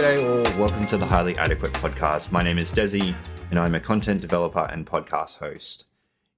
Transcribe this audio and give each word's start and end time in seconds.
G'day 0.00 0.24
all, 0.24 0.58
welcome 0.58 0.86
to 0.86 0.96
the 0.96 1.04
Highly 1.04 1.36
Adequate 1.36 1.74
Podcast. 1.74 2.32
My 2.32 2.42
name 2.42 2.56
is 2.56 2.70
Desi, 2.70 3.14
and 3.50 3.58
I'm 3.58 3.74
a 3.74 3.80
content 3.80 4.22
developer 4.22 4.66
and 4.72 4.86
podcast 4.86 5.40
host. 5.40 5.84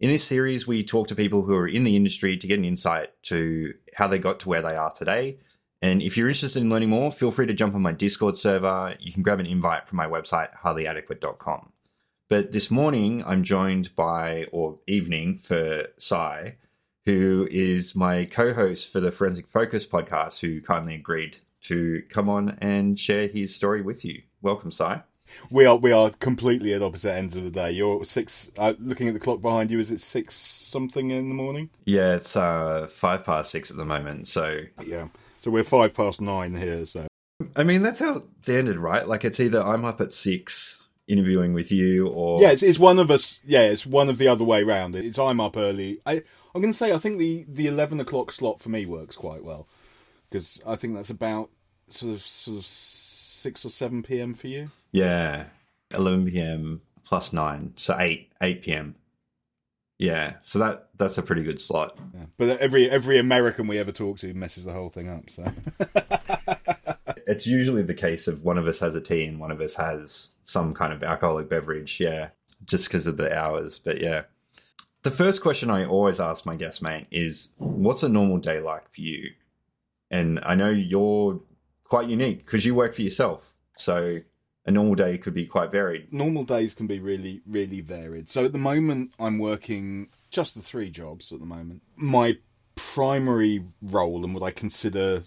In 0.00 0.10
this 0.10 0.24
series, 0.24 0.66
we 0.66 0.82
talk 0.82 1.06
to 1.06 1.14
people 1.14 1.42
who 1.42 1.54
are 1.54 1.68
in 1.68 1.84
the 1.84 1.94
industry 1.94 2.36
to 2.36 2.46
get 2.48 2.58
an 2.58 2.64
insight 2.64 3.10
to 3.22 3.74
how 3.94 4.08
they 4.08 4.18
got 4.18 4.40
to 4.40 4.48
where 4.48 4.62
they 4.62 4.74
are 4.74 4.90
today. 4.90 5.38
And 5.80 6.02
if 6.02 6.16
you're 6.16 6.26
interested 6.26 6.60
in 6.60 6.70
learning 6.70 6.88
more, 6.88 7.12
feel 7.12 7.30
free 7.30 7.46
to 7.46 7.54
jump 7.54 7.76
on 7.76 7.82
my 7.82 7.92
Discord 7.92 8.36
server. 8.36 8.96
You 8.98 9.12
can 9.12 9.22
grab 9.22 9.38
an 9.38 9.46
invite 9.46 9.86
from 9.86 9.96
my 9.96 10.08
website, 10.08 10.48
highlyadequate.com. 10.64 11.70
But 12.28 12.50
this 12.50 12.68
morning, 12.68 13.22
I'm 13.24 13.44
joined 13.44 13.94
by, 13.94 14.48
or 14.50 14.80
evening 14.88 15.38
for 15.38 15.86
Si, 16.00 16.54
who 17.04 17.46
is 17.48 17.94
my 17.94 18.24
co 18.24 18.54
host 18.54 18.90
for 18.90 18.98
the 18.98 19.12
Forensic 19.12 19.46
Focus 19.46 19.86
podcast, 19.86 20.40
who 20.40 20.60
kindly 20.60 20.96
agreed 20.96 21.36
to 21.62 22.02
come 22.08 22.28
on 22.28 22.58
and 22.60 22.98
share 22.98 23.28
his 23.28 23.54
story 23.54 23.82
with 23.82 24.04
you. 24.04 24.22
Welcome, 24.40 24.72
Si. 24.72 24.84
We 25.50 25.66
are 25.66 25.76
we 25.76 25.92
are 25.92 26.10
completely 26.10 26.74
at 26.74 26.82
opposite 26.82 27.12
ends 27.12 27.36
of 27.36 27.44
the 27.44 27.50
day. 27.50 27.72
You're 27.72 28.04
six. 28.04 28.50
Uh, 28.58 28.74
looking 28.78 29.08
at 29.08 29.14
the 29.14 29.20
clock 29.20 29.40
behind 29.40 29.70
you, 29.70 29.78
is 29.80 29.90
it 29.90 30.00
six 30.00 30.34
something 30.34 31.10
in 31.10 31.28
the 31.28 31.34
morning? 31.34 31.70
Yeah, 31.84 32.14
it's 32.16 32.36
uh, 32.36 32.88
five 32.90 33.24
past 33.24 33.50
six 33.50 33.70
at 33.70 33.76
the 33.76 33.84
moment. 33.84 34.28
So 34.28 34.60
Yeah. 34.82 35.08
So 35.42 35.50
we're 35.50 35.64
five 35.64 35.94
past 35.94 36.20
nine 36.20 36.54
here. 36.54 36.84
So 36.86 37.06
I 37.56 37.64
mean, 37.64 37.82
that's 37.82 38.00
how 38.00 38.22
standard, 38.42 38.78
right? 38.78 39.06
Like 39.06 39.24
it's 39.24 39.40
either 39.40 39.62
I'm 39.62 39.84
up 39.84 40.00
at 40.00 40.12
six 40.12 40.80
interviewing 41.08 41.52
with 41.52 41.72
you, 41.72 42.08
or 42.08 42.40
yeah, 42.40 42.50
it's, 42.50 42.62
it's 42.62 42.78
one 42.78 42.98
of 42.98 43.10
us. 43.10 43.40
Yeah, 43.44 43.62
it's 43.62 43.86
one 43.86 44.08
of 44.08 44.18
the 44.18 44.28
other 44.28 44.44
way 44.44 44.62
round. 44.64 44.94
It's 44.94 45.18
I'm 45.18 45.40
up 45.40 45.56
early. 45.56 46.00
I 46.04 46.22
I'm 46.54 46.60
going 46.60 46.72
to 46.72 46.78
say 46.78 46.92
I 46.92 46.98
think 46.98 47.18
the 47.18 47.46
the 47.48 47.66
eleven 47.68 48.00
o'clock 48.00 48.32
slot 48.32 48.60
for 48.60 48.68
me 48.68 48.86
works 48.86 49.16
quite 49.16 49.44
well 49.44 49.68
because 50.32 50.60
I 50.66 50.76
think 50.76 50.94
that's 50.94 51.10
about 51.10 51.50
sort 51.88 52.14
of 52.14 52.22
sort 52.22 52.58
of 52.58 52.64
six 52.64 53.64
or 53.64 53.68
seven 53.68 54.02
p.m. 54.02 54.34
for 54.34 54.48
you. 54.48 54.70
yeah, 54.92 55.44
eleven 55.94 56.26
p.m. 56.30 56.80
plus 57.04 57.32
nine, 57.32 57.74
so 57.76 57.96
eight 57.98 58.32
eight 58.40 58.62
p.m. 58.62 58.94
Yeah, 59.98 60.34
so 60.42 60.58
that 60.58 60.88
that's 60.96 61.18
a 61.18 61.22
pretty 61.22 61.42
good 61.42 61.60
slot. 61.60 61.96
Yeah. 62.14 62.24
But 62.38 62.58
every 62.58 62.90
every 62.90 63.18
American 63.18 63.66
we 63.66 63.78
ever 63.78 63.92
talk 63.92 64.18
to 64.20 64.32
messes 64.34 64.64
the 64.64 64.72
whole 64.72 64.88
thing 64.88 65.08
up. 65.08 65.30
So 65.30 65.44
It's 67.26 67.46
usually 67.46 67.82
the 67.82 67.94
case 67.94 68.26
of 68.26 68.42
one 68.42 68.58
of 68.58 68.66
us 68.66 68.80
has 68.80 68.94
a 68.94 69.00
tea 69.00 69.24
and 69.24 69.38
one 69.38 69.50
of 69.50 69.60
us 69.60 69.74
has 69.76 70.32
some 70.44 70.74
kind 70.74 70.92
of 70.92 71.02
alcoholic 71.02 71.48
beverage. 71.48 71.98
Yeah, 72.00 72.28
just 72.64 72.86
because 72.86 73.06
of 73.06 73.16
the 73.16 73.36
hours. 73.36 73.78
But 73.78 74.00
yeah, 74.00 74.22
the 75.02 75.10
first 75.10 75.40
question 75.40 75.70
I 75.70 75.84
always 75.84 76.18
ask 76.20 76.44
my 76.46 76.56
guest 76.56 76.82
mate 76.82 77.06
is, 77.10 77.50
"What's 77.58 78.02
a 78.02 78.08
normal 78.08 78.38
day 78.38 78.60
like 78.60 78.88
for 78.90 79.00
you?" 79.02 79.30
And 80.12 80.38
I 80.44 80.54
know 80.54 80.70
you're 80.70 81.40
quite 81.84 82.06
unique 82.06 82.44
because 82.44 82.64
you 82.64 82.74
work 82.74 82.94
for 82.94 83.02
yourself, 83.02 83.54
so 83.76 84.20
a 84.64 84.70
normal 84.70 84.94
day 84.94 85.18
could 85.18 85.34
be 85.34 85.46
quite 85.46 85.72
varied. 85.72 86.12
normal 86.12 86.44
days 86.44 86.74
can 86.74 86.86
be 86.86 87.00
really 87.00 87.40
really 87.46 87.80
varied. 87.80 88.30
So 88.30 88.44
at 88.44 88.52
the 88.52 88.58
moment 88.58 89.12
I'm 89.18 89.38
working 89.38 90.08
just 90.30 90.54
the 90.54 90.62
three 90.62 90.90
jobs 90.90 91.32
at 91.32 91.40
the 91.40 91.46
moment. 91.46 91.82
My 91.96 92.38
primary 92.76 93.64
role 93.80 94.24
and 94.24 94.34
what 94.34 94.42
I 94.42 94.50
consider 94.50 95.24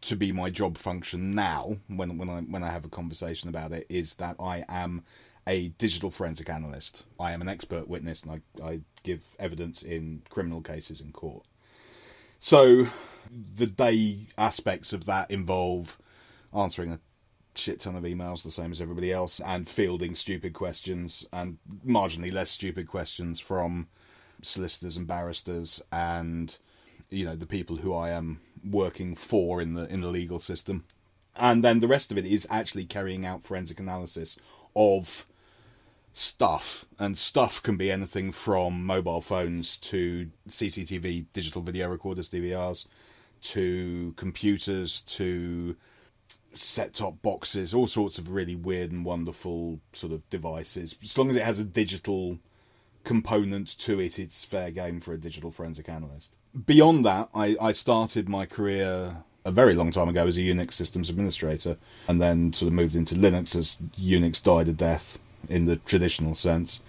to 0.00 0.16
be 0.16 0.32
my 0.32 0.50
job 0.50 0.76
function 0.76 1.34
now 1.34 1.76
when 1.88 2.18
when 2.18 2.28
I 2.28 2.40
when 2.40 2.62
I 2.62 2.70
have 2.70 2.84
a 2.84 2.88
conversation 2.88 3.48
about 3.48 3.72
it 3.72 3.86
is 3.88 4.14
that 4.16 4.36
I 4.38 4.64
am 4.68 5.04
a 5.46 5.68
digital 5.70 6.10
forensic 6.10 6.48
analyst. 6.48 7.04
I 7.18 7.32
am 7.32 7.40
an 7.40 7.48
expert 7.48 7.88
witness 7.88 8.22
and 8.22 8.42
I, 8.60 8.64
I 8.64 8.80
give 9.02 9.22
evidence 9.38 9.82
in 9.82 10.22
criminal 10.28 10.60
cases 10.60 11.00
in 11.00 11.12
court. 11.12 11.44
So 12.44 12.88
the 13.30 13.68
day 13.68 14.26
aspects 14.36 14.92
of 14.92 15.06
that 15.06 15.30
involve 15.30 15.96
answering 16.52 16.90
a 16.90 16.98
shit 17.54 17.78
ton 17.78 17.94
of 17.94 18.02
emails, 18.02 18.42
the 18.42 18.50
same 18.50 18.72
as 18.72 18.80
everybody 18.80 19.12
else, 19.12 19.40
and 19.46 19.68
fielding 19.68 20.16
stupid 20.16 20.52
questions 20.52 21.24
and 21.32 21.58
marginally 21.86 22.32
less 22.32 22.50
stupid 22.50 22.88
questions 22.88 23.38
from 23.38 23.86
solicitors 24.42 24.96
and 24.96 25.06
barristers 25.06 25.80
and 25.92 26.58
you 27.10 27.24
know 27.24 27.36
the 27.36 27.46
people 27.46 27.76
who 27.76 27.94
I 27.94 28.10
am 28.10 28.40
working 28.68 29.14
for 29.14 29.60
in 29.60 29.74
the 29.74 29.86
in 29.86 30.00
the 30.00 30.08
legal 30.08 30.40
system. 30.40 30.84
And 31.36 31.62
then 31.62 31.78
the 31.78 31.86
rest 31.86 32.10
of 32.10 32.18
it 32.18 32.26
is 32.26 32.48
actually 32.50 32.86
carrying 32.86 33.24
out 33.24 33.44
forensic 33.44 33.78
analysis 33.78 34.36
of 34.74 35.26
stuff 36.12 36.84
and 36.98 37.16
stuff 37.16 37.62
can 37.62 37.76
be 37.76 37.90
anything 37.90 38.32
from 38.32 38.84
mobile 38.84 39.20
phones 39.20 39.78
to 39.78 40.30
CCTV 40.48 41.26
digital 41.32 41.62
video 41.62 41.88
recorders 41.88 42.28
DVRs 42.28 42.86
to 43.42 44.12
computers 44.16 45.00
to 45.02 45.76
set 46.54 46.94
top 46.94 47.20
boxes, 47.22 47.72
all 47.72 47.86
sorts 47.86 48.18
of 48.18 48.34
really 48.34 48.54
weird 48.54 48.92
and 48.92 49.04
wonderful 49.04 49.80
sort 49.92 50.12
of 50.12 50.28
devices. 50.28 50.96
As 51.02 51.16
long 51.16 51.30
as 51.30 51.36
it 51.36 51.42
has 51.42 51.58
a 51.58 51.64
digital 51.64 52.38
component 53.04 53.68
to 53.78 54.00
it, 54.00 54.18
it's 54.18 54.44
fair 54.44 54.70
game 54.70 55.00
for 55.00 55.12
a 55.12 55.18
digital 55.18 55.50
forensic 55.50 55.88
analyst. 55.88 56.36
Beyond 56.66 57.04
that, 57.06 57.30
I, 57.34 57.56
I 57.60 57.72
started 57.72 58.28
my 58.28 58.46
career 58.46 59.24
a 59.44 59.50
very 59.50 59.74
long 59.74 59.90
time 59.90 60.08
ago 60.08 60.26
as 60.26 60.36
a 60.36 60.40
Unix 60.40 60.74
systems 60.74 61.10
administrator 61.10 61.76
and 62.06 62.20
then 62.20 62.52
sort 62.52 62.68
of 62.68 62.74
moved 62.74 62.94
into 62.94 63.14
Linux 63.14 63.56
as 63.56 63.76
Unix 63.98 64.42
died 64.42 64.68
a 64.68 64.72
death 64.72 65.18
in 65.48 65.64
the 65.66 65.76
traditional 65.76 66.34
sense. 66.34 66.80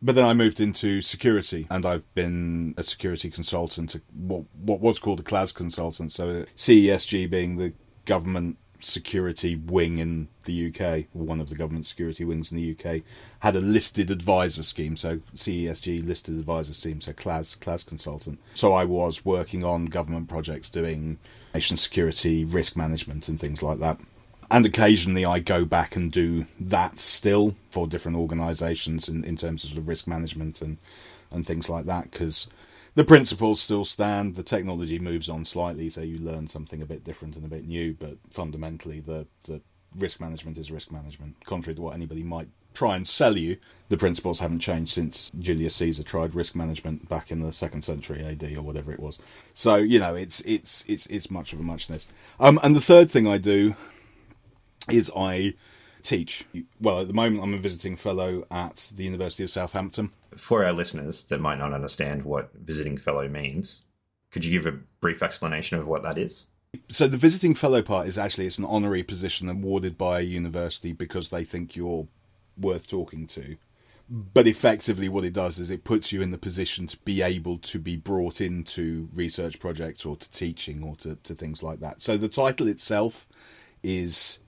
But 0.00 0.16
then 0.16 0.24
I 0.24 0.34
moved 0.34 0.60
into 0.60 1.00
security, 1.00 1.66
and 1.70 1.86
I've 1.86 2.12
been 2.14 2.74
a 2.76 2.82
security 2.82 3.30
consultant, 3.30 3.94
what 4.12 4.44
what 4.56 4.80
was 4.80 4.98
called 4.98 5.20
a 5.20 5.22
CLAS 5.22 5.52
consultant. 5.52 6.12
So 6.12 6.44
CESG 6.56 7.30
being 7.30 7.56
the 7.56 7.72
government 8.04 8.58
security 8.80 9.54
wing 9.54 9.98
in 9.98 10.26
the 10.44 10.66
UK, 10.66 11.04
one 11.12 11.40
of 11.40 11.48
the 11.48 11.54
government 11.54 11.86
security 11.86 12.24
wings 12.24 12.50
in 12.50 12.56
the 12.56 12.72
UK, 12.72 13.02
had 13.40 13.54
a 13.54 13.60
listed 13.60 14.10
advisor 14.10 14.64
scheme. 14.64 14.96
So 14.96 15.20
CESG 15.36 16.04
listed 16.04 16.36
advisor 16.36 16.74
scheme, 16.74 17.00
so 17.00 17.12
CLAS 17.12 17.54
CLAS 17.54 17.84
consultant. 17.84 18.40
So 18.54 18.72
I 18.72 18.84
was 18.84 19.24
working 19.24 19.64
on 19.64 19.86
government 19.86 20.28
projects 20.28 20.68
doing 20.68 21.18
nation 21.54 21.76
security, 21.76 22.44
risk 22.44 22.76
management, 22.76 23.28
and 23.28 23.38
things 23.38 23.62
like 23.62 23.78
that 23.78 24.00
and 24.52 24.66
occasionally 24.66 25.24
I 25.24 25.38
go 25.40 25.64
back 25.64 25.96
and 25.96 26.12
do 26.12 26.46
that 26.60 27.00
still 27.00 27.56
for 27.70 27.86
different 27.86 28.18
organisations 28.18 29.08
in, 29.08 29.24
in 29.24 29.34
terms 29.34 29.64
of, 29.64 29.70
sort 29.70 29.78
of 29.78 29.88
risk 29.88 30.06
management 30.06 30.60
and 30.60 30.76
and 31.30 31.46
things 31.46 31.70
like 31.70 31.86
that 31.86 32.10
because 32.10 32.48
the 32.94 33.04
principles 33.04 33.62
still 33.62 33.86
stand. 33.86 34.34
The 34.34 34.42
technology 34.42 34.98
moves 34.98 35.30
on 35.30 35.46
slightly, 35.46 35.88
so 35.88 36.02
you 36.02 36.18
learn 36.18 36.46
something 36.46 36.82
a 36.82 36.86
bit 36.86 37.02
different 37.02 37.36
and 37.36 37.44
a 37.46 37.48
bit 37.48 37.66
new. 37.66 37.94
But 37.94 38.18
fundamentally, 38.30 39.00
the 39.00 39.26
the 39.44 39.62
risk 39.96 40.20
management 40.20 40.58
is 40.58 40.70
risk 40.70 40.92
management. 40.92 41.42
Contrary 41.44 41.74
to 41.74 41.82
what 41.82 41.94
anybody 41.94 42.22
might 42.22 42.48
try 42.74 42.96
and 42.96 43.06
sell 43.06 43.36
you, 43.36 43.56
the 43.88 43.98
principles 43.98 44.40
haven't 44.40 44.60
changed 44.60 44.92
since 44.92 45.30
Julius 45.38 45.76
Caesar 45.76 46.02
tried 46.02 46.34
risk 46.34 46.54
management 46.54 47.08
back 47.08 47.30
in 47.30 47.40
the 47.40 47.52
second 47.52 47.82
century 47.82 48.22
AD 48.24 48.56
or 48.56 48.62
whatever 48.62 48.92
it 48.92 49.00
was. 49.00 49.18
So 49.54 49.76
you 49.76 49.98
know, 49.98 50.14
it's 50.14 50.40
it's 50.42 50.84
it's 50.86 51.06
it's 51.06 51.30
much 51.30 51.54
of 51.54 51.60
a 51.60 51.62
muchness. 51.62 52.06
Um, 52.38 52.60
and 52.62 52.76
the 52.76 52.80
third 52.80 53.10
thing 53.10 53.26
I 53.26 53.38
do 53.38 53.74
is 54.90 55.10
I 55.16 55.54
teach. 56.02 56.44
Well, 56.80 57.00
at 57.00 57.08
the 57.08 57.14
moment, 57.14 57.42
I'm 57.42 57.54
a 57.54 57.58
visiting 57.58 57.96
fellow 57.96 58.46
at 58.50 58.90
the 58.94 59.04
University 59.04 59.44
of 59.44 59.50
Southampton. 59.50 60.10
For 60.36 60.64
our 60.64 60.72
listeners 60.72 61.24
that 61.24 61.40
might 61.40 61.58
not 61.58 61.72
understand 61.72 62.24
what 62.24 62.50
visiting 62.54 62.96
fellow 62.96 63.28
means, 63.28 63.82
could 64.30 64.44
you 64.44 64.50
give 64.50 64.66
a 64.66 64.78
brief 65.00 65.22
explanation 65.22 65.78
of 65.78 65.86
what 65.86 66.02
that 66.02 66.18
is? 66.18 66.46
So 66.88 67.06
the 67.06 67.18
visiting 67.18 67.54
fellow 67.54 67.82
part 67.82 68.08
is 68.08 68.16
actually 68.16 68.46
it's 68.46 68.58
an 68.58 68.64
honorary 68.64 69.02
position 69.02 69.48
awarded 69.48 69.98
by 69.98 70.20
a 70.20 70.24
university 70.24 70.92
because 70.92 71.28
they 71.28 71.44
think 71.44 71.76
you're 71.76 72.08
worth 72.56 72.88
talking 72.88 73.26
to. 73.28 73.56
But 74.08 74.46
effectively, 74.46 75.08
what 75.08 75.24
it 75.24 75.32
does 75.32 75.58
is 75.58 75.70
it 75.70 75.84
puts 75.84 76.12
you 76.12 76.20
in 76.22 76.32
the 76.32 76.38
position 76.38 76.86
to 76.88 76.98
be 76.98 77.22
able 77.22 77.58
to 77.58 77.78
be 77.78 77.96
brought 77.96 78.40
into 78.40 79.08
research 79.14 79.58
projects 79.58 80.04
or 80.04 80.16
to 80.16 80.30
teaching 80.30 80.82
or 80.82 80.96
to, 80.96 81.16
to 81.22 81.34
things 81.34 81.62
like 81.62 81.80
that. 81.80 82.02
So 82.02 82.16
the 82.16 82.28
title 82.28 82.68
itself 82.68 83.28
is 83.82 84.40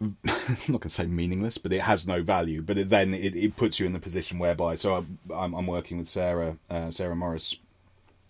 I'm 0.02 0.16
not 0.24 0.66
going 0.66 0.80
to 0.80 0.90
say 0.90 1.06
meaningless, 1.06 1.58
but 1.58 1.72
it 1.72 1.82
has 1.82 2.06
no 2.06 2.22
value. 2.22 2.62
But 2.62 2.78
it, 2.78 2.88
then 2.88 3.12
it, 3.12 3.36
it 3.36 3.56
puts 3.56 3.78
you 3.78 3.86
in 3.86 3.92
the 3.92 4.00
position 4.00 4.38
whereby. 4.38 4.76
So 4.76 5.06
I'm, 5.34 5.54
I'm 5.54 5.66
working 5.66 5.98
with 5.98 6.08
Sarah 6.08 6.56
uh, 6.70 6.90
Sarah 6.90 7.16
Morris 7.16 7.56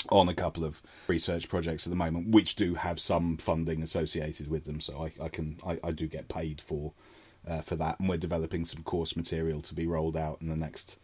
on 0.09 0.29
a 0.29 0.35
couple 0.35 0.65
of 0.65 0.81
research 1.07 1.49
projects 1.49 1.87
at 1.87 1.91
the 1.91 1.97
moment, 1.97 2.29
which 2.29 2.57
do 2.57 2.75
have 2.75 2.99
some 2.99 3.37
funding 3.37 3.83
associated 3.83 4.49
with 4.49 4.65
them. 4.65 4.81
So 4.81 5.05
I, 5.05 5.25
I 5.25 5.29
can 5.29 5.59
I, 5.65 5.79
I 5.85 5.91
do 5.93 6.07
get 6.07 6.29
paid 6.29 6.61
for 6.61 6.93
uh, 7.47 7.61
for 7.61 7.77
that, 7.77 8.01
and 8.01 8.09
we're 8.09 8.17
developing 8.17 8.65
some 8.65 8.83
course 8.83 9.15
material 9.15 9.61
to 9.63 9.75
be 9.75 9.87
rolled 9.87 10.17
out 10.17 10.41
in 10.41 10.49
the 10.49 10.57
next 10.57 10.99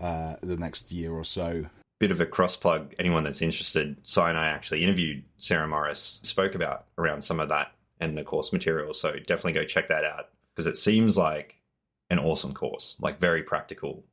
uh, 0.00 0.36
the 0.42 0.56
next 0.56 0.92
year 0.92 1.12
or 1.12 1.24
so. 1.24 1.66
Bit 1.98 2.10
of 2.10 2.20
a 2.20 2.26
cross 2.26 2.56
plug. 2.56 2.94
Anyone 2.98 3.24
that's 3.24 3.42
interested, 3.42 3.96
Si 4.02 4.20
and 4.20 4.38
I 4.38 4.46
actually 4.46 4.84
interviewed 4.84 5.24
Sarah 5.38 5.66
Morris, 5.66 6.20
spoke 6.22 6.54
about 6.54 6.84
around 6.98 7.22
some 7.24 7.40
of 7.40 7.48
that 7.48 7.72
and 8.04 8.16
the 8.16 8.24
course 8.24 8.52
material. 8.52 8.94
So 8.94 9.12
definitely 9.12 9.52
go 9.52 9.64
check 9.64 9.88
that 9.88 10.04
out 10.04 10.28
because 10.54 10.66
it 10.66 10.76
seems 10.76 11.16
like 11.16 11.56
an 12.10 12.18
awesome 12.18 12.54
course, 12.54 12.96
like 13.00 13.18
very 13.18 13.42
practical. 13.42 14.04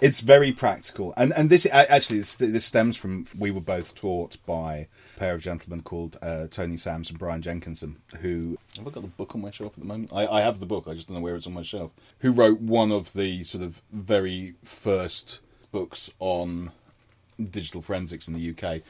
It's 0.00 0.20
very 0.20 0.52
practical, 0.52 1.14
and 1.16 1.32
and 1.32 1.50
this 1.50 1.66
actually 1.66 2.18
this, 2.18 2.36
this 2.36 2.64
stems 2.64 2.96
from 2.96 3.24
we 3.36 3.50
were 3.50 3.60
both 3.60 3.94
taught 3.94 4.36
by 4.46 4.86
a 5.16 5.18
pair 5.18 5.34
of 5.34 5.42
gentlemen 5.42 5.82
called 5.82 6.16
uh, 6.22 6.46
Tony 6.48 6.76
Sammes 6.76 7.10
and 7.10 7.18
Brian 7.18 7.42
Jenkinson, 7.42 7.96
who 8.20 8.56
have 8.76 8.86
I 8.86 8.90
got 8.90 9.02
the 9.02 9.08
book 9.08 9.34
on 9.34 9.40
my 9.40 9.50
shelf 9.50 9.72
at 9.74 9.80
the 9.80 9.86
moment? 9.86 10.12
I, 10.12 10.26
I 10.26 10.40
have 10.42 10.60
the 10.60 10.66
book, 10.66 10.84
I 10.86 10.94
just 10.94 11.08
don't 11.08 11.16
know 11.16 11.22
where 11.22 11.34
it's 11.34 11.46
on 11.46 11.54
my 11.54 11.62
shelf. 11.62 11.90
Who 12.20 12.30
wrote 12.30 12.60
one 12.60 12.92
of 12.92 13.14
the 13.14 13.42
sort 13.42 13.64
of 13.64 13.82
very 13.90 14.54
first 14.62 15.40
books 15.72 16.12
on 16.20 16.70
digital 17.42 17.82
forensics 17.82 18.28
in 18.28 18.34
the 18.34 18.50
UK, 18.50 18.82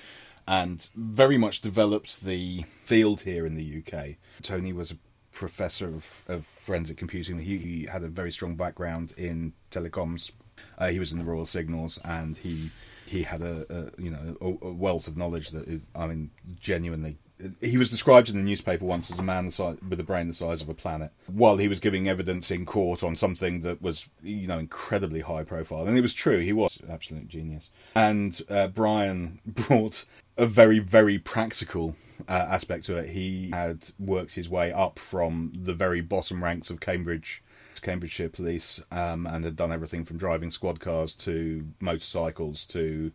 and 0.47 0.89
very 0.95 1.39
much 1.39 1.61
develops 1.61 2.19
the 2.19 2.65
field 2.85 3.23
here 3.23 3.47
in 3.47 3.55
the 3.55 3.83
UK. 3.83 4.17
Tony 4.43 4.73
was 4.73 4.93
a 4.93 4.97
professor 5.33 5.89
of, 5.89 6.23
of 6.29 6.47
forensic 6.47 6.97
computing. 6.97 7.41
He, 7.41 7.59
he, 7.59 7.87
had 7.87 8.03
a 8.03 8.09
very 8.09 8.33
strong 8.33 8.55
background 8.55 9.13
in 9.17 9.53
telecoms. 9.71 10.31
Uh, 10.79 10.89
he 10.89 10.99
was 10.99 11.13
in 11.13 11.19
the 11.19 11.25
Royal 11.25 11.47
Signals, 11.47 11.99
and 12.05 12.37
he 12.37 12.71
he 13.07 13.23
had 13.23 13.41
a, 13.41 13.67
a 13.69 14.01
you 14.01 14.11
know 14.11 14.37
a, 14.41 14.67
a, 14.67 14.73
wealth 14.73 15.09
of 15.09 15.17
knowledge 15.17 15.51
that 15.51 15.67
is, 15.69 15.83
I 15.95 16.07
mean, 16.07 16.31
genuinely. 16.61 17.19
He 17.61 17.77
was 17.77 17.91
described 17.91 18.29
in 18.29 18.37
the 18.37 18.45
newspaper 18.45 18.85
once 18.85 19.11
as 19.11 19.19
a 19.19 19.23
man 19.23 19.47
with 19.47 19.99
a 19.99 20.05
brain 20.05 20.29
the 20.29 20.35
size 20.35 20.63
of 20.63 20.69
a 20.69 20.75
planet, 20.75 21.11
while 21.27 21.57
he 21.57 21.67
was 21.67 21.81
giving 21.81 22.09
evidence 22.09 22.51
in 22.53 22.65
court 22.65 23.03
on 23.03 23.17
something 23.17 23.61
that 23.63 23.83
was, 23.83 24.09
you 24.23 24.47
know, 24.47 24.59
incredibly 24.59 25.21
high 25.21 25.43
profile. 25.43 25.85
And 25.87 25.99
it 25.99 26.01
was 26.01 26.15
true; 26.15 26.39
he 26.39 26.53
was 26.53 26.79
an 26.81 26.91
absolute 26.91 27.27
genius. 27.27 27.71
And 27.95 28.41
uh, 28.49 28.69
Brian 28.69 29.41
brought 29.47 30.05
a 30.37 30.47
very, 30.47 30.79
very 30.79 31.19
practical 31.19 31.95
uh, 32.29 32.47
aspect 32.51 32.87
to 32.87 32.97
it. 32.97 33.11
He 33.11 33.51
had 33.51 33.91
worked 33.99 34.35
his 34.35 34.49
way 34.49 34.73
up 34.73 34.99
from 34.99 35.53
the 35.55 35.75
very 35.75 36.01
bottom 36.01 36.43
ranks 36.43 36.71
of 36.71 36.81
Cambridge, 36.81 37.43
Cambridgeshire 37.83 38.29
Police, 38.29 38.83
um, 38.91 39.27
and 39.27 39.45
had 39.45 39.57
done 39.57 39.73
everything 39.73 40.05
from 40.05 40.19
driving 40.19 40.51
squad 40.51 40.81
cars 40.81 41.15
to 41.17 41.67
motorcycles 41.81 42.67
to 42.67 43.13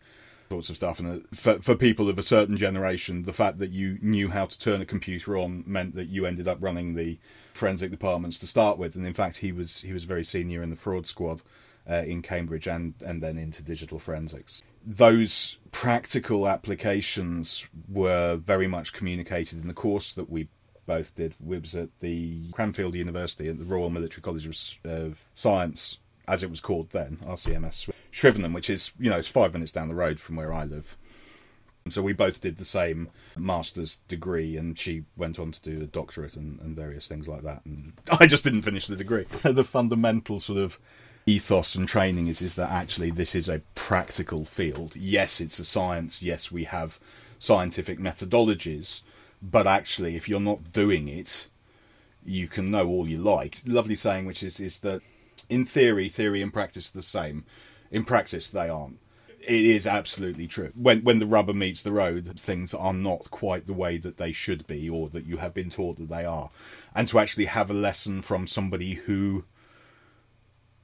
sorts 0.50 0.69
of 0.69 0.75
stuff. 0.75 1.00
And 1.00 1.21
uh, 1.21 1.25
for, 1.33 1.62
for 1.62 1.75
people 1.75 2.10
of 2.10 2.18
a 2.18 2.24
certain 2.24 2.57
generation, 2.57 3.24
the 3.24 3.33
fact 3.33 3.60
that 3.60 3.71
you 3.71 4.00
knew 4.01 4.30
how 4.30 4.45
to 4.45 4.60
turn 4.60 4.81
a 4.81 4.86
computer 4.86 5.38
on 5.38 5.63
meant 5.68 5.95
that 5.95 6.10
you 6.10 6.25
ended 6.25 6.48
up 6.48 6.57
running 6.60 6.95
the 6.95 7.19
forensic 7.54 7.92
departments 7.92 8.39
to 8.39 8.48
start 8.48 8.77
with. 8.77 8.95
And 8.95 9.06
in 9.06 9.13
fact, 9.13 9.38
he 9.38 9.51
was 9.51 9.81
he 9.81 9.94
was 9.94 10.06
very 10.06 10.24
senior 10.24 10.63
in 10.63 10.71
the 10.71 10.75
fraud 10.75 11.07
squad 11.07 11.42
uh, 11.88 12.04
in 12.07 12.21
Cambridge 12.21 12.68
and 12.68 12.95
and 13.06 13.21
then 13.21 13.38
into 13.38 13.62
digital 13.62 14.00
forensics 14.00 14.63
those 14.86 15.58
practical 15.72 16.48
applications 16.48 17.68
were 17.88 18.36
very 18.36 18.68
much 18.68 18.94
communicated 18.94 19.62
in 19.62 19.68
the 19.68 19.74
course 19.74 20.14
that 20.14 20.30
we 20.30 20.48
both 20.86 21.14
did. 21.16 21.36
We 21.40 21.60
was 21.60 21.76
at 21.76 22.00
the 22.00 22.50
Cranfield 22.52 22.96
University 22.96 23.48
at 23.48 23.60
the 23.60 23.66
Royal 23.66 23.90
Military 23.90 24.22
College 24.22 24.76
of 24.84 25.26
Science, 25.34 26.00
as 26.28 26.44
it 26.44 26.50
was 26.50 26.62
called 26.62 26.90
then, 26.90 27.20
RCMS 27.24 27.90
Shrivenham, 28.12 28.54
which 28.54 28.70
is 28.70 28.92
you 29.00 29.10
know 29.10 29.18
it's 29.18 29.28
five 29.28 29.54
minutes 29.54 29.72
down 29.72 29.88
the 29.88 29.96
road 29.96 30.20
from 30.20 30.36
where 30.36 30.54
I 30.54 30.64
live. 30.66 30.98
So 31.90 32.02
we 32.02 32.14
both 32.14 32.42
did 32.42 32.58
the 32.58 32.66
same 32.66 33.10
master's 33.38 33.98
degree, 34.08 34.58
and 34.58 34.78
she 34.78 35.06
went 35.16 35.40
on 35.40 35.52
to 35.52 35.62
do 35.62 35.81
a 35.81 35.88
doctorate 35.88 36.36
and, 36.36 36.60
and 36.60 36.76
various 36.76 37.08
things 37.08 37.28
like 37.28 37.44
that. 37.44 37.66
And 37.66 37.94
I 38.20 38.28
just 38.28 38.44
didn't 38.44 38.64
finish 38.64 38.88
the 38.88 38.96
degree. 38.96 39.26
the 39.44 39.64
fundamental 39.64 40.40
sort 40.40 40.60
of 40.60 40.80
ethos 41.30 41.76
and 41.76 41.88
training 41.88 42.26
is 42.28 42.42
is 42.42 42.56
that 42.56 42.72
actually 42.72 43.12
this 43.12 43.36
is 43.36 43.48
a 43.48 43.62
practical 43.76 44.46
field. 44.46 44.96
Yes, 44.96 45.40
it's 45.40 45.60
a 45.60 45.66
science. 45.66 46.24
Yes, 46.24 46.52
we 46.52 46.64
have 46.64 47.00
scientific 47.38 48.00
methodologies, 48.00 49.04
but 49.42 49.68
actually, 49.68 50.16
if 50.16 50.28
you're 50.28 50.40
not 50.40 50.74
doing 50.74 51.08
it, 51.08 51.48
you 52.26 52.48
can 52.48 52.72
know 52.72 52.88
all 52.88 53.08
you 53.08 53.20
like. 53.20 53.62
Lovely 53.66 53.96
saying, 53.96 54.26
which 54.26 54.42
is 54.42 54.60
is 54.60 54.80
that 54.80 55.02
in 55.50 55.66
theory, 55.66 56.10
theory 56.10 56.42
and 56.42 56.52
practice 56.52 56.90
are 56.90 56.98
the 56.98 57.04
same. 57.04 57.46
In 57.92 58.06
practice, 58.06 58.50
they 58.50 58.68
aren't. 58.68 59.00
It 59.42 59.66
is 59.66 59.88
absolutely 59.88 60.48
true. 60.48 60.72
When 60.76 61.04
when 61.04 61.20
the 61.20 61.28
rubber 61.28 61.54
meets 61.54 61.84
the 61.84 61.92
road, 61.92 62.40
things 62.40 62.74
are 62.74 62.94
not 62.94 63.30
quite 63.30 63.68
the 63.68 63.74
way 63.74 63.98
that 63.98 64.18
they 64.18 64.31
should 64.31 64.66
be, 64.66 64.90
or 64.90 65.10
that 65.10 65.28
you 65.28 65.38
have 65.38 65.54
been 65.54 65.70
taught 65.70 65.98
that 65.98 66.10
they 66.10 66.26
are. 66.26 66.50
And 66.96 67.08
to 67.10 67.20
actually 67.20 67.46
have 67.46 67.70
a 67.70 67.81
lesson 67.88 68.24
from 68.24 68.48
somebody 68.48 68.96
who 68.96 69.46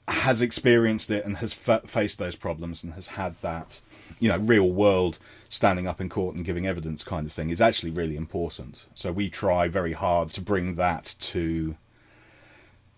has 0.08 0.42
experienced 0.42 1.10
it 1.10 1.26
and 1.26 1.38
has 1.38 1.54
fa- 1.54 1.82
faced 1.86 2.20
those 2.20 2.36
problems 2.36 2.84
and 2.84 2.94
has 2.94 3.08
had 3.10 3.36
that, 3.42 3.82
you 4.20 4.30
know, 4.30 4.38
real 4.38 4.70
world 4.70 5.18
standing 5.50 5.88
up 5.88 6.00
in 6.02 6.10
court 6.10 6.36
and 6.36 6.46
giving 6.46 6.68
evidence 6.68 7.04
kind 7.04 7.26
of 7.26 7.32
thing 7.32 7.50
is 7.50 7.62
actually 7.62 7.92
really 7.92 8.16
important. 8.16 8.86
So 8.94 9.12
we 9.12 9.30
try 9.30 9.68
very 9.68 9.94
hard 9.94 10.30
to 10.32 10.42
bring 10.42 10.76
that 10.76 11.16
to 11.20 11.76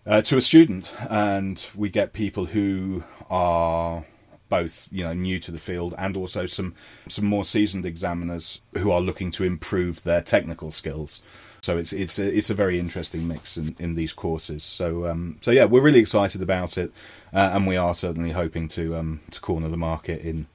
uh, 0.06 0.22
to 0.22 0.38
a 0.38 0.40
student, 0.40 0.94
and 1.10 1.66
we 1.74 1.90
get 1.90 2.14
people 2.14 2.46
who 2.46 3.04
are 3.28 4.04
both 4.48 4.88
you 4.90 5.04
know 5.04 5.12
new 5.12 5.38
to 5.38 5.50
the 5.50 5.58
field 5.58 5.94
and 5.98 6.16
also 6.16 6.46
some 6.46 6.74
some 7.08 7.26
more 7.26 7.44
seasoned 7.44 7.84
examiners 7.84 8.60
who 8.78 8.90
are 8.90 9.00
looking 9.00 9.30
to 9.32 9.44
improve 9.44 10.02
their 10.04 10.22
technical 10.22 10.70
skills. 10.70 11.20
So 11.60 11.76
it's 11.76 11.92
it's 11.92 12.18
a, 12.18 12.36
it's 12.36 12.50
a 12.50 12.54
very 12.54 12.78
interesting 12.78 13.28
mix 13.28 13.56
in, 13.56 13.74
in 13.78 13.94
these 13.94 14.12
courses. 14.12 14.62
So 14.62 15.06
um, 15.06 15.38
so 15.40 15.50
yeah, 15.50 15.64
we're 15.64 15.82
really 15.82 16.00
excited 16.00 16.42
about 16.42 16.78
it, 16.78 16.92
uh, 17.32 17.50
and 17.52 17.66
we 17.66 17.76
are 17.76 17.94
certainly 17.94 18.30
hoping 18.30 18.68
to 18.68 18.96
um, 18.96 19.20
to 19.30 19.40
corner 19.40 19.68
the 19.68 19.76
market 19.76 20.22
in 20.22 20.46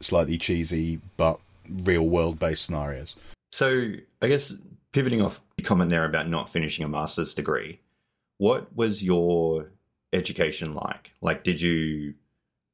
slightly 0.00 0.38
cheesy 0.38 1.00
but 1.16 1.38
real 1.68 2.06
world 2.06 2.38
based 2.38 2.64
scenarios. 2.64 3.16
So 3.52 3.92
I 4.22 4.28
guess 4.28 4.54
pivoting 4.92 5.22
off 5.22 5.40
your 5.56 5.66
comment 5.66 5.90
there 5.90 6.04
about 6.04 6.28
not 6.28 6.48
finishing 6.48 6.84
a 6.84 6.88
master's 6.88 7.34
degree, 7.34 7.80
what 8.38 8.74
was 8.74 9.02
your 9.02 9.70
education 10.12 10.74
like? 10.74 11.12
Like, 11.20 11.44
did 11.44 11.60
you 11.60 12.14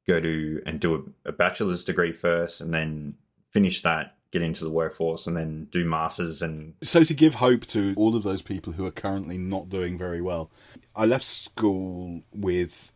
go 0.07 0.19
to 0.19 0.61
and 0.65 0.79
do 0.79 1.13
a, 1.25 1.29
a 1.29 1.31
bachelor's 1.31 1.83
degree 1.83 2.11
first, 2.11 2.61
and 2.61 2.73
then 2.73 3.15
finish 3.51 3.81
that 3.81 4.16
get 4.31 4.41
into 4.41 4.63
the 4.63 4.69
workforce 4.69 5.25
and 5.25 5.37
then 5.37 5.67
do 5.71 5.85
masters 5.85 6.41
and 6.41 6.73
so 6.83 7.03
to 7.03 7.13
give 7.13 7.35
hope 7.35 7.65
to 7.65 7.93
all 7.95 8.15
of 8.15 8.23
those 8.23 8.41
people 8.41 8.73
who 8.73 8.85
are 8.85 8.91
currently 8.91 9.37
not 9.37 9.69
doing 9.69 9.97
very 9.97 10.21
well 10.21 10.49
i 10.95 11.05
left 11.05 11.23
school 11.23 12.21
with 12.33 12.91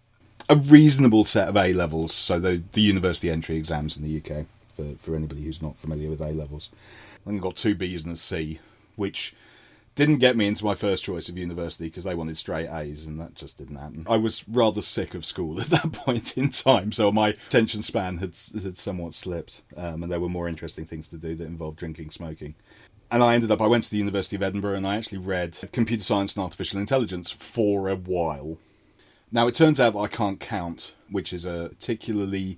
a 0.50 0.56
reasonable 0.56 1.24
set 1.24 1.48
of 1.48 1.56
a 1.56 1.74
levels 1.74 2.14
so 2.14 2.40
the, 2.40 2.62
the 2.74 2.82
university 2.82 3.30
entry 3.30 3.56
exams 3.56 3.96
in 3.96 4.04
the 4.04 4.18
uk 4.18 4.46
for, 4.72 4.96
for 4.98 5.16
anybody 5.16 5.44
who's 5.44 5.62
not 5.62 5.78
familiar 5.78 6.10
with 6.10 6.22
a 6.22 6.30
levels. 6.30 6.70
I 7.28 7.36
got 7.38 7.56
two 7.56 7.76
b's 7.76 8.04
and 8.04 8.14
a 8.14 8.18
c 8.18 8.60
which 8.96 9.36
didn't 9.96 10.18
get 10.18 10.38
me 10.38 10.48
into 10.48 10.64
my 10.64 10.76
first 10.76 11.04
choice 11.04 11.28
of 11.28 11.38
university 11.38 11.86
because 11.86 12.04
they 12.04 12.16
wanted 12.16 12.38
straight 12.38 12.70
A's, 12.70 13.06
and 13.06 13.20
that 13.20 13.36
just 13.36 13.58
didn't 13.58 13.76
happen. 13.76 14.06
I 14.10 14.18
was 14.18 14.48
rather 14.48 14.82
sick 14.82 15.14
of 15.14 15.26
school 15.26 15.60
at 15.62 15.68
that 15.68 15.92
point 15.92 16.38
in 16.38 16.50
time, 16.50 16.92
so 16.92 17.12
my 17.12 17.30
attention 17.30 17.84
span 17.84 18.18
had 18.18 18.36
had 18.64 18.78
somewhat 18.78 19.14
slipped, 19.14 19.62
um, 19.76 20.04
and 20.04 20.12
there 20.12 20.20
were 20.20 20.30
more 20.30 20.48
interesting 20.48 20.86
things 20.86 21.08
to 21.10 21.18
do 21.18 21.36
that 21.36 21.46
involved 21.46 21.78
drinking, 21.78 22.12
smoking. 22.12 22.56
And 23.12 23.22
I 23.22 23.36
ended 23.36 23.52
up, 23.52 23.60
I 23.60 23.68
went 23.68 23.84
to 23.84 23.92
the 23.92 23.98
University 23.98 24.38
of 24.38 24.44
Edinburgh 24.44 24.76
and 24.78 24.88
I 24.88 24.96
actually 24.96 25.18
read 25.18 25.58
computer 25.74 26.02
science 26.02 26.34
and 26.34 26.44
artificial 26.44 26.80
intelligence 26.80 27.30
for 27.30 27.90
a 27.90 27.96
while. 27.98 28.58
Now, 29.34 29.48
it 29.48 29.56
turns 29.56 29.82
out 29.82 29.94
that 29.94 30.00
I 30.00 30.08
can't 30.08 30.40
count, 30.40 30.94
which 31.10 31.34
is 31.34 31.44
a 31.44 31.72
particularly 31.72 32.58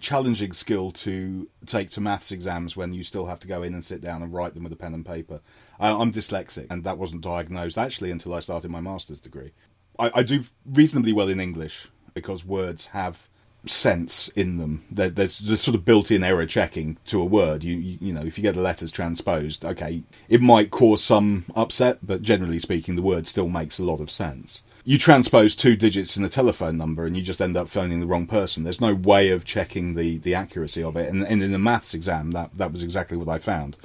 challenging 0.00 0.52
skill 0.52 0.90
to 0.90 1.48
take 1.64 1.90
to 1.90 2.00
maths 2.00 2.30
exams 2.30 2.76
when 2.76 2.92
you 2.92 3.02
still 3.02 3.26
have 3.26 3.40
to 3.40 3.48
go 3.48 3.62
in 3.62 3.74
and 3.74 3.84
sit 3.84 4.00
down 4.00 4.22
and 4.22 4.32
write 4.32 4.54
them 4.54 4.62
with 4.62 4.72
a 4.72 4.76
pen 4.76 4.94
and 4.94 5.04
paper. 5.04 5.40
I'm 5.78 6.12
dyslexic, 6.12 6.66
and 6.70 6.84
that 6.84 6.98
wasn't 6.98 7.22
diagnosed 7.22 7.78
actually 7.78 8.10
until 8.10 8.34
I 8.34 8.40
started 8.40 8.70
my 8.70 8.80
master's 8.80 9.20
degree. 9.20 9.52
I, 9.98 10.10
I 10.16 10.22
do 10.22 10.42
reasonably 10.64 11.12
well 11.12 11.28
in 11.28 11.40
English 11.40 11.88
because 12.14 12.44
words 12.44 12.88
have 12.88 13.28
sense 13.66 14.28
in 14.28 14.58
them. 14.58 14.84
There, 14.90 15.08
there's 15.08 15.38
there's 15.38 15.60
sort 15.60 15.74
of 15.74 15.84
built-in 15.84 16.22
error 16.22 16.46
checking 16.46 16.98
to 17.06 17.20
a 17.20 17.24
word. 17.24 17.64
You, 17.64 17.76
you, 17.76 17.98
you 18.00 18.12
know, 18.12 18.22
if 18.22 18.38
you 18.38 18.42
get 18.42 18.54
the 18.54 18.60
letters 18.62 18.90
transposed, 18.90 19.64
okay, 19.64 20.04
it 20.28 20.40
might 20.40 20.70
cause 20.70 21.02
some 21.02 21.44
upset, 21.54 21.98
but 22.02 22.22
generally 22.22 22.58
speaking, 22.58 22.96
the 22.96 23.02
word 23.02 23.26
still 23.26 23.48
makes 23.48 23.78
a 23.78 23.84
lot 23.84 24.00
of 24.00 24.10
sense 24.10 24.62
you 24.86 24.98
transpose 24.98 25.56
two 25.56 25.74
digits 25.74 26.16
in 26.16 26.22
a 26.22 26.28
telephone 26.28 26.78
number 26.78 27.06
and 27.06 27.16
you 27.16 27.22
just 27.22 27.42
end 27.42 27.56
up 27.56 27.68
phoning 27.68 27.98
the 27.98 28.06
wrong 28.06 28.24
person. 28.24 28.62
There's 28.62 28.80
no 28.80 28.94
way 28.94 29.30
of 29.30 29.44
checking 29.44 29.96
the, 29.96 30.18
the 30.18 30.32
accuracy 30.32 30.80
of 30.80 30.96
it. 30.96 31.08
And, 31.08 31.24
and 31.24 31.42
in 31.42 31.50
the 31.50 31.58
maths 31.58 31.92
exam, 31.92 32.30
that, 32.30 32.56
that 32.56 32.70
was 32.70 32.84
exactly 32.84 33.16
what 33.16 33.28
I 33.28 33.40
found, 33.40 33.76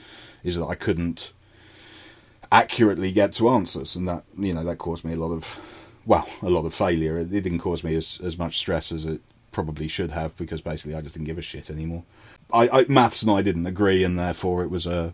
is 0.44 0.58
that 0.58 0.66
I 0.66 0.76
couldn't 0.76 1.34
accurately 2.52 3.12
get 3.12 3.34
to 3.34 3.50
answers. 3.50 3.96
And 3.96 4.08
that, 4.08 4.24
you 4.38 4.54
know, 4.54 4.64
that 4.64 4.78
caused 4.78 5.06
me 5.06 5.14
a 5.14 5.18
lot 5.18 5.32
of, 5.32 6.00
well, 6.06 6.28
a 6.42 6.50
lot 6.50 6.66
of 6.66 6.74
failure. 6.74 7.18
It, 7.18 7.34
it 7.34 7.42
didn't 7.42 7.60
cause 7.60 7.84
me 7.84 7.96
as, 7.96 8.20
as 8.24 8.38
much 8.38 8.58
stress 8.58 8.92
as 8.92 9.06
it 9.06 9.22
probably 9.52 9.88
should 9.88 10.12
have 10.12 10.36
because 10.38 10.62
basically 10.62 10.96
I 10.96 11.02
just 11.02 11.16
didn't 11.16 11.28
give 11.28 11.38
a 11.38 11.42
shit 11.42 11.70
anymore. 11.70 12.04
I, 12.54 12.70
I 12.70 12.86
maths 12.88 13.22
and 13.22 13.32
I 13.32 13.42
didn't 13.42 13.66
agree, 13.66 14.04
and 14.04 14.20
therefore 14.20 14.64
it 14.64 14.70
was 14.70 14.86
a 14.86 15.14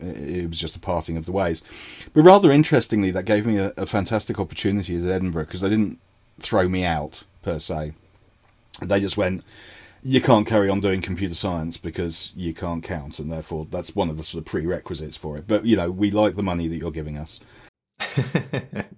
it 0.00 0.48
was 0.48 0.58
just 0.58 0.74
a 0.74 0.80
parting 0.80 1.16
of 1.16 1.26
the 1.26 1.32
ways. 1.32 1.62
But 2.12 2.22
rather 2.22 2.50
interestingly, 2.50 3.12
that 3.12 3.24
gave 3.24 3.46
me 3.46 3.58
a, 3.58 3.72
a 3.76 3.86
fantastic 3.86 4.40
opportunity 4.40 4.96
at 4.96 5.08
Edinburgh 5.08 5.44
because 5.44 5.60
they 5.60 5.68
didn't 5.68 5.98
throw 6.40 6.68
me 6.68 6.84
out 6.84 7.22
per 7.42 7.58
se. 7.58 7.92
They 8.80 9.00
just 9.00 9.16
went, 9.16 9.44
you 10.02 10.20
can't 10.20 10.46
carry 10.46 10.68
on 10.68 10.80
doing 10.80 11.00
computer 11.00 11.34
science 11.34 11.76
because 11.76 12.32
you 12.34 12.54
can't 12.54 12.82
count, 12.82 13.18
and 13.18 13.30
therefore 13.30 13.66
that's 13.70 13.94
one 13.94 14.10
of 14.10 14.16
the 14.16 14.24
sort 14.24 14.40
of 14.40 14.46
prerequisites 14.46 15.16
for 15.16 15.36
it. 15.38 15.46
But 15.46 15.64
you 15.64 15.76
know, 15.76 15.90
we 15.90 16.10
like 16.10 16.36
the 16.36 16.42
money 16.42 16.68
that 16.68 16.76
you're 16.76 16.90
giving 16.90 17.16
us. 17.16 17.40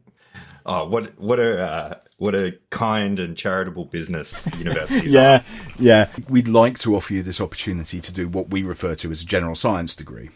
Oh, 0.67 0.87
what 0.87 1.19
what 1.19 1.39
a 1.39 1.61
uh, 1.61 1.95
what 2.17 2.35
a 2.35 2.59
kind 2.71 3.21
and 3.21 3.37
charitable 3.37 3.85
business 3.87 4.49
university. 4.59 5.11
yeah, 5.11 5.43
yeah. 5.79 6.09
We'd 6.29 6.49
like 6.49 6.79
to 6.81 6.97
offer 6.97 7.13
you 7.13 7.23
this 7.23 7.41
opportunity 7.41 8.01
to 8.01 8.13
do 8.13 8.29
what 8.29 8.49
we 8.49 8.63
refer 8.63 8.95
to 8.97 9.11
as 9.11 9.23
a 9.23 9.27
general 9.27 9.57
science 9.57 9.95
degree. 9.95 10.31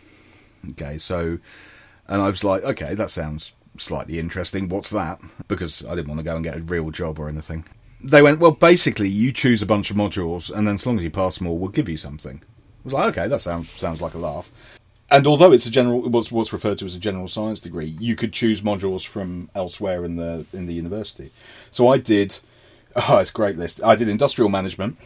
Okay, 0.73 0.99
so, 0.99 1.39
and 2.09 2.21
I 2.21 2.29
was 2.29 2.45
like, 2.45 2.63
okay, 2.63 2.95
that 2.95 3.11
sounds 3.11 3.53
slightly 3.79 4.19
interesting. 4.19 4.69
What's 4.69 4.91
that? 4.91 5.21
Because 5.47 5.85
I 5.87 5.95
didn't 5.95 6.09
want 6.09 6.19
to 6.19 6.25
go 6.25 6.35
and 6.37 6.45
get 6.45 6.59
a 6.59 6.61
real 6.61 6.91
job 6.91 7.19
or 7.19 7.29
anything. 7.29 7.65
They 8.01 8.23
went, 8.23 8.39
well, 8.39 8.53
basically, 8.53 9.09
you 9.09 9.33
choose 9.33 9.61
a 9.61 9.67
bunch 9.67 9.91
of 9.91 9.97
modules, 9.97 10.55
and 10.55 10.67
then 10.67 10.77
as 10.77 10.87
long 10.87 10.99
as 10.99 11.05
you 11.05 11.11
pass 11.11 11.39
them 11.39 11.49
all, 11.49 11.59
we'll 11.59 11.71
give 11.71 11.89
you 11.89 11.97
something. 11.97 12.41
I 12.45 12.81
was 12.85 12.93
like, 12.93 13.19
okay, 13.19 13.29
that 13.29 13.41
sounds 13.41 13.71
sounds 13.71 14.01
like 14.01 14.15
a 14.15 14.19
laugh. 14.19 14.51
And 15.11 15.27
although 15.27 15.53
it's 15.53 15.67
a 15.67 15.71
general, 15.71 16.03
what's 16.03 16.31
what's 16.31 16.53
referred 16.53 16.79
to 16.79 16.85
as 16.85 16.95
a 16.95 17.01
general 17.01 17.29
science 17.29 17.61
degree, 17.61 17.97
you 17.99 18.15
could 18.15 18.33
choose 18.33 18.61
modules 18.61 19.07
from 19.07 19.51
elsewhere 19.55 20.05
in 20.05 20.17
the 20.17 20.47
in 20.53 20.67
the 20.67 20.75
university. 20.75 21.31
So 21.71 21.89
I 21.89 21.99
did. 21.99 22.39
Oh, 23.09 23.19
it's 23.19 23.31
a 23.31 23.35
great 23.35 23.57
list. 23.57 23.81
I 23.85 23.95
did 23.95 24.09
industrial 24.09 24.49
management, 24.49 24.97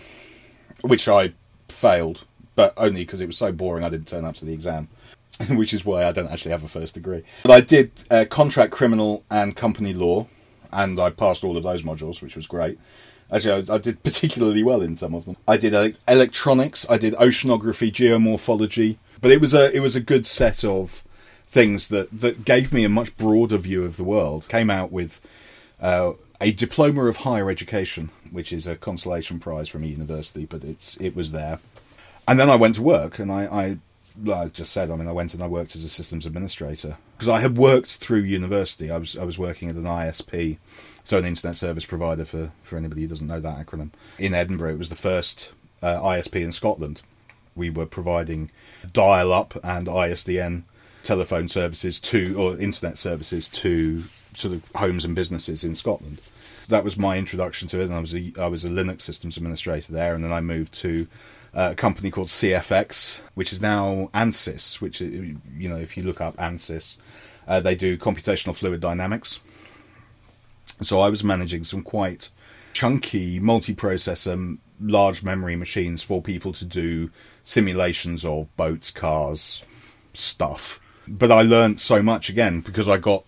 which 0.81 1.09
I 1.09 1.35
failed, 1.69 2.25
but 2.55 2.73
only 2.79 3.05
because 3.05 3.21
it 3.21 3.27
was 3.27 3.37
so 3.37 3.53
boring 3.53 3.85
I 3.85 3.91
didn't 3.91 4.09
turn 4.09 4.25
up 4.25 4.35
to 4.37 4.47
the 4.47 4.55
exam, 4.55 4.89
which 5.51 5.75
is 5.75 5.85
why 5.85 6.05
I 6.05 6.13
don't 6.13 6.31
actually 6.31 6.53
have 6.53 6.65
a 6.65 6.69
first 6.69 6.95
degree. 6.95 7.23
But 7.43 7.51
I 7.51 7.61
did 7.61 7.91
uh, 8.11 8.25
contract 8.31 8.73
criminal 8.73 9.25
and 9.31 9.55
company 9.55 9.93
law, 9.93 10.27
and 10.73 10.99
I 10.99 11.11
passed 11.11 11.45
all 11.45 11.57
of 11.57 11.63
those 11.63 11.83
modules, 11.83 12.23
which 12.23 12.37
was 12.37 12.47
great. 12.47 12.79
Actually, 13.31 13.67
I, 13.69 13.75
I 13.75 13.79
did 13.79 14.03
particularly 14.03 14.63
well 14.63 14.83
in 14.83 14.97
some 14.97 15.15
of 15.15 15.25
them. 15.25 15.37
I 15.47 15.57
did 15.57 15.97
electronics, 16.09 16.89
I 16.89 16.99
did 16.99 17.15
oceanography, 17.15 17.93
geomorphology, 17.93 18.97
but 19.21 19.31
it 19.31 19.41
was 19.41 19.55
a 19.55 19.75
it 19.75 19.81
was 19.81 19.97
a 19.97 20.01
good 20.01 20.27
set 20.27 20.65
of 20.65 21.03
things 21.47 21.89
that 21.89 22.21
that 22.21 22.45
gave 22.45 22.73
me 22.73 22.85
a 22.85 22.89
much 22.89 23.17
broader 23.17 23.59
view 23.59 23.85
of 23.85 23.97
the 23.97 24.05
world. 24.05 24.49
Came 24.49 24.71
out 24.71 24.91
with 24.93 25.21
uh, 25.81 26.13
a 26.41 26.53
diploma 26.53 27.07
of 27.07 27.19
higher 27.19 27.51
education, 27.51 28.11
which 28.31 28.53
is 28.53 28.67
a 28.67 28.77
consolation 28.77 29.39
prize 29.39 29.69
from 29.69 29.85
a 29.85 29.87
university, 29.87 30.45
but 30.45 30.65
it's 30.65 30.97
it 31.01 31.15
was 31.15 31.33
there. 31.33 31.61
And 32.29 32.39
then 32.39 32.51
I 32.51 32.57
went 32.57 32.77
to 32.77 32.83
work, 32.83 33.19
and 33.19 33.33
I, 33.33 33.45
I 33.45 33.79
like 34.23 34.37
I 34.37 34.49
just 34.49 34.73
said, 34.73 34.91
I 34.91 34.97
mean, 34.97 35.09
I 35.09 35.13
went 35.13 35.35
and 35.35 35.43
I 35.43 35.47
worked 35.47 35.77
as 35.77 35.85
a 35.85 35.89
systems 35.89 36.27
administrator 36.27 36.97
because 37.17 37.29
I 37.29 37.41
had 37.41 37.57
worked 37.57 37.97
through 37.97 38.21
university. 38.21 38.91
I 38.91 38.97
was 38.97 39.17
I 39.17 39.25
was 39.25 39.39
working 39.39 39.69
at 39.69 39.77
an 39.77 39.85
ISP, 39.85 40.59
so 41.05 41.19
an 41.19 41.25
internet 41.25 41.57
service 41.57 41.85
provider 41.85 42.25
for 42.25 42.53
for 42.63 42.77
anybody 42.77 43.03
who 43.03 43.09
doesn't 43.09 43.27
know 43.27 43.41
that 43.41 43.67
acronym 43.67 43.91
in 44.19 44.35
Edinburgh. 44.35 44.75
It 44.75 44.79
was 44.79 44.89
the 44.89 44.95
first 44.95 45.53
uh, 45.83 46.01
ISP 46.01 46.43
in 46.43 46.53
Scotland. 46.53 47.03
We 47.55 47.71
were 47.71 47.87
providing 47.87 48.51
dial-up 48.93 49.55
and 49.63 49.87
ISDN 49.87 50.65
telephone 51.03 51.49
services 51.49 52.01
to 52.01 52.35
or 52.39 52.59
internet 52.59 52.99
services 52.99 53.49
to 53.49 54.05
sort 54.35 54.55
of 54.55 54.71
homes 54.75 55.05
and 55.05 55.15
businesses 55.15 55.65
in 55.65 55.77
Scotland. 55.77 56.21
That 56.69 56.85
was 56.85 56.97
my 56.97 57.19
introduction 57.19 57.69
to 57.69 57.81
it, 57.81 57.85
and 57.85 57.95
I 57.95 58.01
was 58.01 58.15
a 58.15 58.33
I 58.39 58.47
was 58.47 58.65
a 58.65 58.69
Linux 58.69 59.03
systems 59.03 59.37
administrator 59.37 59.93
there, 59.93 60.15
and 60.15 60.25
then 60.25 60.33
I 60.33 60.41
moved 60.41 60.73
to 60.75 61.07
a 61.55 61.75
company 61.75 62.11
called 62.11 62.29
CFX, 62.29 63.21
which 63.35 63.53
is 63.53 63.61
now 63.61 64.11
ANSYS. 64.15 64.81
Which 64.81 65.03
uh, 65.03 65.07
you 65.07 65.69
know, 65.69 65.77
if 65.77 65.97
you 65.97 66.03
look 66.03 66.21
up 66.21 66.37
ANSYS, 66.37 66.97
uh, 67.47 67.61
they 67.61 67.75
do 67.75 67.99
computational 67.99 68.57
fluid 68.57 68.81
dynamics. 68.81 69.41
So 70.81 71.01
I 71.01 71.09
was 71.09 71.23
managing 71.23 71.65
some 71.65 71.83
quite 71.83 72.31
chunky 72.73 73.39
multi-processor 73.39 74.59
large 74.81 75.23
memory 75.23 75.57
machines 75.57 76.03
for 76.03 76.23
people 76.23 76.53
to 76.55 76.65
do 76.65 77.11
simulations 77.43 78.25
of 78.25 78.55
boats, 78.57 78.91
cars, 78.91 79.63
stuff. 80.15 80.81
But 81.07 81.31
I 81.31 81.43
learned 81.43 81.81
so 81.81 82.03
much 82.03 82.29
again 82.29 82.61
because 82.61 82.89
I 82.89 82.99
got 82.99 83.25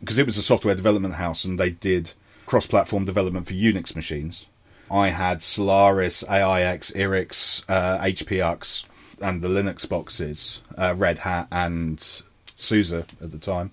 because 0.00 0.18
it 0.18 0.26
was 0.26 0.36
a 0.36 0.42
software 0.42 0.74
development 0.74 1.14
house 1.14 1.44
and 1.44 1.58
they 1.58 1.70
did 1.70 2.12
cross-platform 2.46 3.06
development 3.06 3.46
for 3.46 3.54
Unix 3.54 3.96
machines. 3.96 4.46
I 4.90 5.08
had 5.10 5.42
Solaris, 5.42 6.22
AIX, 6.28 6.90
IRIX, 6.92 7.64
uh, 7.68 7.98
HPUX, 8.02 8.84
and 9.20 9.42
the 9.42 9.48
Linux 9.48 9.88
boxes, 9.88 10.62
uh, 10.76 10.94
Red 10.96 11.18
Hat 11.18 11.48
and 11.50 12.00
SUSE 12.44 12.92
at 12.92 13.30
the 13.30 13.38
time. 13.38 13.70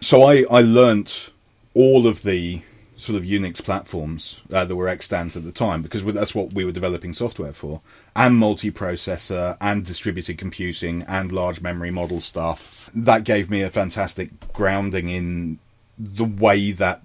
So 0.00 0.22
I, 0.22 0.44
I 0.50 0.60
learnt 0.62 1.30
all 1.74 2.06
of 2.06 2.22
the 2.22 2.62
sort 2.96 3.18
of 3.18 3.24
Unix 3.24 3.62
platforms 3.64 4.42
uh, 4.52 4.64
that 4.64 4.76
were 4.76 4.88
extant 4.88 5.34
at 5.34 5.44
the 5.44 5.50
time 5.50 5.82
because 5.82 6.04
that's 6.04 6.34
what 6.34 6.52
we 6.52 6.64
were 6.64 6.70
developing 6.70 7.12
software 7.12 7.52
for, 7.52 7.80
and 8.14 8.40
multiprocessor, 8.40 9.56
and 9.60 9.84
distributed 9.84 10.38
computing, 10.38 11.02
and 11.08 11.32
large 11.32 11.60
memory 11.60 11.90
model 11.90 12.20
stuff. 12.20 12.90
That 12.94 13.24
gave 13.24 13.50
me 13.50 13.62
a 13.62 13.70
fantastic 13.70 14.52
grounding 14.52 15.08
in 15.08 15.58
the 15.98 16.24
way 16.24 16.70
that 16.72 17.02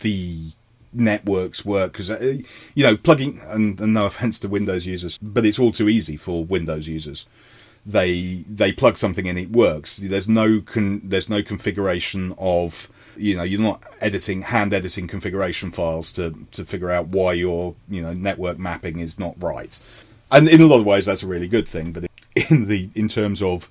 the 0.00 0.52
networks 0.96 1.64
work 1.64 1.92
because 1.92 2.10
uh, 2.10 2.38
you 2.74 2.84
know 2.84 2.96
plugging 2.96 3.40
and, 3.44 3.80
and 3.80 3.94
no 3.94 4.06
offense 4.10 4.38
to 4.40 4.48
Windows 4.48 4.86
users, 4.86 5.18
but 5.18 5.44
it's 5.44 5.58
all 5.58 5.72
too 5.72 5.88
easy 5.88 6.16
for 6.16 6.44
Windows 6.44 6.88
users 6.88 7.26
they 7.86 8.44
they 8.48 8.72
plug 8.72 8.98
something 8.98 9.26
in, 9.26 9.38
it 9.38 9.52
works. 9.52 9.98
There's 9.98 10.28
no 10.28 10.60
con, 10.60 11.00
there's 11.04 11.28
no 11.28 11.42
configuration 11.42 12.34
of 12.36 12.90
you 13.16 13.36
know 13.36 13.44
you're 13.44 13.60
not 13.60 13.84
editing 14.00 14.42
hand 14.42 14.74
editing 14.74 15.06
configuration 15.06 15.70
files 15.70 16.10
to 16.12 16.46
to 16.50 16.64
figure 16.64 16.90
out 16.90 17.06
why 17.08 17.34
your 17.34 17.76
you 17.88 18.02
know 18.02 18.12
network 18.12 18.58
mapping 18.58 18.98
is 18.98 19.18
not 19.18 19.40
right. 19.40 19.78
And 20.32 20.48
in 20.48 20.60
a 20.60 20.66
lot 20.66 20.80
of 20.80 20.84
ways, 20.84 21.06
that's 21.06 21.22
a 21.22 21.28
really 21.28 21.46
good 21.46 21.68
thing. 21.68 21.92
But 21.92 22.10
in 22.50 22.66
the 22.66 22.90
in 22.96 23.08
terms 23.08 23.40
of 23.40 23.70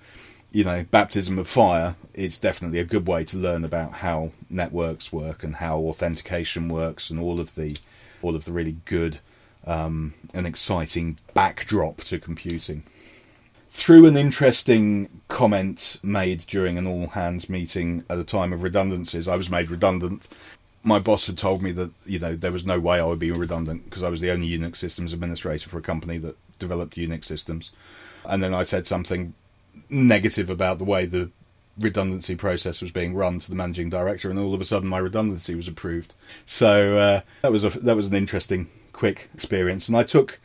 you 0.52 0.64
know 0.64 0.86
baptism 0.90 1.38
of 1.38 1.48
fire, 1.48 1.96
it's 2.14 2.38
definitely 2.38 2.80
a 2.80 2.86
good 2.86 3.08
way 3.08 3.24
to 3.25 3.38
learn 3.38 3.64
about 3.64 3.94
how 3.94 4.32
networks 4.50 5.12
work 5.12 5.44
and 5.44 5.56
how 5.56 5.80
authentication 5.80 6.70
works 6.70 7.10
and 7.10 7.20
all 7.20 7.40
of 7.40 7.56
the 7.56 7.78
all 8.22 8.36
of 8.36 8.46
the 8.46 8.52
really 8.52 8.78
good 8.86 9.20
um, 9.66 10.14
and 10.34 10.48
exciting 10.48 11.18
backdrop 11.34 11.98
to 12.04 12.20
computing 12.20 12.84
through 13.75 14.06
an 14.06 14.16
interesting 14.16 15.10
comment 15.28 16.00
made 16.02 16.40
during 16.48 16.78
an 16.78 16.88
all 16.88 17.08
hands 17.08 17.50
meeting 17.50 18.06
at 18.10 18.16
the 18.16 18.24
time 18.24 18.54
of 18.54 18.64
redundancies, 18.64 19.28
I 19.28 19.36
was 19.36 19.50
made 19.50 19.70
redundant. 19.70 20.30
My 20.82 20.98
boss 20.98 21.28
had 21.28 21.38
told 21.38 21.62
me 21.62 21.74
that 21.74 21.92
you 22.06 22.18
know 22.18 22.38
there 22.38 22.54
was 22.54 22.66
no 22.66 22.80
way 22.80 23.02
I 23.02 23.06
would 23.06 23.20
be 23.20 23.32
redundant 23.32 23.84
because 23.84 24.02
I 24.02 24.08
was 24.08 24.22
the 24.22 24.32
only 24.32 24.48
Unix 24.48 24.78
systems 24.78 25.12
administrator 25.12 25.70
for 25.70 25.78
a 25.78 25.82
company 25.82 26.18
that 26.20 26.38
developed 26.58 26.96
Unix 26.96 27.25
systems. 27.25 27.74
And 28.24 28.42
then 28.42 28.54
I 28.54 28.64
said 28.64 28.88
something 28.88 29.34
negative 29.89 30.50
about 30.50 30.77
the 30.77 30.86
way 30.86 31.05
the 31.05 31.29
redundancy 31.77 32.36
process 32.36 32.82
was 32.82 32.91
being 32.91 33.13
run 33.13 33.39
to 33.39 33.50
the 33.50 33.55
managing 33.55 33.89
director, 33.89 34.29
and 34.29 34.39
all 34.39 34.53
of 34.53 34.62
a 34.62 34.65
sudden 34.65 34.88
my 34.88 34.98
redundancy 34.98 35.55
was 35.55 35.67
approved. 35.67 36.15
So 36.46 36.98
uh, 36.98 37.22
that 37.41 37.51
was 37.51 37.63
a 37.63 37.70
that 37.70 37.96
was 37.96 38.08
an 38.08 38.13
interesting, 38.13 38.67
quick 38.94 39.29
experience, 39.34 39.88
and 39.88 39.98
I 39.98 40.03
took 40.03 40.39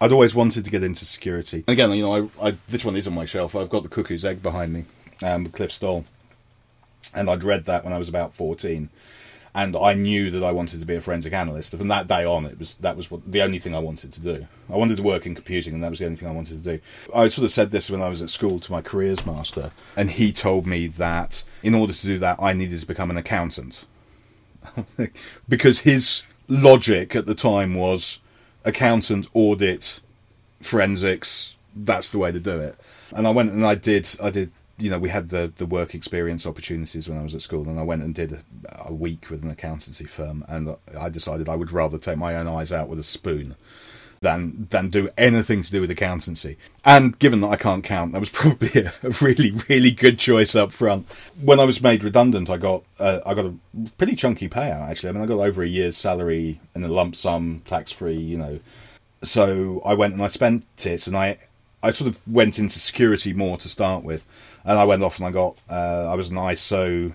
I'd 0.00 0.12
always 0.12 0.34
wanted 0.34 0.64
to 0.64 0.70
get 0.70 0.82
into 0.82 1.04
security. 1.04 1.64
Again, 1.68 1.90
you 1.92 2.02
know, 2.02 2.30
I, 2.40 2.48
I, 2.48 2.56
this 2.68 2.84
one 2.84 2.96
is 2.96 3.06
on 3.06 3.14
my 3.14 3.26
shelf. 3.26 3.54
I've 3.54 3.68
got 3.68 3.82
the 3.82 3.88
Cuckoo's 3.88 4.24
Egg 4.24 4.42
behind 4.42 4.72
me, 4.72 4.84
um, 5.22 5.46
Cliff 5.50 5.70
Stoll, 5.70 6.04
and 7.14 7.28
I'd 7.28 7.44
read 7.44 7.66
that 7.66 7.84
when 7.84 7.92
I 7.92 7.98
was 7.98 8.08
about 8.08 8.34
fourteen, 8.34 8.88
and 9.54 9.76
I 9.76 9.94
knew 9.94 10.30
that 10.30 10.44
I 10.44 10.52
wanted 10.52 10.80
to 10.80 10.86
be 10.86 10.94
a 10.94 11.00
forensic 11.00 11.32
analyst. 11.32 11.76
From 11.76 11.88
that 11.88 12.06
day 12.06 12.24
on, 12.24 12.46
it 12.46 12.58
was 12.58 12.74
that 12.76 12.96
was 12.96 13.10
what, 13.10 13.30
the 13.30 13.42
only 13.42 13.58
thing 13.58 13.74
I 13.74 13.80
wanted 13.80 14.12
to 14.12 14.20
do. 14.20 14.46
I 14.72 14.76
wanted 14.76 14.96
to 14.98 15.02
work 15.02 15.26
in 15.26 15.34
computing, 15.34 15.74
and 15.74 15.82
that 15.82 15.90
was 15.90 15.98
the 15.98 16.04
only 16.04 16.16
thing 16.16 16.28
I 16.28 16.32
wanted 16.32 16.62
to 16.62 16.76
do. 16.76 16.80
I 17.14 17.28
sort 17.28 17.44
of 17.44 17.52
said 17.52 17.70
this 17.70 17.90
when 17.90 18.02
I 18.02 18.08
was 18.08 18.22
at 18.22 18.30
school 18.30 18.60
to 18.60 18.72
my 18.72 18.82
careers 18.82 19.26
master, 19.26 19.72
and 19.96 20.10
he 20.10 20.32
told 20.32 20.66
me 20.66 20.86
that 20.86 21.42
in 21.62 21.74
order 21.74 21.92
to 21.92 22.06
do 22.06 22.18
that, 22.18 22.38
I 22.40 22.52
needed 22.52 22.80
to 22.80 22.86
become 22.86 23.10
an 23.10 23.16
accountant, 23.16 23.84
because 25.48 25.80
his 25.80 26.24
logic 26.48 27.16
at 27.16 27.26
the 27.26 27.34
time 27.34 27.74
was 27.74 28.20
accountant, 28.64 29.28
audit, 29.34 30.00
forensics. 30.60 31.56
That's 31.74 32.10
the 32.10 32.18
way 32.18 32.32
to 32.32 32.40
do 32.40 32.60
it. 32.60 32.76
And 33.12 33.26
I 33.26 33.30
went 33.30 33.50
and 33.50 33.64
I 33.64 33.74
did. 33.74 34.08
I 34.22 34.30
did. 34.30 34.52
You 34.80 34.90
know, 34.90 34.98
we 34.98 35.10
had 35.10 35.28
the 35.28 35.52
the 35.56 35.66
work 35.66 35.94
experience 35.94 36.46
opportunities 36.46 37.08
when 37.08 37.18
I 37.18 37.22
was 37.22 37.34
at 37.34 37.42
school, 37.42 37.68
and 37.68 37.78
I 37.78 37.82
went 37.82 38.02
and 38.02 38.14
did 38.14 38.32
a, 38.32 38.42
a 38.86 38.92
week 38.92 39.30
with 39.30 39.42
an 39.42 39.50
accountancy 39.50 40.04
firm, 40.04 40.44
and 40.48 40.76
I 40.98 41.08
decided 41.08 41.48
I 41.48 41.56
would 41.56 41.72
rather 41.72 41.98
take 41.98 42.18
my 42.18 42.34
own 42.34 42.48
eyes 42.48 42.72
out 42.72 42.88
with 42.88 42.98
a 42.98 43.04
spoon 43.04 43.56
than 44.20 44.66
than 44.70 44.90
do 44.90 45.08
anything 45.16 45.62
to 45.62 45.70
do 45.70 45.80
with 45.80 45.90
accountancy. 45.90 46.56
And 46.84 47.18
given 47.18 47.40
that 47.40 47.48
I 47.48 47.56
can't 47.56 47.84
count, 47.84 48.12
that 48.12 48.20
was 48.20 48.30
probably 48.30 48.82
a, 48.82 48.92
really 49.20 49.52
really 49.68 49.90
good 49.90 50.18
choice 50.18 50.54
up 50.54 50.72
front. 50.72 51.06
When 51.40 51.60
I 51.60 51.64
was 51.64 51.82
made 51.82 52.04
redundant, 52.04 52.50
I 52.50 52.56
got 52.58 52.84
uh, 52.98 53.20
I 53.24 53.34
got 53.34 53.46
a 53.46 53.54
pretty 53.98 54.16
chunky 54.16 54.48
payout 54.48 54.90
actually. 54.90 55.10
I 55.10 55.12
mean, 55.12 55.22
I 55.22 55.26
got 55.26 55.38
over 55.38 55.62
a 55.62 55.66
year's 55.66 55.96
salary 55.96 56.60
in 56.74 56.84
a 56.84 56.88
lump 56.88 57.16
sum, 57.16 57.62
tax 57.64 57.90
free. 57.92 58.18
You 58.18 58.38
know, 58.38 58.60
so 59.22 59.80
I 59.84 59.94
went 59.94 60.14
and 60.14 60.22
I 60.22 60.28
spent 60.28 60.66
it, 60.84 61.06
and 61.06 61.16
I 61.16 61.38
I 61.82 61.90
sort 61.90 62.10
of 62.10 62.20
went 62.26 62.58
into 62.58 62.78
security 62.78 63.32
more 63.32 63.56
to 63.56 63.68
start 63.68 64.04
with, 64.04 64.26
and 64.64 64.78
I 64.78 64.84
went 64.84 65.02
off 65.02 65.18
and 65.18 65.26
I 65.26 65.30
got 65.30 65.56
uh, 65.68 66.10
I 66.10 66.14
was 66.14 66.30
an 66.30 66.36
ISO, 66.36 67.12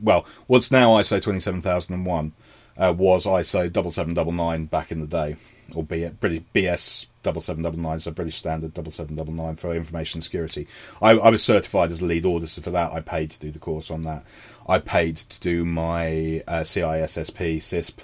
well, 0.00 0.26
what's 0.46 0.70
now 0.70 0.90
ISO 0.92 1.20
twenty 1.20 1.40
seven 1.40 1.60
thousand 1.60 1.94
and 1.94 2.06
one, 2.06 2.32
uh, 2.76 2.94
was 2.96 3.26
ISO 3.26 3.72
double 3.72 3.92
seven 3.92 4.14
double 4.14 4.32
nine 4.32 4.66
back 4.66 4.90
in 4.90 5.00
the 5.00 5.06
day, 5.06 5.36
or 5.74 5.84
BS 5.84 7.06
double 7.22 7.40
seven 7.40 7.62
double 7.62 7.78
nine, 7.78 8.00
so 8.00 8.10
British 8.10 8.36
Standard 8.36 8.74
double 8.74 8.90
seven 8.90 9.16
double 9.16 9.32
nine 9.32 9.56
for 9.56 9.74
information 9.74 10.20
security. 10.20 10.66
I, 11.02 11.10
I 11.12 11.30
was 11.30 11.44
certified 11.44 11.90
as 11.90 12.00
a 12.00 12.04
lead 12.04 12.24
auditor 12.24 12.60
for 12.60 12.70
that. 12.70 12.92
I 12.92 13.00
paid 13.00 13.30
to 13.32 13.40
do 13.40 13.50
the 13.50 13.58
course 13.58 13.90
on 13.90 14.02
that. 14.02 14.24
I 14.68 14.78
paid 14.78 15.16
to 15.16 15.40
do 15.40 15.64
my 15.64 16.42
uh, 16.46 16.60
CISSP 16.60 17.58
CISP, 17.58 17.98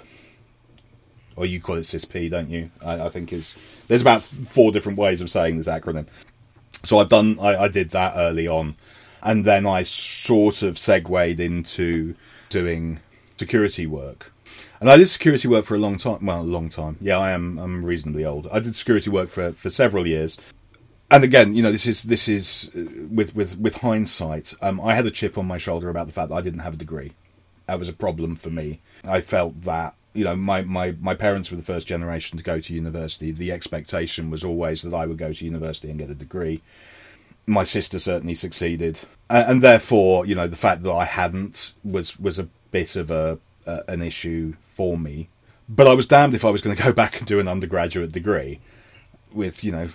or 1.35 1.45
you 1.45 1.61
call 1.61 1.77
it 1.77 1.81
CISP, 1.81 2.29
don't 2.29 2.49
you? 2.49 2.71
I, 2.85 3.05
I 3.05 3.09
think 3.09 3.33
is 3.33 3.55
there's 3.87 4.01
about 4.01 4.21
four 4.21 4.71
different 4.71 4.97
ways 4.97 5.21
of 5.21 5.29
saying 5.29 5.57
this 5.57 5.67
acronym. 5.67 6.07
So 6.83 6.99
I've 6.99 7.09
done 7.09 7.37
I, 7.39 7.63
I 7.63 7.67
did 7.67 7.91
that 7.91 8.13
early 8.15 8.47
on, 8.47 8.75
and 9.21 9.45
then 9.45 9.65
I 9.65 9.83
sort 9.83 10.61
of 10.61 10.77
segued 10.77 11.39
into 11.39 12.15
doing 12.49 12.99
security 13.37 13.87
work. 13.87 14.31
And 14.79 14.89
I 14.89 14.97
did 14.97 15.07
security 15.07 15.47
work 15.47 15.65
for 15.65 15.75
a 15.75 15.79
long 15.79 15.97
time. 15.97 16.25
Well, 16.25 16.41
a 16.41 16.43
long 16.43 16.69
time. 16.69 16.97
Yeah, 17.01 17.17
I 17.17 17.31
am. 17.31 17.57
I'm 17.57 17.83
reasonably 17.83 18.25
old. 18.25 18.47
I 18.51 18.59
did 18.59 18.75
security 18.75 19.09
work 19.09 19.29
for 19.29 19.51
for 19.53 19.69
several 19.69 20.05
years. 20.07 20.37
And 21.09 21.23
again, 21.23 21.55
you 21.55 21.63
know, 21.63 21.71
this 21.71 21.87
is 21.87 22.03
this 22.03 22.27
is 22.27 22.69
uh, 22.75 23.07
with 23.09 23.35
with 23.35 23.57
with 23.57 23.75
hindsight. 23.75 24.53
Um, 24.61 24.79
I 24.81 24.93
had 24.93 25.05
a 25.05 25.11
chip 25.11 25.37
on 25.37 25.47
my 25.47 25.57
shoulder 25.57 25.89
about 25.89 26.07
the 26.07 26.13
fact 26.13 26.29
that 26.29 26.35
I 26.35 26.41
didn't 26.41 26.59
have 26.59 26.73
a 26.73 26.77
degree. 26.77 27.13
That 27.65 27.79
was 27.79 27.89
a 27.89 27.93
problem 27.93 28.35
for 28.35 28.49
me. 28.49 28.81
I 29.03 29.21
felt 29.21 29.61
that 29.61 29.95
you 30.17 30.23
know 30.23 30.35
my, 30.35 30.63
my, 30.63 30.95
my 30.99 31.13
parents 31.13 31.51
were 31.51 31.57
the 31.57 31.63
first 31.63 31.85
generation 31.85 32.39
to 32.39 32.43
go 32.43 32.59
to 32.59 32.73
university. 32.73 33.29
The 33.29 33.51
expectation 33.51 34.31
was 34.31 34.43
always 34.43 34.81
that 34.81 34.93
I 34.93 35.05
would 35.05 35.19
go 35.19 35.31
to 35.31 35.45
university 35.45 35.91
and 35.91 35.99
get 35.99 36.09
a 36.09 36.15
degree. 36.15 36.63
My 37.45 37.63
sister 37.63 37.99
certainly 37.99 38.33
succeeded, 38.33 39.01
and, 39.29 39.61
therefore, 39.61 40.25
you 40.25 40.35
know, 40.35 40.47
the 40.47 40.57
fact 40.57 40.81
that 40.83 40.91
I 40.91 41.05
hadn't 41.05 41.73
was 41.83 42.19
was 42.19 42.39
a 42.39 42.49
bit 42.71 42.95
of 42.95 43.11
a 43.11 43.37
an 43.87 44.01
issue 44.01 44.55
for 44.59 44.97
me. 44.97 45.29
But 45.69 45.87
I 45.87 45.93
was 45.93 46.07
damned 46.07 46.33
if 46.33 46.43
I 46.43 46.49
was 46.49 46.61
going 46.61 46.75
to 46.75 46.83
go 46.83 46.91
back 47.03 47.19
and 47.19 47.27
do 47.27 47.39
an 47.39 47.47
undergraduate 47.47 48.11
degree 48.11 48.59
with, 49.31 49.63
you 49.63 49.71
know, 49.71 49.89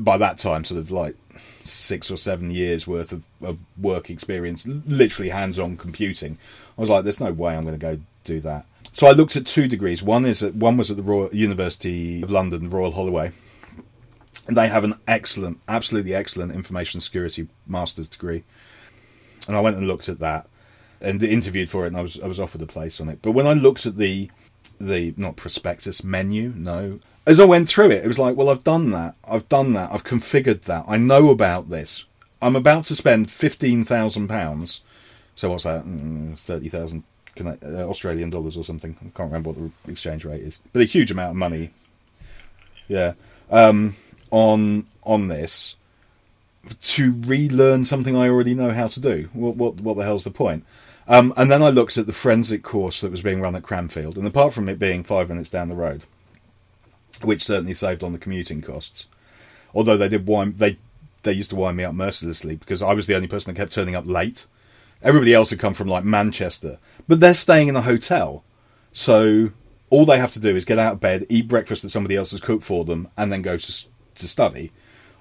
by 0.00 0.16
that 0.16 0.38
time, 0.38 0.64
sort 0.64 0.80
of 0.80 0.90
like 0.90 1.16
six 1.64 2.10
or 2.10 2.16
seven 2.16 2.50
years 2.50 2.86
worth 2.86 3.12
of, 3.12 3.26
of 3.42 3.58
work 3.76 4.08
experience, 4.08 4.66
literally 4.66 5.28
hands 5.28 5.58
on 5.58 5.76
computing. 5.76 6.38
I 6.78 6.80
was 6.80 6.88
like, 6.88 7.04
there's 7.04 7.20
no 7.20 7.32
way 7.32 7.56
I'm 7.56 7.64
going 7.64 7.78
to 7.78 7.78
go 7.78 8.00
do 8.24 8.40
that. 8.40 8.64
So 8.96 9.06
I 9.06 9.12
looked 9.12 9.36
at 9.36 9.44
two 9.44 9.68
degrees. 9.68 10.02
One 10.02 10.24
is 10.24 10.42
at, 10.42 10.54
one 10.54 10.78
was 10.78 10.90
at 10.90 10.96
the 10.96 11.02
Royal 11.02 11.28
University 11.30 12.22
of 12.22 12.30
London, 12.30 12.70
Royal 12.70 12.92
Holloway. 12.92 13.30
And 14.48 14.56
they 14.56 14.68
have 14.68 14.84
an 14.84 14.94
excellent, 15.06 15.60
absolutely 15.68 16.14
excellent 16.14 16.52
information 16.52 17.02
security 17.02 17.46
master's 17.66 18.08
degree. 18.08 18.44
And 19.46 19.54
I 19.54 19.60
went 19.60 19.76
and 19.76 19.86
looked 19.86 20.08
at 20.08 20.20
that 20.20 20.46
and 21.02 21.22
interviewed 21.22 21.68
for 21.68 21.84
it, 21.84 21.88
and 21.88 21.96
I 21.98 22.00
was 22.00 22.18
I 22.18 22.26
was 22.26 22.40
offered 22.40 22.62
a 22.62 22.66
place 22.66 22.98
on 22.98 23.10
it. 23.10 23.20
But 23.20 23.32
when 23.32 23.46
I 23.46 23.52
looked 23.52 23.84
at 23.84 23.96
the 23.96 24.30
the 24.80 25.12
not 25.18 25.36
prospectus 25.36 26.02
menu, 26.02 26.54
no. 26.56 27.00
As 27.26 27.38
I 27.38 27.44
went 27.44 27.68
through 27.68 27.90
it, 27.90 28.02
it 28.02 28.08
was 28.08 28.18
like, 28.18 28.34
well, 28.34 28.48
I've 28.48 28.64
done 28.64 28.92
that, 28.92 29.14
I've 29.28 29.46
done 29.50 29.74
that, 29.74 29.92
I've 29.92 30.04
configured 30.04 30.62
that, 30.62 30.86
I 30.88 30.96
know 30.96 31.28
about 31.28 31.68
this. 31.68 32.06
I'm 32.40 32.56
about 32.56 32.86
to 32.86 32.96
spend 32.96 33.30
fifteen 33.30 33.84
thousand 33.84 34.28
pounds. 34.28 34.80
So 35.34 35.50
what's 35.50 35.64
that? 35.64 35.84
Mm, 35.84 36.38
thirty 36.38 36.70
thousand 36.70 37.04
Australian 37.40 38.30
dollars 38.30 38.56
or 38.56 38.64
something. 38.64 38.96
I 39.00 39.04
can't 39.16 39.30
remember 39.30 39.50
what 39.50 39.72
the 39.84 39.90
exchange 39.90 40.24
rate 40.24 40.42
is, 40.42 40.60
but 40.72 40.82
a 40.82 40.86
huge 40.86 41.10
amount 41.10 41.30
of 41.30 41.36
money. 41.36 41.70
Yeah, 42.88 43.14
um, 43.50 43.96
on 44.30 44.86
on 45.02 45.28
this 45.28 45.76
to 46.82 47.14
relearn 47.22 47.84
something 47.84 48.16
I 48.16 48.28
already 48.28 48.54
know 48.54 48.70
how 48.70 48.88
to 48.88 49.00
do. 49.00 49.28
What 49.32 49.56
what 49.56 49.80
what 49.80 49.96
the 49.96 50.04
hell's 50.04 50.24
the 50.24 50.30
point? 50.30 50.64
Um, 51.08 51.32
and 51.36 51.50
then 51.50 51.62
I 51.62 51.68
looked 51.68 51.96
at 51.96 52.06
the 52.06 52.12
forensic 52.12 52.62
course 52.64 53.00
that 53.00 53.12
was 53.12 53.22
being 53.22 53.40
run 53.40 53.54
at 53.54 53.62
Cranfield, 53.62 54.18
and 54.18 54.26
apart 54.26 54.52
from 54.52 54.68
it 54.68 54.78
being 54.78 55.04
five 55.04 55.28
minutes 55.28 55.50
down 55.50 55.68
the 55.68 55.76
road, 55.76 56.02
which 57.22 57.44
certainly 57.44 57.74
saved 57.74 58.02
on 58.02 58.12
the 58.12 58.18
commuting 58.18 58.60
costs, 58.60 59.06
although 59.72 59.96
they 59.96 60.08
did 60.08 60.26
wind 60.26 60.58
they 60.58 60.78
they 61.22 61.32
used 61.32 61.50
to 61.50 61.56
wind 61.56 61.76
me 61.76 61.84
up 61.84 61.94
mercilessly 61.94 62.56
because 62.56 62.82
I 62.82 62.92
was 62.92 63.06
the 63.06 63.14
only 63.14 63.28
person 63.28 63.52
that 63.52 63.60
kept 63.60 63.72
turning 63.72 63.94
up 63.94 64.06
late. 64.06 64.46
Everybody 65.02 65.34
else 65.34 65.50
had 65.50 65.58
come 65.58 65.74
from 65.74 65.88
like 65.88 66.04
Manchester, 66.04 66.78
but 67.06 67.20
they're 67.20 67.34
staying 67.34 67.68
in 67.68 67.76
a 67.76 67.82
hotel, 67.82 68.44
so 68.92 69.50
all 69.90 70.06
they 70.06 70.18
have 70.18 70.32
to 70.32 70.40
do 70.40 70.56
is 70.56 70.64
get 70.64 70.78
out 70.78 70.94
of 70.94 71.00
bed, 71.00 71.26
eat 71.28 71.48
breakfast 71.48 71.82
that 71.82 71.90
somebody 71.90 72.16
else 72.16 72.32
has 72.32 72.40
cooked 72.40 72.64
for 72.64 72.84
them, 72.84 73.08
and 73.16 73.32
then 73.32 73.42
go 73.42 73.56
to 73.56 73.84
to 74.16 74.28
study. 74.28 74.72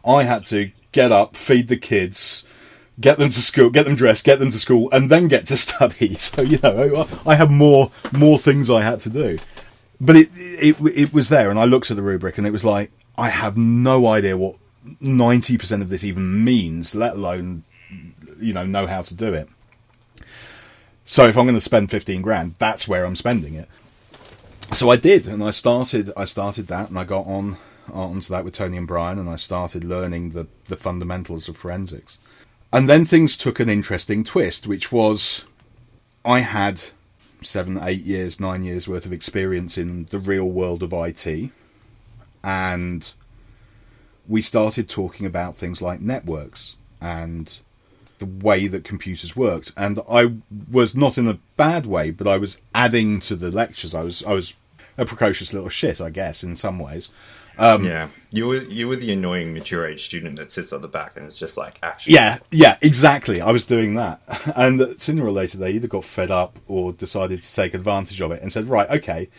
I 0.05 0.23
had 0.23 0.45
to 0.45 0.71
get 0.91 1.11
up, 1.11 1.35
feed 1.35 1.67
the 1.67 1.77
kids, 1.77 2.45
get 2.99 3.17
them 3.17 3.29
to 3.29 3.41
school, 3.41 3.69
get 3.69 3.85
them 3.85 3.95
dressed, 3.95 4.25
get 4.25 4.39
them 4.39 4.51
to 4.51 4.59
school, 4.59 4.89
and 4.91 5.09
then 5.09 5.27
get 5.27 5.45
to 5.47 5.57
study. 5.57 6.15
So 6.15 6.41
you 6.41 6.59
know, 6.63 7.07
I 7.25 7.35
had 7.35 7.51
more 7.51 7.91
more 8.11 8.39
things 8.39 8.69
I 8.69 8.81
had 8.81 9.01
to 9.01 9.09
do. 9.09 9.37
But 9.99 10.15
it 10.15 10.29
it 10.35 10.75
it 10.79 11.13
was 11.13 11.29
there, 11.29 11.49
and 11.49 11.59
I 11.59 11.65
looked 11.65 11.91
at 11.91 11.97
the 11.97 12.03
rubric, 12.03 12.37
and 12.37 12.47
it 12.47 12.51
was 12.51 12.65
like 12.65 12.91
I 13.17 13.29
have 13.29 13.57
no 13.57 14.07
idea 14.07 14.37
what 14.37 14.57
ninety 14.99 15.57
percent 15.57 15.81
of 15.81 15.89
this 15.89 16.03
even 16.03 16.43
means, 16.43 16.95
let 16.95 17.13
alone 17.13 17.63
you 18.39 18.53
know 18.53 18.65
know 18.65 18.87
how 18.87 19.01
to 19.03 19.15
do 19.15 19.33
it. 19.33 19.47
So 21.05 21.27
if 21.27 21.37
I'm 21.37 21.45
going 21.45 21.55
to 21.55 21.61
spend 21.61 21.91
fifteen 21.91 22.21
grand, 22.21 22.55
that's 22.55 22.87
where 22.87 23.05
I'm 23.05 23.15
spending 23.15 23.53
it. 23.53 23.69
So 24.73 24.89
I 24.89 24.95
did, 24.95 25.27
and 25.27 25.43
I 25.43 25.51
started 25.51 26.11
I 26.17 26.25
started 26.25 26.67
that, 26.67 26.89
and 26.89 26.97
I 26.97 27.03
got 27.03 27.27
on 27.27 27.57
uh, 27.89 27.93
onto 27.93 28.33
that 28.33 28.43
with 28.43 28.55
Tony 28.55 28.77
and 28.77 28.87
Brian, 28.87 29.19
and 29.19 29.29
I 29.29 29.35
started 29.35 29.83
learning 29.83 30.31
the 30.31 30.47
the 30.65 30.75
fundamentals 30.75 31.47
of 31.47 31.57
forensics. 31.57 32.17
And 32.73 32.89
then 32.89 33.05
things 33.05 33.37
took 33.37 33.59
an 33.59 33.69
interesting 33.69 34.23
twist, 34.23 34.67
which 34.67 34.91
was 34.91 35.45
I 36.25 36.39
had 36.39 36.81
seven, 37.41 37.79
eight 37.81 38.01
years, 38.01 38.39
nine 38.39 38.63
years 38.63 38.87
worth 38.87 39.05
of 39.05 39.13
experience 39.13 39.77
in 39.77 40.05
the 40.05 40.19
real 40.19 40.49
world 40.49 40.83
of 40.83 40.91
IT. 40.91 41.51
And 42.43 43.11
we 44.27 44.41
started 44.41 44.89
talking 44.89 45.25
about 45.25 45.55
things 45.55 45.81
like 45.81 46.01
networks 46.01 46.75
and 46.99 47.59
the 48.19 48.25
way 48.25 48.67
that 48.67 48.83
computers 48.83 49.35
worked. 49.35 49.71
And 49.75 49.99
I 50.09 50.33
was 50.71 50.95
not 50.95 51.17
in 51.17 51.27
a 51.27 51.39
bad 51.57 51.85
way, 51.85 52.11
but 52.11 52.27
I 52.27 52.37
was 52.37 52.59
adding 52.73 53.19
to 53.21 53.35
the 53.35 53.51
lectures. 53.51 53.93
I 53.93 54.03
was 54.03 54.23
I 54.23 54.33
was 54.33 54.53
a 54.97 55.05
precocious 55.05 55.53
little 55.53 55.69
shit, 55.69 55.99
I 55.99 56.09
guess, 56.09 56.43
in 56.43 56.55
some 56.55 56.79
ways. 56.79 57.09
Um, 57.57 57.85
yeah, 57.85 58.09
you 58.31 58.47
were 58.47 58.63
you 58.63 58.87
were 58.87 58.97
the 58.97 59.13
annoying 59.13 59.53
mature 59.53 59.87
age 59.87 60.03
student 60.05 60.35
that 60.37 60.51
sits 60.51 60.73
at 60.73 60.81
the 60.81 60.87
back 60.87 61.15
and 61.15 61.25
it's 61.25 61.39
just 61.39 61.57
like 61.57 61.79
action. 61.81 62.13
Yeah, 62.13 62.39
yeah, 62.51 62.77
exactly. 62.81 63.39
I 63.39 63.51
was 63.51 63.63
doing 63.63 63.95
that, 63.95 64.21
and 64.55 64.99
sooner 64.99 65.25
or 65.25 65.31
later 65.31 65.57
they 65.57 65.71
either 65.71 65.87
got 65.87 66.03
fed 66.03 66.31
up 66.31 66.59
or 66.67 66.91
decided 66.91 67.43
to 67.43 67.55
take 67.55 67.73
advantage 67.73 68.19
of 68.21 68.31
it 68.31 68.41
and 68.41 68.51
said, 68.51 68.67
"Right, 68.67 68.89
okay, 68.89 69.29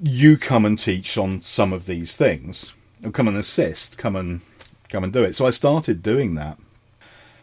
you 0.00 0.36
come 0.36 0.64
and 0.64 0.78
teach 0.78 1.18
on 1.18 1.42
some 1.42 1.72
of 1.72 1.86
these 1.86 2.14
things, 2.14 2.74
or 3.04 3.10
come 3.10 3.26
and 3.28 3.36
assist, 3.36 3.98
come 3.98 4.14
and 4.14 4.42
come 4.88 5.02
and 5.02 5.12
do 5.12 5.24
it." 5.24 5.34
So 5.34 5.44
I 5.44 5.50
started 5.50 6.00
doing 6.02 6.36
that, 6.36 6.58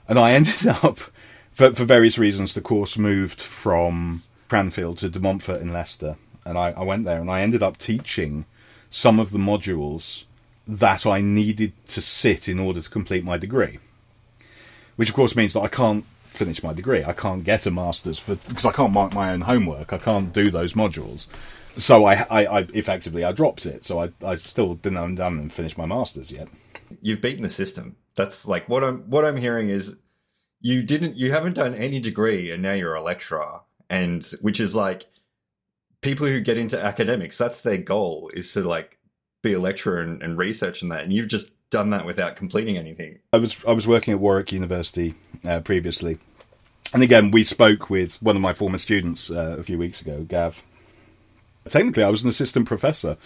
and 0.10 0.20
I 0.20 0.32
ended 0.34 0.68
up, 0.68 1.00
for 1.54 1.74
for 1.74 1.86
various 1.86 2.18
reasons, 2.18 2.54
the 2.54 2.62
course 2.62 2.98
moved 2.98 3.42
from 3.42 4.24
Cranfield 4.50 4.98
to 4.98 5.10
De 5.10 5.20
Montfort 5.20 5.62
in 5.62 5.72
Leicester, 5.72 6.18
and 6.46 6.58
I, 6.58 6.72
I 6.72 6.84
went 6.84 7.06
there 7.06 7.22
and 7.22 7.32
I 7.32 7.42
ended 7.42 7.64
up 7.64 7.78
teaching 7.78 8.46
some 8.90 9.20
of 9.20 9.32
the 9.32 9.40
modules 9.40 10.26
that 10.68 11.06
I 11.06 11.22
needed 11.22 11.74
to 11.88 12.02
sit 12.02 12.50
in 12.50 12.60
order 12.60 12.82
to 12.82 12.90
complete 12.90 13.24
my 13.24 13.38
degree. 13.38 13.80
Which, 14.96 15.10
of 15.10 15.16
course, 15.16 15.36
means 15.36 15.54
that 15.54 15.62
I 15.62 15.68
can't 15.68 16.06
finish 16.26 16.64
my 16.64 16.74
degree. 16.74 17.04
I 17.04 17.14
can't 17.14 17.44
get 17.44 17.66
a 17.66 17.72
master's 17.72 18.20
for 18.20 18.36
because 18.36 18.66
I 18.66 18.72
can't 18.72 18.94
mark 18.94 19.14
my 19.14 19.32
own 19.32 19.42
homework. 19.42 19.94
I 19.94 19.98
can't 19.98 20.34
do 20.34 20.50
those 20.50 20.74
modules. 20.74 21.28
So 21.78 22.06
I, 22.06 22.26
I, 22.30 22.46
I 22.46 22.60
effectively 22.74 23.24
I 23.24 23.32
dropped 23.32 23.66
it. 23.66 23.86
So 23.86 24.02
I, 24.02 24.12
I 24.26 24.36
still 24.36 24.76
didn't 24.76 25.16
done 25.16 25.40
and 25.40 25.54
finish 25.54 25.78
my 25.78 25.86
masters 25.86 26.32
yet. 26.32 26.48
You've 27.02 27.22
beaten 27.22 27.44
the 27.44 27.50
system. 27.50 27.96
That's 28.16 28.48
like 28.48 28.68
what 28.68 28.84
I'm 28.84 29.10
what 29.10 29.26
I'm 29.26 29.38
hearing 29.38 29.70
is 29.70 29.96
you 30.62 30.84
didn't 30.84 31.18
you 31.18 31.32
haven't 31.32 31.54
done 31.54 31.74
any 31.74 32.00
degree 32.00 32.52
and 32.52 32.62
now 32.62 32.74
you're 32.74 32.96
a 32.96 33.02
lecturer 33.02 33.62
and 33.90 34.24
which 34.42 34.60
is 34.60 34.76
like 34.76 35.06
people 36.02 36.28
who 36.28 36.40
get 36.40 36.58
into 36.58 36.82
academics, 36.82 37.38
that's 37.38 37.62
their 37.62 37.78
goal 37.78 38.32
is 38.34 38.52
to 38.54 38.62
like 38.62 38.98
be 39.42 39.54
a 39.54 39.60
lecturer 39.60 40.02
and, 40.02 40.22
and 40.22 40.38
research 40.38 40.82
and 40.82 40.92
that. 40.92 41.04
And 41.04 41.14
you've 41.14 41.28
just 41.28 41.52
done 41.70 41.90
that 41.92 42.06
without 42.06 42.36
completing 42.36 42.78
anything. 42.78 43.20
I 43.34 43.38
was 43.38 43.64
I 43.66 43.72
was 43.72 43.88
working 43.88 44.14
at 44.14 44.20
Warwick 44.20 44.52
University 44.52 45.16
uh, 45.46 45.62
previously, 45.62 46.20
and 46.94 47.04
again 47.04 47.32
we 47.32 47.44
spoke 47.44 47.90
with 47.90 48.22
one 48.22 48.36
of 48.36 48.42
my 48.42 48.54
former 48.54 48.78
students 48.78 49.30
uh, 49.30 49.58
a 49.60 49.64
few 49.64 49.78
weeks 49.78 50.02
ago, 50.02 50.26
Gav. 50.28 50.64
Technically, 51.68 52.04
I 52.04 52.10
was 52.10 52.24
an 52.24 52.30
assistant 52.30 52.68
professor. 52.68 53.18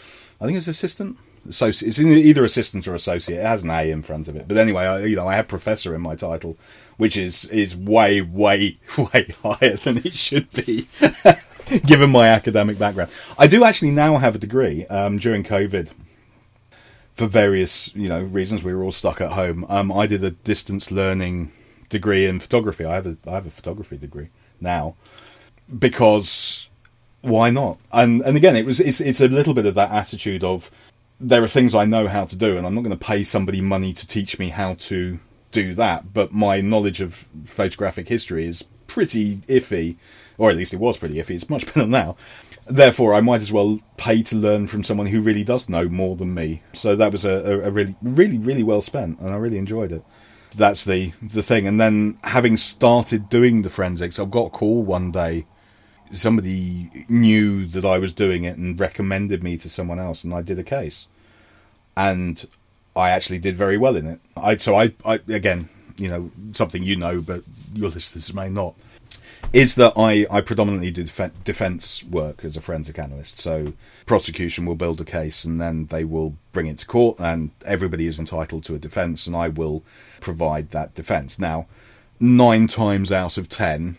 I 0.42 0.46
think 0.46 0.58
it's 0.58 0.68
assistant. 0.68 1.18
Associate. 1.48 1.90
It's 1.90 2.00
either 2.00 2.46
assistant 2.46 2.88
or 2.88 2.96
associate. 2.96 3.40
It 3.40 3.46
has 3.46 3.64
an 3.64 3.70
A 3.70 3.92
in 3.92 4.02
front 4.02 4.28
of 4.28 4.36
it. 4.36 4.48
But 4.48 4.58
anyway, 4.58 4.84
I, 4.86 5.06
you 5.06 5.16
know, 5.16 5.28
I 5.28 5.36
have 5.36 5.48
professor 5.48 5.94
in 5.94 6.02
my 6.02 6.16
title, 6.16 6.58
which 6.98 7.18
is 7.18 7.46
is 7.46 7.76
way, 7.76 8.22
way, 8.22 8.80
way 8.98 9.34
higher 9.44 9.76
than 9.76 9.98
it 9.98 10.14
should 10.14 10.50
be. 10.52 10.88
given 11.86 12.10
my 12.10 12.28
academic 12.28 12.78
background. 12.78 13.10
I 13.38 13.48
do 13.48 13.64
actually 13.64 13.92
now 13.92 14.18
have 14.18 14.36
a 14.36 14.40
degree 14.40 14.86
um, 14.88 15.18
during 15.18 15.44
COVID. 15.44 15.90
For 17.14 17.28
various, 17.28 17.96
you 17.96 18.08
know, 18.08 18.24
reasons, 18.24 18.64
we 18.64 18.74
were 18.74 18.84
all 18.84 18.92
stuck 18.92 19.22
at 19.22 19.34
home. 19.34 19.68
Um, 19.70 19.92
I 19.92 20.08
did 20.08 20.24
a 20.24 20.32
distance 20.32 20.92
learning 20.92 21.52
degree 21.90 22.26
in 22.26 22.40
photography. 22.40 22.86
I 22.86 22.96
have 22.96 23.06
a 23.06 23.18
I 23.28 23.32
have 23.32 23.46
a 23.46 23.52
photography 23.52 23.98
degree 23.98 24.30
now 24.60 24.96
because 25.80 26.68
why 27.22 27.50
not? 27.52 27.78
And 27.92 28.22
and 28.22 28.36
again, 28.36 28.56
it 28.56 28.66
was 28.66 28.80
it's 28.80 29.00
it's 29.00 29.22
a 29.22 29.28
little 29.28 29.54
bit 29.54 29.66
of 29.66 29.76
that 29.76 29.92
attitude 29.92 30.44
of 30.44 30.70
there 31.24 31.44
are 31.44 31.48
things 31.48 31.74
I 31.74 31.86
know 31.86 32.08
how 32.08 32.26
to 32.26 32.36
do, 32.36 32.58
and 32.58 32.66
I'm 32.66 32.76
not 32.76 32.84
going 32.84 32.98
to 32.98 33.06
pay 33.06 33.24
somebody 33.24 33.62
money 33.62 33.94
to 33.94 34.08
teach 34.08 34.38
me 34.38 34.50
how 34.50 34.76
to 34.76 35.20
do 35.52 35.74
that. 35.76 36.14
But 36.14 36.34
my 36.34 36.62
knowledge 36.62 37.02
of 37.02 37.28
photographic 37.46 38.10
history 38.10 38.46
is 38.46 38.64
pretty 38.88 39.38
iffy, 39.38 39.96
or 40.38 40.50
at 40.50 40.58
least 40.58 40.74
it 40.74 40.80
was 40.80 40.98
pretty 40.98 41.16
iffy. 41.16 41.32
It's 41.32 41.50
much 41.50 41.66
better 41.74 41.88
now. 41.88 42.16
Therefore, 42.66 43.14
I 43.14 43.22
might 43.22 43.42
as 43.42 43.52
well 43.52 43.80
pay 43.98 44.24
to 44.24 44.36
learn 44.36 44.68
from 44.68 44.84
someone 44.84 45.08
who 45.08 45.22
really 45.22 45.44
does 45.44 45.68
know 45.68 45.90
more 45.90 46.16
than 46.16 46.34
me. 46.34 46.62
So 46.74 46.96
that 46.96 47.12
was 47.12 47.26
a, 47.26 47.32
a, 47.32 47.68
a 47.68 47.72
really, 47.72 47.96
really, 48.02 48.38
really 48.38 48.64
well 48.64 48.82
spent, 48.82 49.20
and 49.20 49.30
I 49.30 49.36
really 49.36 49.58
enjoyed 49.58 49.92
it. 49.92 50.04
That's 50.56 50.84
the 50.84 51.14
the 51.22 51.42
thing. 51.42 51.68
And 51.68 51.80
then 51.80 52.20
having 52.24 52.58
started 52.58 53.30
doing 53.30 53.64
the 53.64 53.70
forensics, 53.70 54.20
I 54.20 54.26
got 54.26 54.48
a 54.48 54.50
call 54.52 54.84
one 54.84 55.12
day 55.12 55.46
somebody 56.14 56.90
knew 57.10 57.66
that 57.66 57.84
I 57.84 57.98
was 57.98 58.14
doing 58.14 58.44
it 58.44 58.58
and 58.58 58.80
recommended 58.80 59.44
me 59.44 59.58
to 59.58 59.70
someone 59.70 60.00
else, 60.00 60.24
and 60.24 60.34
I 60.34 60.42
did 60.42 60.60
a 60.60 60.64
case, 60.64 61.08
and 61.96 62.46
I 62.96 63.10
actually 63.10 63.40
did 63.40 63.56
very 63.56 63.78
well 63.78 63.96
in 63.96 64.06
it. 64.06 64.20
I 64.36 64.58
so 64.58 64.76
I, 64.76 64.94
I 65.06 65.20
again, 65.28 65.70
you 65.98 66.08
know, 66.08 66.32
something 66.54 66.84
you 66.84 66.96
know, 66.96 67.22
but 67.22 67.44
your 67.74 67.90
listeners 67.90 68.34
may 68.34 68.50
not, 68.50 68.76
is 69.52 69.76
that 69.76 69.94
I 69.98 70.26
I 70.30 70.42
predominantly 70.42 70.92
do 70.92 71.04
def- 71.04 71.44
defense 71.44 72.04
work 72.04 72.46
as 72.46 72.58
a 72.58 72.62
forensic 72.62 73.00
analyst. 73.00 73.40
So 73.40 73.74
prosecution 74.06 74.66
will 74.66 74.76
build 74.76 75.02
a 75.02 75.06
case, 75.06 75.44
and 75.44 75.60
then 75.60 75.88
they 75.88 76.04
will 76.04 76.36
bring 76.52 76.68
it 76.68 76.80
to 76.80 76.86
court, 76.86 77.20
and 77.20 77.52
everybody 77.66 78.08
is 78.08 78.20
entitled 78.20 78.64
to 78.66 78.76
a 78.76 78.80
defense, 78.80 79.28
and 79.28 79.36
I 79.36 79.48
will 79.50 79.84
provide 80.20 80.72
that 80.72 80.96
defense. 80.96 81.40
Now, 81.40 81.68
nine 82.20 82.68
times 82.68 83.12
out 83.12 83.38
of 83.38 83.50
ten 83.50 83.98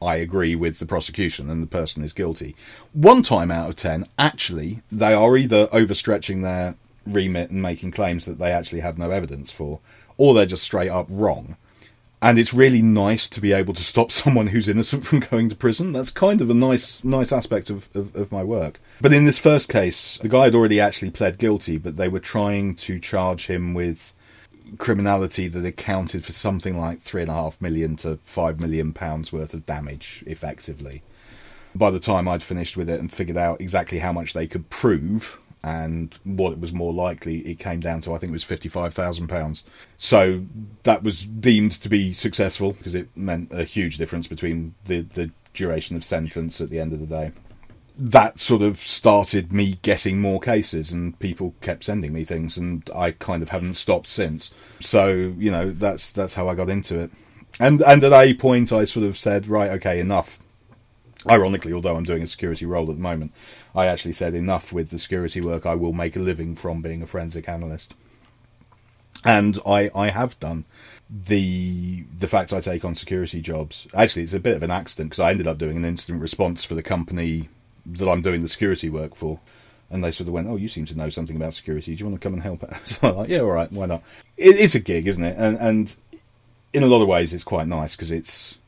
I 0.00 0.16
agree 0.16 0.54
with 0.54 0.78
the 0.78 0.86
prosecution 0.86 1.48
and 1.48 1.62
the 1.62 1.66
person 1.66 2.04
is 2.04 2.12
guilty. 2.12 2.54
One 2.92 3.22
time 3.22 3.50
out 3.50 3.70
of 3.70 3.76
ten, 3.76 4.06
actually, 4.18 4.82
they 4.92 5.14
are 5.14 5.36
either 5.36 5.66
overstretching 5.68 6.42
their 6.42 6.74
remit 7.06 7.50
and 7.50 7.62
making 7.62 7.92
claims 7.92 8.24
that 8.26 8.38
they 8.38 8.50
actually 8.50 8.80
have 8.80 8.98
no 8.98 9.10
evidence 9.10 9.52
for, 9.52 9.80
or 10.16 10.34
they're 10.34 10.46
just 10.46 10.64
straight 10.64 10.90
up 10.90 11.06
wrong. 11.10 11.56
And 12.22 12.38
it's 12.38 12.54
really 12.54 12.82
nice 12.82 13.28
to 13.28 13.40
be 13.40 13.52
able 13.52 13.74
to 13.74 13.82
stop 13.82 14.10
someone 14.20 14.48
who's 14.48 14.68
innocent 14.68 15.04
from 15.04 15.20
going 15.20 15.48
to 15.48 15.54
prison. 15.54 15.92
That's 15.92 16.10
kind 16.10 16.40
of 16.40 16.50
a 16.50 16.54
nice, 16.54 17.04
nice 17.04 17.32
aspect 17.32 17.70
of, 17.70 17.88
of, 17.94 18.14
of 18.16 18.32
my 18.32 18.42
work. 18.42 18.80
But 19.00 19.12
in 19.12 19.24
this 19.24 19.38
first 19.38 19.68
case, 19.68 20.18
the 20.18 20.28
guy 20.28 20.44
had 20.44 20.54
already 20.54 20.80
actually 20.80 21.10
pled 21.10 21.38
guilty, 21.38 21.78
but 21.78 21.96
they 21.96 22.08
were 22.08 22.20
trying 22.20 22.74
to 22.76 22.98
charge 22.98 23.46
him 23.46 23.74
with 23.74 24.14
criminality 24.78 25.46
that 25.48 25.64
accounted 25.64 26.24
for 26.24 26.32
something 26.32 26.78
like 26.78 27.00
three 27.00 27.22
and 27.22 27.30
a 27.30 27.34
half 27.34 27.60
million 27.60 27.96
to 27.96 28.16
five 28.24 28.60
million 28.60 28.92
pounds 28.92 29.32
worth 29.32 29.54
of 29.54 29.64
damage, 29.64 30.24
effectively. 30.26 31.02
By 31.74 31.90
the 31.90 32.00
time 32.00 32.26
I'd 32.26 32.42
finished 32.42 32.76
with 32.76 32.88
it 32.88 32.98
and 32.98 33.12
figured 33.12 33.36
out 33.36 33.60
exactly 33.60 33.98
how 33.98 34.12
much 34.12 34.32
they 34.32 34.46
could 34.46 34.70
prove 34.70 35.38
and 35.66 36.16
what 36.22 36.52
it 36.52 36.60
was 36.60 36.72
more 36.72 36.92
likely, 36.92 37.38
it 37.38 37.58
came 37.58 37.80
down 37.80 38.00
to 38.02 38.14
I 38.14 38.18
think 38.18 38.30
it 38.30 38.32
was 38.32 38.44
fifty-five 38.44 38.94
thousand 38.94 39.26
pounds. 39.26 39.64
So 39.98 40.44
that 40.84 41.02
was 41.02 41.24
deemed 41.24 41.72
to 41.72 41.88
be 41.88 42.12
successful 42.12 42.72
because 42.72 42.94
it 42.94 43.08
meant 43.16 43.52
a 43.52 43.64
huge 43.64 43.98
difference 43.98 44.28
between 44.28 44.74
the 44.84 45.00
the 45.00 45.30
duration 45.52 45.96
of 45.96 46.04
sentence 46.04 46.60
at 46.60 46.68
the 46.68 46.78
end 46.78 46.92
of 46.92 47.00
the 47.00 47.06
day 47.06 47.32
that 47.98 48.38
sort 48.38 48.60
of 48.60 48.78
started 48.78 49.52
me 49.52 49.78
getting 49.82 50.20
more 50.20 50.38
cases 50.38 50.90
and 50.90 51.18
people 51.18 51.54
kept 51.62 51.84
sending 51.84 52.12
me 52.12 52.24
things 52.24 52.56
and 52.56 52.88
I 52.94 53.12
kind 53.12 53.42
of 53.42 53.48
haven't 53.48 53.74
stopped 53.74 54.08
since. 54.08 54.52
So, 54.80 55.34
you 55.38 55.50
know, 55.50 55.70
that's 55.70 56.10
that's 56.10 56.34
how 56.34 56.48
I 56.48 56.54
got 56.54 56.68
into 56.68 57.00
it. 57.00 57.10
And 57.58 57.82
and 57.82 58.04
at 58.04 58.12
a 58.12 58.34
point 58.34 58.70
I 58.70 58.84
sort 58.84 59.06
of 59.06 59.16
said, 59.16 59.48
right, 59.48 59.70
okay, 59.72 59.98
enough. 59.98 60.40
Ironically, 61.28 61.72
although 61.72 61.96
I'm 61.96 62.04
doing 62.04 62.22
a 62.22 62.26
security 62.26 62.66
role 62.66 62.88
at 62.90 62.96
the 62.96 63.02
moment, 63.02 63.32
I 63.76 63.86
actually 63.86 64.14
said 64.14 64.34
enough 64.34 64.72
with 64.72 64.88
the 64.88 64.98
security 64.98 65.40
work. 65.40 65.66
I 65.66 65.74
will 65.74 65.92
make 65.92 66.16
a 66.16 66.20
living 66.20 66.56
from 66.56 66.80
being 66.80 67.02
a 67.02 67.06
forensic 67.06 67.46
analyst. 67.48 67.94
And 69.24 69.58
I 69.66 69.90
I 69.94 70.08
have 70.08 70.38
done 70.40 70.64
the 71.10 72.04
the 72.16 72.26
fact 72.28 72.52
I 72.52 72.60
take 72.60 72.84
on 72.84 72.94
security 72.94 73.40
jobs. 73.40 73.86
Actually, 73.94 74.22
it's 74.22 74.32
a 74.32 74.40
bit 74.40 74.56
of 74.56 74.62
an 74.62 74.70
accident 74.70 75.10
because 75.10 75.20
I 75.20 75.30
ended 75.30 75.46
up 75.46 75.58
doing 75.58 75.76
an 75.76 75.84
incident 75.84 76.22
response 76.22 76.64
for 76.64 76.74
the 76.74 76.82
company 76.82 77.48
that 77.84 78.08
I'm 78.08 78.22
doing 78.22 78.42
the 78.42 78.48
security 78.48 78.88
work 78.88 79.14
for. 79.14 79.40
And 79.90 80.02
they 80.02 80.10
sort 80.10 80.26
of 80.28 80.34
went, 80.34 80.48
"Oh, 80.48 80.56
you 80.56 80.68
seem 80.68 80.86
to 80.86 80.96
know 80.96 81.10
something 81.10 81.36
about 81.36 81.54
security. 81.54 81.94
Do 81.94 82.00
you 82.00 82.10
want 82.10 82.20
to 82.20 82.26
come 82.26 82.34
and 82.34 82.42
help 82.42 82.64
out?" 82.64 82.80
So 82.86 83.08
I'm 83.08 83.16
like, 83.16 83.28
"Yeah, 83.28 83.40
all 83.40 83.52
right, 83.52 83.70
why 83.70 83.86
not?" 83.86 84.02
It, 84.36 84.56
it's 84.58 84.74
a 84.74 84.80
gig, 84.80 85.06
isn't 85.06 85.22
it? 85.22 85.36
And, 85.38 85.58
and 85.58 85.96
in 86.72 86.82
a 86.82 86.86
lot 86.86 87.02
of 87.02 87.08
ways, 87.08 87.32
it's 87.32 87.44
quite 87.44 87.68
nice 87.68 87.94
because 87.94 88.10
it's 88.10 88.58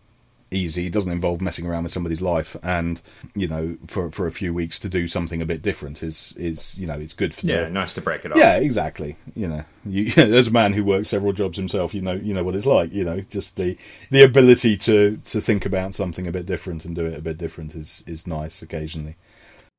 easy. 0.50 0.86
It 0.86 0.92
doesn't 0.92 1.10
involve 1.10 1.40
messing 1.40 1.66
around 1.66 1.84
with 1.84 1.92
somebody's 1.92 2.20
life, 2.20 2.56
and 2.62 3.00
you 3.34 3.48
know, 3.48 3.76
for 3.86 4.10
for 4.10 4.26
a 4.26 4.32
few 4.32 4.52
weeks 4.54 4.78
to 4.80 4.88
do 4.88 5.08
something 5.08 5.42
a 5.42 5.46
bit 5.46 5.62
different 5.62 6.02
is 6.02 6.34
is 6.36 6.76
you 6.76 6.86
know, 6.86 6.94
it's 6.94 7.12
good 7.12 7.34
for 7.34 7.46
yeah, 7.46 7.64
the, 7.64 7.70
nice 7.70 7.94
to 7.94 8.00
break 8.00 8.24
it 8.24 8.32
up. 8.32 8.38
Yeah, 8.38 8.56
exactly. 8.56 9.16
You 9.34 9.48
know, 9.48 9.64
you, 9.84 10.12
as 10.16 10.48
a 10.48 10.52
man 10.52 10.72
who 10.72 10.84
works 10.84 11.08
several 11.08 11.32
jobs 11.32 11.56
himself, 11.56 11.94
you 11.94 12.00
know, 12.00 12.14
you 12.14 12.34
know 12.34 12.44
what 12.44 12.54
it's 12.54 12.66
like. 12.66 12.92
You 12.92 13.04
know, 13.04 13.20
just 13.20 13.56
the 13.56 13.76
the 14.10 14.22
ability 14.22 14.76
to 14.78 15.18
to 15.24 15.40
think 15.40 15.66
about 15.66 15.94
something 15.94 16.26
a 16.26 16.32
bit 16.32 16.46
different 16.46 16.84
and 16.84 16.94
do 16.94 17.06
it 17.06 17.18
a 17.18 17.22
bit 17.22 17.38
different 17.38 17.74
is 17.74 18.02
is 18.06 18.26
nice 18.26 18.62
occasionally. 18.62 19.16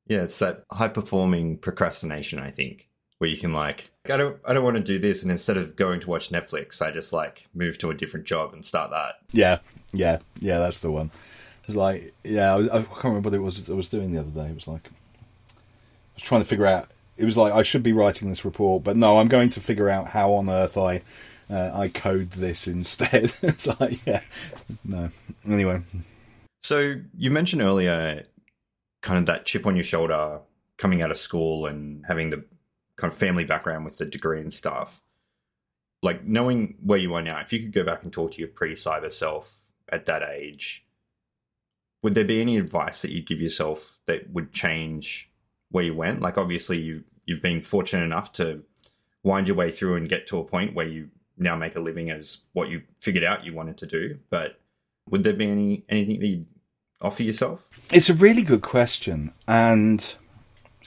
Yeah, 0.06 0.22
it's 0.22 0.38
that 0.40 0.64
high 0.72 0.88
performing 0.88 1.58
procrastination, 1.58 2.40
I 2.40 2.50
think, 2.50 2.88
where 3.18 3.30
you 3.30 3.36
can 3.36 3.52
like, 3.52 3.89
I 4.08 4.16
don't, 4.16 4.38
I 4.46 4.54
don't 4.54 4.64
want 4.64 4.76
to 4.76 4.82
do 4.82 4.98
this, 4.98 5.22
and 5.22 5.30
instead 5.30 5.56
of 5.56 5.76
going 5.76 6.00
to 6.00 6.08
watch 6.08 6.30
Netflix, 6.30 6.80
I 6.80 6.90
just 6.90 7.12
like 7.12 7.46
move 7.54 7.76
to 7.78 7.90
a 7.90 7.94
different 7.94 8.26
job 8.26 8.54
and 8.54 8.64
start 8.64 8.90
that. 8.90 9.16
Yeah, 9.32 9.58
yeah, 9.92 10.18
yeah. 10.40 10.58
That's 10.58 10.78
the 10.78 10.90
one. 10.90 11.10
It 11.62 11.66
was 11.66 11.76
like, 11.76 12.14
yeah, 12.24 12.54
I, 12.54 12.64
I 12.64 12.82
can't 12.82 13.04
remember 13.04 13.28
what 13.28 13.34
it 13.34 13.40
was 13.40 13.68
I 13.68 13.74
was 13.74 13.88
doing 13.88 14.12
the 14.12 14.20
other 14.20 14.30
day. 14.30 14.48
It 14.48 14.54
was 14.54 14.66
like, 14.66 14.86
I 14.86 16.14
was 16.14 16.22
trying 16.22 16.40
to 16.40 16.46
figure 16.46 16.66
out. 16.66 16.88
It 17.16 17.26
was 17.26 17.36
like 17.36 17.52
I 17.52 17.62
should 17.62 17.82
be 17.82 17.92
writing 17.92 18.30
this 18.30 18.46
report, 18.46 18.84
but 18.84 18.96
no, 18.96 19.18
I'm 19.18 19.28
going 19.28 19.50
to 19.50 19.60
figure 19.60 19.90
out 19.90 20.08
how 20.08 20.32
on 20.32 20.48
earth 20.48 20.78
I 20.78 21.02
uh, 21.50 21.70
I 21.74 21.88
code 21.88 22.30
this 22.30 22.66
instead. 22.66 23.32
it's 23.42 23.66
like, 23.80 24.06
yeah, 24.06 24.22
no. 24.84 25.10
Anyway, 25.46 25.82
so 26.62 26.96
you 27.16 27.30
mentioned 27.30 27.60
earlier 27.60 28.24
kind 29.02 29.18
of 29.18 29.26
that 29.26 29.46
chip 29.46 29.66
on 29.66 29.76
your 29.76 29.84
shoulder 29.84 30.40
coming 30.78 31.02
out 31.02 31.10
of 31.10 31.18
school 31.18 31.66
and 31.66 32.04
having 32.06 32.30
the 32.30 32.44
kind 33.00 33.12
of 33.12 33.18
family 33.18 33.44
background 33.44 33.84
with 33.84 33.98
the 33.98 34.04
degree 34.04 34.40
and 34.40 34.52
stuff. 34.52 35.00
Like 36.02 36.24
knowing 36.24 36.78
where 36.82 36.98
you 36.98 37.14
are 37.14 37.22
now, 37.22 37.40
if 37.40 37.52
you 37.52 37.60
could 37.60 37.72
go 37.72 37.84
back 37.84 38.02
and 38.02 38.12
talk 38.12 38.32
to 38.32 38.38
your 38.38 38.48
pre 38.48 38.74
cyber 38.74 39.12
self 39.12 39.66
at 39.88 40.06
that 40.06 40.22
age, 40.22 40.86
would 42.02 42.14
there 42.14 42.24
be 42.24 42.40
any 42.40 42.56
advice 42.56 43.02
that 43.02 43.10
you'd 43.10 43.26
give 43.26 43.40
yourself 43.40 43.98
that 44.06 44.30
would 44.30 44.52
change 44.52 45.30
where 45.70 45.84
you 45.84 45.94
went? 45.94 46.20
Like 46.20 46.38
obviously 46.38 46.78
you 46.78 47.04
you've 47.26 47.42
been 47.42 47.60
fortunate 47.60 48.04
enough 48.04 48.32
to 48.34 48.64
wind 49.22 49.46
your 49.46 49.56
way 49.56 49.70
through 49.70 49.96
and 49.96 50.08
get 50.08 50.26
to 50.28 50.38
a 50.38 50.44
point 50.44 50.74
where 50.74 50.86
you 50.86 51.10
now 51.36 51.56
make 51.56 51.76
a 51.76 51.80
living 51.80 52.10
as 52.10 52.38
what 52.52 52.68
you 52.68 52.82
figured 53.00 53.24
out 53.24 53.44
you 53.44 53.54
wanted 53.54 53.78
to 53.78 53.86
do. 53.86 54.18
But 54.30 54.60
would 55.08 55.24
there 55.24 55.32
be 55.32 55.48
any 55.48 55.84
anything 55.88 56.20
that 56.20 56.26
you'd 56.26 56.46
offer 57.00 57.22
yourself? 57.22 57.68
It's 57.92 58.10
a 58.10 58.14
really 58.14 58.42
good 58.42 58.62
question, 58.62 59.34
and 59.46 60.14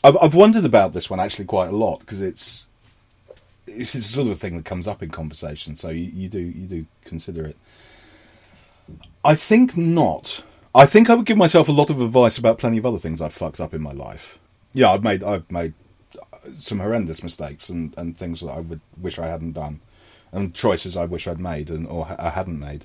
I've, 0.04 0.18
I've 0.22 0.36
wondered 0.36 0.66
about 0.66 0.94
this 0.94 1.10
one 1.10 1.20
actually 1.20 1.46
quite 1.46 1.70
a 1.70 1.76
lot 1.76 2.00
because 2.00 2.22
it's 2.22 2.66
it's 3.66 4.06
sort 4.06 4.28
of 4.28 4.34
a 4.34 4.36
thing 4.36 4.58
that 4.58 4.66
comes 4.66 4.88
up 4.88 5.02
in 5.02 5.10
conversation. 5.10 5.76
So 5.76 5.90
you, 5.90 6.04
you 6.04 6.30
do 6.30 6.40
you 6.40 6.68
do 6.68 6.86
consider 7.06 7.46
it. 7.46 7.58
I 9.24 9.36
think 9.36 9.78
not. 9.78 10.44
I 10.76 10.86
think 10.86 11.10
I 11.10 11.16
would 11.16 11.26
give 11.26 11.38
myself 11.38 11.70
a 11.70 11.72
lot 11.72 11.90
of 11.90 12.02
advice 12.02 12.38
about 12.38 12.58
plenty 12.58 12.78
of 12.78 12.86
other 12.86 12.98
things 12.98 13.22
I've 13.22 13.34
fucked 13.34 13.62
up 13.62 13.74
in 13.74 13.82
my 13.82 13.92
life. 13.92 14.40
Yeah, 14.74 14.92
I've 14.92 15.04
made 15.04 15.24
I've 15.24 15.50
made 15.50 15.74
uh, 16.18 16.50
some 16.58 16.80
horrendous 16.80 17.24
mistakes 17.24 17.70
and, 17.70 17.94
and 17.98 18.18
things 18.18 18.42
that 18.42 18.48
I 18.48 18.60
would 18.60 18.82
wish 18.98 19.20
I 19.20 19.28
hadn't 19.28 19.54
done, 19.54 19.80
and 20.32 20.54
choices 20.54 20.98
I 20.98 21.06
wish 21.06 21.28
I'd 21.28 21.40
made 21.40 21.70
and 21.70 21.88
or 21.88 22.08
I 22.20 22.32
hadn't 22.32 22.60
made, 22.60 22.84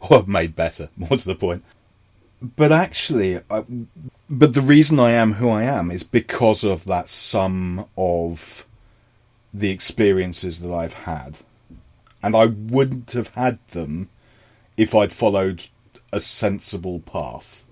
or 0.00 0.18
I've 0.18 0.28
made 0.40 0.56
better. 0.56 0.88
More 0.96 1.18
to 1.18 1.26
the 1.26 1.34
point 1.34 1.62
but 2.44 2.72
actually, 2.72 3.40
I, 3.50 3.64
but 4.28 4.54
the 4.54 4.60
reason 4.60 5.00
I 5.00 5.12
am 5.12 5.34
who 5.34 5.48
I 5.48 5.62
am 5.62 5.90
is 5.90 6.02
because 6.02 6.62
of 6.62 6.84
that 6.84 7.08
sum 7.08 7.86
of 7.96 8.66
the 9.52 9.70
experiences 9.70 10.60
that 10.60 10.72
I've 10.72 10.94
had, 10.94 11.38
and 12.22 12.36
I 12.36 12.46
wouldn't 12.46 13.12
have 13.12 13.28
had 13.28 13.58
them 13.68 14.10
if 14.76 14.94
I'd 14.94 15.12
followed 15.12 15.64
a 16.12 16.20
sensible 16.20 17.00
path 17.00 17.64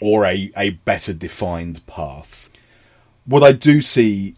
or 0.00 0.24
a 0.24 0.52
a 0.56 0.70
better 0.70 1.12
defined 1.12 1.84
path. 1.86 2.50
What 3.24 3.42
I 3.42 3.52
do 3.52 3.80
see 3.80 4.34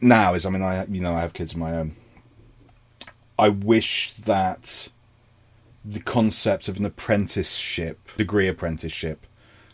now 0.00 0.34
is, 0.34 0.46
I 0.46 0.50
mean, 0.50 0.62
I 0.62 0.86
you 0.86 1.00
know 1.00 1.14
I 1.14 1.20
have 1.20 1.34
kids 1.34 1.52
of 1.52 1.58
my 1.58 1.72
own. 1.76 1.96
I 3.38 3.48
wish 3.48 4.12
that 4.14 4.88
the 5.84 6.00
concept 6.00 6.68
of 6.68 6.78
an 6.78 6.84
apprenticeship, 6.84 8.10
degree 8.16 8.48
apprenticeship, 8.48 9.26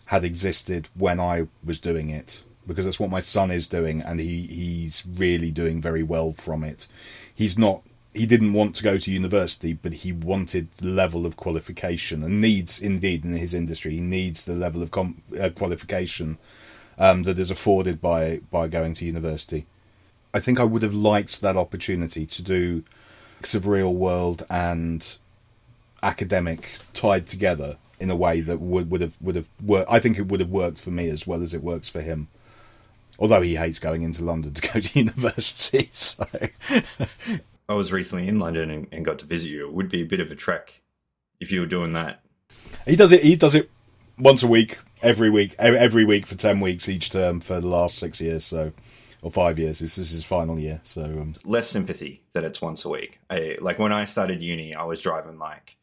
had 0.06 0.24
existed 0.24 0.88
when 0.94 1.18
I 1.18 1.48
was 1.64 1.80
doing 1.80 2.10
it 2.10 2.42
because 2.66 2.84
that's 2.84 3.00
what 3.00 3.10
my 3.10 3.20
son 3.20 3.50
is 3.50 3.68
doing, 3.68 4.00
and 4.00 4.18
he 4.18 4.42
he's 4.46 5.04
really 5.06 5.50
doing 5.50 5.80
very 5.80 6.02
well 6.02 6.32
from 6.32 6.64
it. 6.64 6.88
He's 7.34 7.58
not. 7.58 7.82
He 8.12 8.26
didn't 8.26 8.54
want 8.54 8.74
to 8.76 8.82
go 8.82 8.96
to 8.96 9.10
university, 9.10 9.74
but 9.74 9.92
he 9.92 10.10
wanted 10.10 10.72
the 10.72 10.88
level 10.88 11.26
of 11.26 11.36
qualification, 11.36 12.22
and 12.22 12.40
needs 12.40 12.80
indeed 12.80 13.24
in 13.24 13.34
his 13.34 13.54
industry. 13.54 13.92
He 13.92 14.00
needs 14.00 14.44
the 14.44 14.54
level 14.54 14.82
of 14.82 14.90
com- 14.90 15.22
uh, 15.38 15.50
qualification 15.50 16.38
um, 16.98 17.24
that 17.24 17.38
is 17.38 17.50
afforded 17.50 18.00
by 18.00 18.40
by 18.50 18.68
going 18.68 18.94
to 18.94 19.04
university 19.04 19.66
I 20.36 20.40
think 20.40 20.60
I 20.60 20.64
would 20.64 20.82
have 20.82 20.94
liked 20.94 21.40
that 21.40 21.56
opportunity 21.56 22.26
to 22.26 22.42
do 22.42 22.84
of 23.54 23.66
real 23.66 23.94
world 23.94 24.44
and 24.50 25.16
academic 26.06 26.70
tied 26.94 27.26
together 27.26 27.76
in 27.98 28.10
a 28.10 28.16
way 28.16 28.40
that 28.40 28.60
would 28.60 28.90
would 28.90 29.00
have 29.00 29.16
would 29.20 29.36
have 29.36 29.48
worked. 29.62 29.90
I 29.90 29.98
think 29.98 30.18
it 30.18 30.28
would 30.28 30.40
have 30.40 30.50
worked 30.50 30.78
for 30.78 30.90
me 30.90 31.08
as 31.08 31.26
well 31.26 31.42
as 31.42 31.52
it 31.52 31.62
works 31.62 31.88
for 31.88 32.00
him. 32.00 32.28
Although 33.18 33.40
he 33.40 33.56
hates 33.56 33.78
going 33.78 34.02
into 34.02 34.22
London 34.22 34.52
to 34.54 34.72
go 34.72 34.80
to 34.80 34.98
university, 34.98 35.90
so 35.92 36.26
I 37.68 37.74
was 37.74 37.90
recently 37.90 38.28
in 38.28 38.38
London 38.38 38.70
and, 38.70 38.86
and 38.92 39.04
got 39.04 39.18
to 39.20 39.26
visit 39.26 39.48
you. 39.48 39.66
It 39.66 39.72
would 39.72 39.88
be 39.88 40.02
a 40.02 40.06
bit 40.06 40.20
of 40.20 40.30
a 40.30 40.34
trek 40.34 40.82
if 41.40 41.50
you 41.50 41.60
were 41.60 41.66
doing 41.66 41.94
that. 41.94 42.20
he 42.86 42.96
does 42.96 43.12
it. 43.12 43.22
He 43.22 43.36
does 43.36 43.54
it 43.54 43.70
once 44.18 44.42
a 44.42 44.46
week, 44.46 44.78
every 45.02 45.30
week, 45.30 45.54
every 45.58 46.04
week 46.04 46.26
for 46.26 46.36
ten 46.36 46.60
weeks 46.60 46.88
each 46.88 47.10
term 47.10 47.40
for 47.40 47.60
the 47.60 47.68
last 47.68 47.98
six 47.98 48.20
years. 48.20 48.44
So, 48.44 48.72
or 49.22 49.32
five 49.32 49.58
years. 49.58 49.78
This 49.78 49.96
is 49.98 50.10
his 50.10 50.24
final 50.24 50.58
year. 50.58 50.80
So, 50.84 51.02
um, 51.04 51.32
Less 51.44 51.68
sympathy 51.68 52.22
that 52.32 52.44
it's 52.44 52.60
once 52.60 52.84
a 52.84 52.88
week. 52.90 53.18
I, 53.30 53.56
like 53.60 53.78
when 53.78 53.92
I 53.92 54.04
started 54.04 54.42
uni, 54.42 54.74
I 54.74 54.84
was 54.84 55.00
driving 55.00 55.38
like 55.38 55.76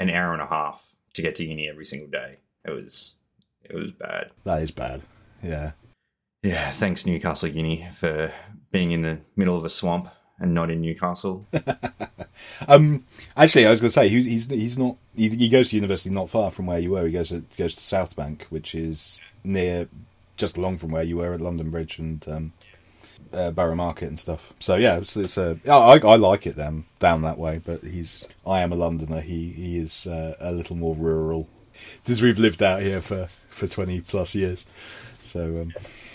an 0.00 0.10
hour 0.10 0.32
and 0.32 0.42
a 0.42 0.46
half 0.46 0.92
to 1.14 1.22
get 1.22 1.36
to 1.36 1.44
uni 1.44 1.68
every 1.68 1.84
single 1.84 2.08
day. 2.08 2.38
It 2.64 2.72
was 2.72 3.14
it 3.62 3.76
was 3.76 3.92
bad. 3.92 4.30
that 4.44 4.62
is 4.62 4.72
bad. 4.72 5.02
Yeah. 5.42 5.72
Yeah, 6.42 6.70
thanks 6.70 7.04
Newcastle 7.04 7.50
Uni 7.50 7.86
for 7.94 8.32
being 8.72 8.92
in 8.92 9.02
the 9.02 9.18
middle 9.36 9.56
of 9.56 9.64
a 9.64 9.68
swamp 9.68 10.08
and 10.38 10.54
not 10.54 10.70
in 10.70 10.80
Newcastle. 10.80 11.46
Um, 12.68 13.04
actually, 13.36 13.66
I 13.66 13.70
was 13.70 13.80
going 13.80 13.88
to 13.88 13.92
say 13.92 14.08
he, 14.08 14.22
he's 14.22 14.46
he's 14.46 14.78
not. 14.78 14.96
He, 15.14 15.28
he 15.28 15.48
goes 15.48 15.70
to 15.70 15.76
university 15.76 16.10
not 16.10 16.30
far 16.30 16.50
from 16.50 16.66
where 16.66 16.78
you 16.78 16.92
were. 16.92 17.06
He 17.06 17.12
goes 17.12 17.28
to, 17.28 17.44
goes 17.56 17.74
to 17.74 17.80
South 17.80 18.16
Bank, 18.16 18.46
which 18.50 18.74
is 18.74 19.20
near, 19.44 19.88
just 20.36 20.56
along 20.56 20.78
from 20.78 20.90
where 20.90 21.02
you 21.02 21.18
were 21.18 21.34
at 21.34 21.40
London 21.40 21.70
Bridge 21.70 21.98
and 21.98 22.26
um, 22.28 22.52
uh, 23.32 23.74
Market 23.74 24.08
and 24.08 24.18
stuff. 24.18 24.52
So 24.58 24.76
yeah, 24.76 24.98
it's, 24.98 25.16
it's 25.16 25.36
a. 25.36 25.58
I, 25.66 25.98
I 25.98 26.16
like 26.16 26.46
it 26.46 26.56
down 26.56 26.84
down 26.98 27.22
that 27.22 27.38
way. 27.38 27.60
But 27.64 27.82
he's. 27.82 28.26
I 28.46 28.60
am 28.60 28.72
a 28.72 28.76
Londoner. 28.76 29.20
He 29.20 29.50
he 29.50 29.78
is 29.78 30.06
uh, 30.06 30.36
a 30.40 30.52
little 30.52 30.76
more 30.76 30.94
rural. 30.94 31.48
Since 32.04 32.20
we've 32.20 32.38
lived 32.38 32.62
out 32.62 32.82
here 32.82 33.00
for 33.00 33.26
for 33.26 33.66
twenty 33.66 34.00
plus 34.00 34.34
years, 34.34 34.66
so 35.22 35.62
um, 35.62 35.72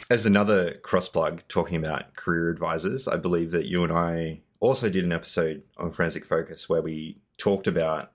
As 0.10 0.26
another 0.26 0.76
cross 0.76 1.10
plug 1.10 1.42
talking 1.48 1.84
about 1.84 2.16
career 2.16 2.50
advisors, 2.50 3.08
I 3.08 3.18
believe 3.18 3.52
that 3.52 3.66
you 3.66 3.84
and 3.84 3.92
I 3.92 4.42
also 4.60 4.90
did 4.90 5.04
an 5.04 5.12
episode 5.12 5.64
on 5.78 5.92
Forensic 5.92 6.26
Focus 6.26 6.70
where 6.70 6.82
we 6.82 7.18
talked 7.38 7.66
about 7.66 8.12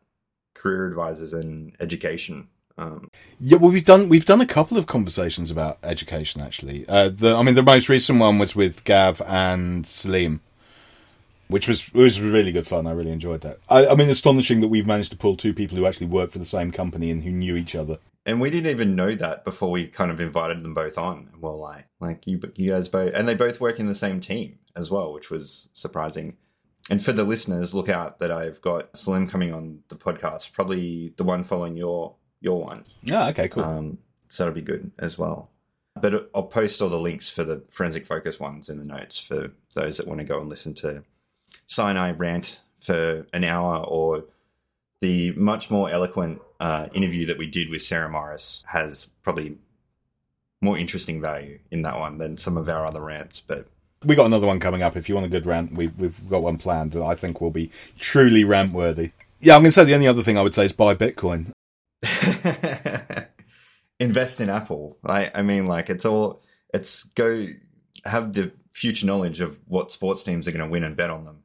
career 0.55 0.87
advisors 0.87 1.33
and 1.33 1.75
education. 1.81 2.49
Um, 2.81 3.11
Yeah, 3.38 3.59
well, 3.59 3.71
we've 3.71 3.85
done 3.85 4.09
we've 4.09 4.25
done 4.25 4.40
a 4.40 4.47
couple 4.47 4.79
of 4.79 4.87
conversations 4.87 5.51
about 5.51 5.79
education 5.83 6.40
actually. 6.40 6.85
Uh, 6.88 7.11
the 7.11 7.35
I 7.37 7.43
mean, 7.43 7.55
the 7.55 7.62
most 7.62 7.88
recent 7.88 8.19
one 8.19 8.38
was 8.38 8.57
with 8.57 8.85
Gav 8.85 9.21
and 9.27 9.87
Salim, 9.87 10.40
which 11.49 11.69
was 11.69 11.93
was 11.93 12.21
really 12.21 12.53
good 12.53 12.66
fun. 12.66 12.87
I 12.87 12.93
really 12.93 13.12
enjoyed 13.12 13.43
that. 13.43 13.59
I, 13.69 13.88
I 13.88 13.95
mean, 13.95 14.09
astonishing 14.09 14.61
that 14.61 14.69
we've 14.69 14.87
managed 14.87 15.11
to 15.12 15.19
pull 15.19 15.37
two 15.37 15.53
people 15.53 15.77
who 15.77 15.87
actually 15.87 16.07
work 16.07 16.31
for 16.31 16.38
the 16.38 16.45
same 16.47 16.71
company 16.71 17.11
and 17.11 17.23
who 17.23 17.31
knew 17.31 17.57
each 17.57 17.75
other. 17.75 17.99
and 18.27 18.40
we 18.40 18.51
didn't 18.51 18.71
even 18.71 18.95
know 18.97 19.14
that 19.14 19.45
before 19.45 19.71
we 19.71 19.87
kind 19.87 20.11
of 20.11 20.21
invited 20.21 20.62
them 20.62 20.75
both 20.75 20.97
on. 20.99 21.31
Well, 21.40 21.59
like, 21.59 21.87
like 22.01 22.27
you, 22.27 22.40
you 22.55 22.73
guys 22.73 22.88
both, 22.88 23.12
and 23.14 23.27
they 23.27 23.35
both 23.35 23.61
work 23.61 23.81
in 23.81 23.87
the 23.87 23.95
same 23.95 24.21
team 24.21 24.59
as 24.77 24.90
well, 24.90 25.12
which 25.12 25.31
was 25.31 25.69
surprising. 25.73 26.37
And 26.88 27.05
for 27.05 27.12
the 27.12 27.25
listeners, 27.25 27.75
look 27.75 27.88
out 27.88 28.19
that 28.19 28.31
I've 28.31 28.61
got 28.61 28.97
Slim 28.97 29.27
coming 29.29 29.53
on 29.55 29.81
the 29.88 29.97
podcast, 29.97 30.53
probably 30.53 31.12
the 31.16 31.25
one 31.25 31.45
following 31.45 31.77
your 31.77 32.14
your 32.40 32.61
one. 32.62 32.85
Yeah, 33.03 33.29
okay, 33.29 33.48
cool. 33.48 33.64
Um, 33.64 33.98
so 34.29 34.44
that'll 34.44 34.55
be 34.55 34.62
good 34.62 34.90
as 34.98 35.18
well. 35.18 35.50
But 36.00 36.31
I'll 36.35 36.44
post 36.44 36.81
all 36.81 36.88
the 36.88 36.98
links 36.98 37.29
for 37.29 37.44
the 37.44 37.62
forensic 37.68 38.07
focus 38.07 38.38
ones 38.38 38.68
in 38.68 38.79
the 38.79 38.85
notes 38.85 39.18
for 39.18 39.50
those 39.74 39.96
that 39.96 40.07
want 40.07 40.18
to 40.18 40.24
go 40.24 40.40
and 40.40 40.48
listen 40.48 40.72
to 40.74 41.03
Sinai 41.66 42.12
rant 42.12 42.61
for 42.79 43.26
an 43.33 43.44
hour 43.44 43.79
or 43.79 44.24
the 45.00 45.33
much 45.33 45.70
more 45.70 45.90
eloquent 45.90 46.40
uh, 46.61 46.88
interview 46.94 47.26
that 47.26 47.38
we 47.38 47.46
did 47.46 47.70
with 47.70 47.83
Sarah 47.83 48.09
Morris 48.09 48.64
has 48.68 49.07
probably 49.22 49.59
more 50.62 50.76
interesting 50.79 51.20
value 51.20 51.59
in 51.70 51.83
that 51.83 51.98
one 51.98 52.18
than 52.18 52.37
some 52.37 52.57
of 52.57 52.68
our 52.68 52.87
other 52.87 53.00
rants. 53.00 53.40
But 53.40 53.66
we 54.05 54.14
got 54.14 54.26
another 54.26 54.46
one 54.46 54.61
coming 54.61 54.83
up. 54.83 54.96
If 54.96 55.09
you 55.09 55.14
want 55.14 55.26
a 55.26 55.31
good 55.31 55.46
rant, 55.46 55.72
we, 55.72 55.88
we've 55.88 56.29
got 56.29 56.42
one 56.42 56.59
planned 56.59 56.92
that 56.92 57.03
I 57.03 57.14
think 57.14 57.40
will 57.40 57.50
be 57.50 57.70
truly 57.98 58.44
rant 58.44 58.72
worthy. 58.72 59.12
Yeah, 59.40 59.57
I'm 59.57 59.62
going 59.62 59.68
to 59.68 59.72
say 59.72 59.85
the 59.85 59.94
only 59.94 60.07
other 60.07 60.22
thing 60.22 60.37
I 60.37 60.42
would 60.42 60.55
say 60.55 60.66
is 60.66 60.72
buy 60.72 60.94
Bitcoin. 60.94 61.53
invest 64.01 64.41
in 64.41 64.49
Apple. 64.49 64.99
I, 65.05 65.31
I 65.35 65.43
mean, 65.43 65.67
like 65.67 65.91
it's 65.91 66.05
all 66.05 66.43
it's 66.73 67.05
go 67.05 67.47
have 68.05 68.33
the 68.33 68.53
future 68.73 69.07
knowledge 69.07 69.41
of 69.41 69.59
what 69.67 69.93
sports 69.93 70.23
teams 70.25 70.49
are 70.49 70.53
going 70.53 70.65
to 70.65 70.71
win 70.71 70.85
and 70.85 70.97
bet 70.97 71.11
on 71.11 71.25
them. 71.25 71.43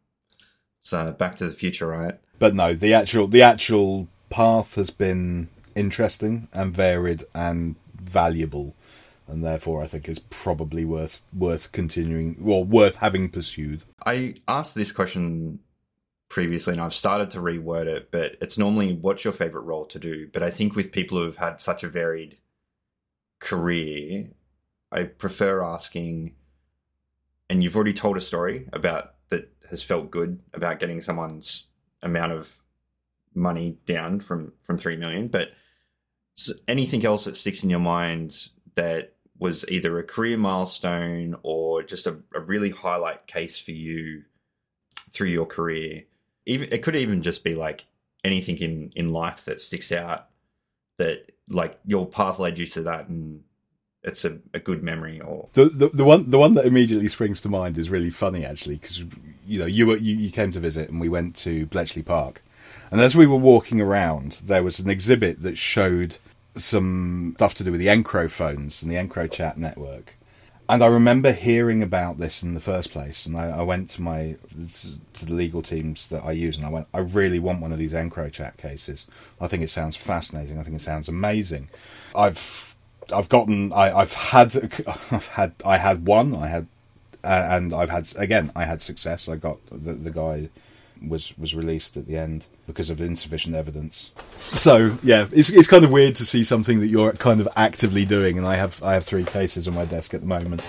So 0.82 1.12
back 1.12 1.36
to 1.38 1.48
the 1.48 1.54
future, 1.54 1.88
right? 1.88 2.20
but 2.39 2.54
no, 2.54 2.74
the 2.74 2.94
actual 2.94 3.28
the 3.28 3.41
actual 3.41 4.08
path 4.30 4.76
has 4.76 4.89
been 4.89 5.50
interesting 5.76 6.48
and 6.54 6.74
varied 6.74 7.24
and 7.34 7.76
valuable, 8.00 8.76
and 9.28 9.44
therefore 9.44 9.84
I 9.84 9.88
think 9.88 10.08
is 10.10 10.20
probably 10.20 10.86
worth 10.86 11.22
worth 11.34 11.72
continuing 11.72 12.38
or 12.44 12.63
worth 12.63 12.98
having 12.98 13.30
pursued. 13.30 13.84
I 14.06 14.36
asked 14.48 14.76
this 14.76 14.91
question 14.91 15.60
previously 16.36 16.74
and 16.74 16.82
I've 16.82 16.93
started 16.93 17.32
to 17.32 17.39
reword 17.39 17.86
it, 17.86 18.12
but 18.12 18.36
it's 18.41 18.58
normally 18.58 18.93
what's 18.93 19.24
your 19.24 19.32
favorite 19.32 19.62
role 19.62 19.86
to 19.86 19.98
do? 19.98 20.28
But 20.34 20.43
I 20.43 20.52
think 20.52 20.76
with 20.76 20.91
people 20.91 21.17
who've 21.17 21.38
had 21.38 21.62
such 21.62 21.82
a 21.82 21.88
varied 21.88 22.39
career, 23.39 24.32
I 24.91 25.04
prefer 25.04 25.63
asking, 25.63 26.36
and 27.50 27.63
you've 27.63 27.78
already 27.78 27.93
told 27.93 28.17
a 28.17 28.21
story 28.21 28.67
about 28.74 29.13
that 29.30 29.50
has 29.69 29.82
felt 29.82 30.12
good 30.12 30.41
about 30.54 30.82
getting 30.82 31.02
someone's 31.02 31.67
amount 32.02 32.34
of 32.34 32.58
money 33.34 33.78
down 33.86 34.19
from 34.19 34.52
from 34.62 34.78
3 34.78 34.98
million, 34.98 35.30
but 35.30 35.52
anything 36.67 37.06
else 37.06 37.24
that 37.24 37.38
sticks 37.38 37.63
in 37.63 37.69
your 37.69 37.80
mind 37.80 38.50
that 38.76 39.13
was 39.39 39.63
either 39.69 39.98
a 40.00 40.04
career 40.04 40.36
milestone 40.36 41.38
or 41.43 41.82
just 41.82 42.06
a, 42.06 42.17
a 42.34 42.41
really 42.41 42.71
highlight 42.71 43.26
case 43.26 43.58
for 43.58 43.71
you 43.71 44.24
through 45.12 45.30
your 45.30 45.45
career. 45.45 46.04
Even 46.45 46.69
it 46.71 46.84
could 46.84 46.95
even 46.95 47.21
just 47.21 47.43
be 47.43 47.55
like 47.55 47.86
anything 48.23 48.58
in 48.58 48.91
in 48.95 49.12
life 49.12 49.45
that 49.45 49.62
sticks 49.62 49.91
out 49.91 50.27
that 50.97 51.31
like 51.49 51.79
your 51.86 52.05
path 52.05 52.39
led 52.39 52.58
you 52.58 52.65
to 52.65 52.81
that 52.81 53.08
and 53.08 53.43
it's 54.03 54.23
a, 54.23 54.38
a 54.53 54.60
good 54.60 54.84
memory 54.84 55.19
or 55.19 55.49
The, 55.53 55.65
the 55.65 55.88
the 55.88 56.05
one 56.05 56.29
the 56.29 56.39
one 56.39 56.53
that 56.53 56.65
immediately 56.65 57.08
springs 57.08 57.41
to 57.41 57.49
mind 57.49 57.77
is 57.77 57.89
really 57.89 58.12
funny 58.12 58.45
actually 58.45 58.75
because 58.75 59.03
you 59.45 59.60
know 59.60 59.65
you 59.65 59.88
were 59.88 59.97
you, 59.97 60.15
you 60.15 60.31
came 60.31 60.51
to 60.51 60.60
visit 60.60 60.89
and 60.89 61.01
we 61.01 61.10
went 61.10 61.36
to 61.38 61.65
Bletchley 61.67 62.03
Park, 62.03 62.43
and 62.91 63.01
as 63.01 63.15
we 63.15 63.27
were 63.27 63.38
walking 63.38 63.81
around, 63.81 64.41
there 64.43 64.63
was 64.63 64.79
an 64.79 64.89
exhibit 64.89 65.41
that 65.41 65.58
showed 65.58 66.17
some 66.51 67.34
stuff 67.36 67.55
to 67.55 67.63
do 67.63 67.71
with 67.71 67.81
the 67.81 67.88
Encro 67.88 68.29
phones 68.29 68.81
and 68.81 68.91
the 68.91 68.95
EncroChat 68.95 69.58
network. 69.58 70.15
And 70.67 70.84
I 70.84 70.88
remember 70.88 71.32
hearing 71.32 71.84
about 71.84 72.17
this 72.17 72.41
in 72.41 72.56
the 72.56 72.60
first 72.60 72.89
place, 72.91 73.28
and 73.28 73.38
I, 73.38 73.60
I 73.60 73.62
went 73.62 73.89
to 73.91 74.01
my 74.01 74.36
to 75.13 75.25
the 75.25 75.34
legal 75.34 75.62
teams 75.62 76.08
that 76.08 76.23
I 76.25 76.32
use, 76.32 76.58
and 76.58 76.65
I 76.65 76.69
went, 76.69 76.88
I 76.93 76.99
really 76.99 77.38
want 77.38 77.62
one 77.62 77.71
of 77.71 77.78
these 77.78 77.93
EncroChat 77.93 78.58
cases. 78.58 79.08
I 79.39 79.47
think 79.47 79.62
it 79.62 79.69
sounds 79.69 79.95
fascinating. 79.95 80.58
I 80.58 80.63
think 80.63 80.75
it 80.75 80.82
sounds 80.82 81.08
amazing. 81.08 81.69
I've 82.15 82.75
I've 83.13 83.30
gotten 83.30 83.71
I, 83.73 83.95
I've 83.95 84.13
had 84.13 84.56
I've 85.12 85.28
had 85.28 85.54
I 85.63 85.78
had 85.78 86.08
one 86.08 86.36
I 86.36 86.47
had 86.47 86.67
uh, 87.23 87.47
and 87.51 87.73
I've 87.73 87.91
had 87.91 88.12
again 88.17 88.51
I 88.56 88.63
had 88.65 88.82
success. 88.82 89.30
I 89.30 89.36
got 89.36 89.60
the 89.69 89.93
the 89.93 90.12
guy 90.12 90.49
was 91.05 91.38
was 91.38 91.55
released 91.55 91.97
at 91.97 92.08
the 92.08 92.17
end 92.17 92.45
because 92.67 92.89
of 92.89 93.01
insufficient 93.01 93.55
evidence. 93.55 94.12
So 94.38 94.97
yeah, 95.03 95.27
it's 95.31 95.49
it's 95.49 95.67
kind 95.67 95.84
of 95.84 95.91
weird 95.91 96.15
to 96.15 96.25
see 96.25 96.43
something 96.43 96.79
that 96.79 96.88
you're 96.88 97.13
kind 97.13 97.41
of 97.41 97.47
actively 97.55 98.05
doing, 98.05 98.38
and 98.38 98.47
I 98.47 98.55
have 98.55 98.81
I 98.84 98.93
have 98.93 99.05
three 99.05 99.23
cases 99.23 99.67
on 99.67 99.73
my 99.73 99.86
desk 99.86 100.13
at 100.13 100.21
the 100.21 100.27
moment 100.27 100.62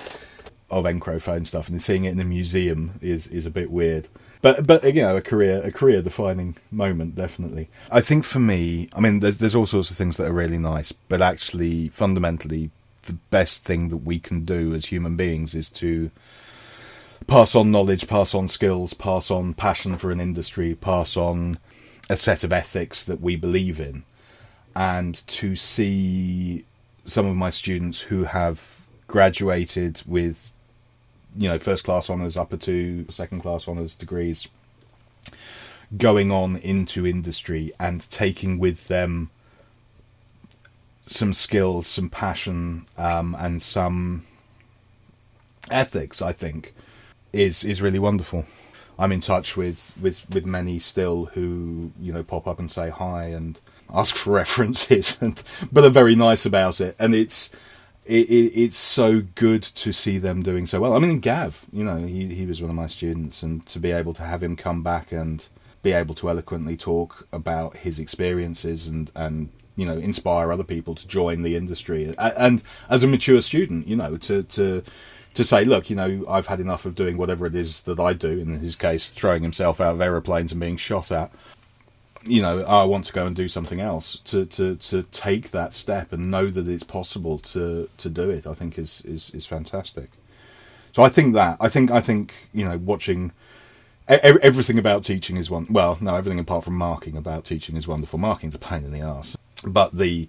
of 0.71 0.85
Encro 0.85 1.21
phone 1.21 1.45
stuff, 1.45 1.69
and 1.69 1.81
seeing 1.81 2.05
it 2.05 2.13
in 2.13 2.21
a 2.21 2.25
museum 2.25 2.99
is 3.01 3.27
is 3.29 3.47
a 3.47 3.51
bit 3.51 3.71
weird. 3.71 4.09
But 4.43 4.67
but 4.67 4.85
you 4.85 5.03
know 5.03 5.17
a 5.17 5.23
career 5.23 5.61
a 5.65 5.73
career 5.73 6.03
defining 6.03 6.57
moment 6.71 7.15
definitely. 7.15 7.69
I 7.91 8.01
think 8.01 8.25
for 8.25 8.39
me, 8.39 8.89
I 8.95 9.01
mean 9.01 9.21
there's, 9.21 9.39
there's 9.39 9.55
all 9.55 9.67
sorts 9.67 9.91
of 9.91 9.97
things 9.97 10.17
that 10.17 10.27
are 10.27 10.33
really 10.33 10.59
nice, 10.59 10.93
but 10.93 11.23
actually 11.23 11.89
fundamentally 11.89 12.71
the 13.07 13.15
best 13.31 13.65
thing 13.65 13.89
that 13.89 13.99
we 13.99 14.19
can 14.19 14.45
do 14.45 14.75
as 14.75 14.87
human 14.87 15.17
beings 15.17 15.55
is 15.55 15.71
to 15.71 16.11
pass 17.27 17.55
on 17.55 17.71
knowledge, 17.71 18.07
pass 18.07 18.35
on 18.35 18.49
skills, 18.49 18.95
pass 18.95 19.31
on 19.31 19.55
passion 19.55 19.97
for 19.97 20.11
an 20.11 20.21
industry, 20.21 20.75
pass 20.75 21.17
on 21.17 21.59
a 22.09 22.17
set 22.17 22.45
of 22.45 22.53
ethics 22.53 23.05
that 23.05 23.21
we 23.21 23.37
believe 23.37 23.81
in, 23.81 24.05
and 24.75 25.27
to 25.27 25.57
see 25.57 26.65
some 27.05 27.27
of 27.27 27.37
my 27.37 27.51
students 27.51 28.03
who 28.03 28.25
have 28.25 28.83
graduated 29.07 30.03
with 30.07 30.51
you 31.37 31.49
know 31.49 31.59
first 31.59 31.85
class 31.85 32.11
honors 32.11 32.37
upper 32.37 32.57
to 32.57 33.07
second 33.09 33.41
class 33.41 33.69
honors 33.69 33.95
degrees 33.95 34.49
going 35.97 36.33
on 36.33 36.57
into 36.57 37.07
industry 37.07 37.73
and 37.79 38.11
taking 38.11 38.59
with 38.59 38.89
them 38.89 39.31
some 41.05 41.33
skills 41.33 41.87
some 41.87 42.11
passion 42.11 42.85
um, 42.99 43.37
and 43.39 43.63
some 43.63 44.25
ethics 45.71 46.21
i 46.21 46.33
think 46.33 46.75
is 47.37 47.65
is 47.65 47.83
really 47.83 47.99
wonderful. 47.99 48.45
I'm 48.99 49.13
in 49.13 49.21
touch 49.21 49.59
with, 49.59 49.93
with, 50.01 50.29
with 50.31 50.47
many 50.47 50.79
still 50.79 51.27
who 51.27 51.93
you 52.01 52.13
know 52.13 52.23
pop 52.23 52.49
up 52.49 52.59
and 52.59 52.71
say 52.71 52.89
hi 52.89 53.27
and 53.27 53.61
ask 53.93 54.15
for 54.15 54.31
references, 54.43 55.21
and 55.21 55.43
but 55.71 55.85
are 55.85 55.91
very 55.91 56.15
nice 56.15 56.47
about 56.47 56.81
it. 56.81 56.97
And 56.99 57.15
it's 57.15 57.51
it, 58.05 58.29
it, 58.29 58.61
it's 58.61 58.79
so 58.79 59.23
good 59.35 59.63
to 59.63 59.93
see 59.93 60.19
them 60.19 60.43
doing 60.43 60.67
so 60.67 60.81
well. 60.81 60.95
I 60.95 60.99
mean, 60.99 61.21
Gav, 61.21 61.67
you 61.73 61.85
know, 61.85 61.99
he 61.99 62.35
he 62.35 62.47
was 62.47 62.61
one 62.61 62.71
of 62.71 62.77
my 62.77 62.87
students, 62.87 63.43
and 63.43 63.67
to 63.67 63.79
be 63.79 63.91
able 63.91 64.15
to 64.15 64.23
have 64.23 64.43
him 64.43 64.57
come 64.57 64.83
back 64.83 65.13
and 65.13 65.47
be 65.83 65.93
able 65.93 66.15
to 66.17 66.31
eloquently 66.31 66.77
talk 66.77 67.29
about 67.33 67.79
his 67.79 67.99
experiences 67.99 68.89
and 68.89 69.11
and 69.15 69.51
you 69.77 69.85
know 69.85 69.99
inspire 69.99 70.51
other 70.51 70.65
people 70.65 70.95
to 70.95 71.07
join 71.07 71.43
the 71.43 71.55
industry, 71.55 72.05
and, 72.05 72.17
and 72.39 72.63
as 72.89 73.03
a 73.03 73.07
mature 73.07 73.43
student, 73.43 73.87
you 73.87 73.97
know, 73.97 74.17
to 74.17 74.43
to 74.45 74.83
to 75.37 75.45
say, 75.45 75.65
look, 75.65 75.89
you 75.89 75.97
know, 75.97 76.25
I've 76.29 76.49
had 76.49 76.61
enough 76.61 76.85
of 76.85 76.95
doing 76.95 77.17
whatever 77.17 77.47
it 77.47 77.55
is 77.55 77.83
that 77.83 78.01
I 78.01 78.13
do. 78.13 78.31
In 78.39 78.59
his 78.59 78.77
case, 78.77 79.09
throwing 79.09 79.43
himself 79.43 79.81
out 79.81 79.95
of 79.95 80.01
aeroplanes 80.01 80.53
and 80.53 80.61
being 80.61 80.77
shot 80.77 81.13
at 81.13 81.31
you 82.29 82.43
know, 82.43 82.65
I 82.65 82.85
want 82.85 83.07
to 83.07 83.13
go 83.13 83.27
and 83.27 83.37
do 83.37 83.49
something 83.49 83.81
else. 83.81 84.19
To, 84.25 84.45
to, 84.47 84.77
to 84.77 85.05
take 85.05 85.53
that 85.53 85.75
step 85.75 86.13
and 86.13 86.31
know 86.31 86.49
that 86.49 86.69
it's 86.69 86.83
possible 86.83 87.39
to, 87.39 87.89
to 87.99 88.11
do 88.11 88.31
it, 88.31 88.47
I 88.47 88.55
think 88.55 88.79
is, 88.79 89.03
is, 89.03 89.31
is 89.31 89.47
fantastic. 89.47 90.11
So 90.97 91.03
I 91.03 91.09
think 91.11 91.35
that 91.35 91.59
I 91.61 91.69
think 91.69 91.91
I 91.91 92.01
think 92.01 92.49
you 92.55 92.65
know 92.65 92.79
watching 92.79 93.33
everything 94.09 94.79
about 94.79 95.05
teaching 95.05 95.37
is 95.37 95.51
one. 95.51 95.67
Well, 95.69 95.99
no, 96.01 96.17
everything 96.17 96.41
apart 96.41 96.65
from 96.65 96.75
marking 96.75 97.19
about 97.19 97.45
teaching 97.45 97.77
is 97.77 97.87
wonderful. 97.87 98.19
Marking's 98.19 98.55
a 98.55 98.59
pain 98.59 98.83
in 98.83 98.93
the 98.93 99.03
ass, 99.03 99.37
but 99.67 99.93
the 99.95 100.27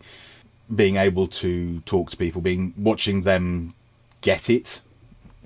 being 0.76 0.98
able 0.98 1.26
to 1.28 1.80
talk 1.86 2.12
to 2.12 2.18
people, 2.18 2.42
being 2.42 2.74
watching 2.76 3.22
them 3.22 3.76
get 4.20 4.50
it, 4.50 4.82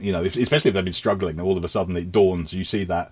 you 0.01 0.11
know, 0.11 0.23
if, 0.23 0.35
especially 0.35 0.69
if 0.69 0.75
they've 0.75 0.83
been 0.83 0.93
struggling, 0.93 1.39
all 1.39 1.57
of 1.57 1.63
a 1.63 1.69
sudden 1.69 1.95
it 1.95 2.11
dawns. 2.11 2.53
You 2.53 2.63
see 2.63 2.83
that 2.85 3.11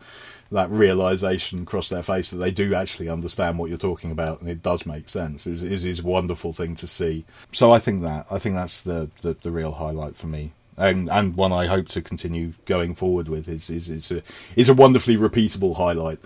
that 0.52 0.70
realization 0.72 1.62
across 1.62 1.90
their 1.90 2.02
face 2.02 2.32
that 2.32 2.38
they 2.38 2.50
do 2.50 2.74
actually 2.74 3.08
understand 3.08 3.60
what 3.60 3.70
you're 3.70 3.78
talking 3.78 4.10
about 4.10 4.42
and 4.42 4.50
it 4.50 4.64
does 4.64 4.84
make 4.84 5.08
sense 5.08 5.46
is 5.46 5.62
is, 5.62 5.86
is 5.86 6.00
a 6.00 6.04
wonderful 6.04 6.54
thing 6.54 6.76
to 6.76 6.88
see. 6.88 7.26
So 7.52 7.72
I 7.72 7.80
think 7.80 8.02
that 8.02 8.26
I 8.32 8.40
think 8.40 8.56
that's 8.56 8.82
the, 8.82 9.10
the, 9.22 9.34
the 9.34 9.52
real 9.52 9.74
highlight 9.74 10.16
for 10.16 10.28
me. 10.28 10.52
And 10.78 11.10
and 11.10 11.36
one 11.36 11.52
I 11.52 11.68
hope 11.68 11.88
to 11.90 12.02
continue 12.02 12.54
going 12.66 12.96
forward 12.96 13.28
with 13.28 13.48
is 13.48 13.70
is 13.70 13.90
is 13.90 14.12
a 14.12 14.22
is 14.56 14.70
a 14.70 14.74
wonderfully 14.74 15.18
repeatable 15.18 15.78
highlight 15.78 16.20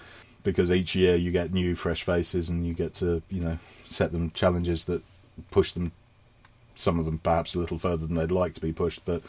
because 0.43 0.71
each 0.71 0.95
year 0.95 1.15
you 1.15 1.32
get 1.32 1.54
new 1.54 1.73
fresh 1.73 2.04
faces 2.04 2.49
and 2.49 2.67
you 2.67 2.73
get 2.73 2.93
to, 2.95 3.21
you 3.30 3.41
know, 3.41 3.58
set 3.88 4.12
them 4.12 4.30
challenges 4.32 4.86
that 4.86 5.02
push 5.52 5.71
them 5.71 5.91
some 6.76 6.99
of 6.99 7.06
them 7.06 7.19
perhaps 7.19 7.56
a 7.56 7.60
little 7.60 7.78
further 7.78 8.06
than 8.06 8.15
they'd 8.15 8.32
like 8.32 8.54
to 8.54 8.62
be 8.62 8.73
pushed, 8.73 9.06
but 9.06 9.21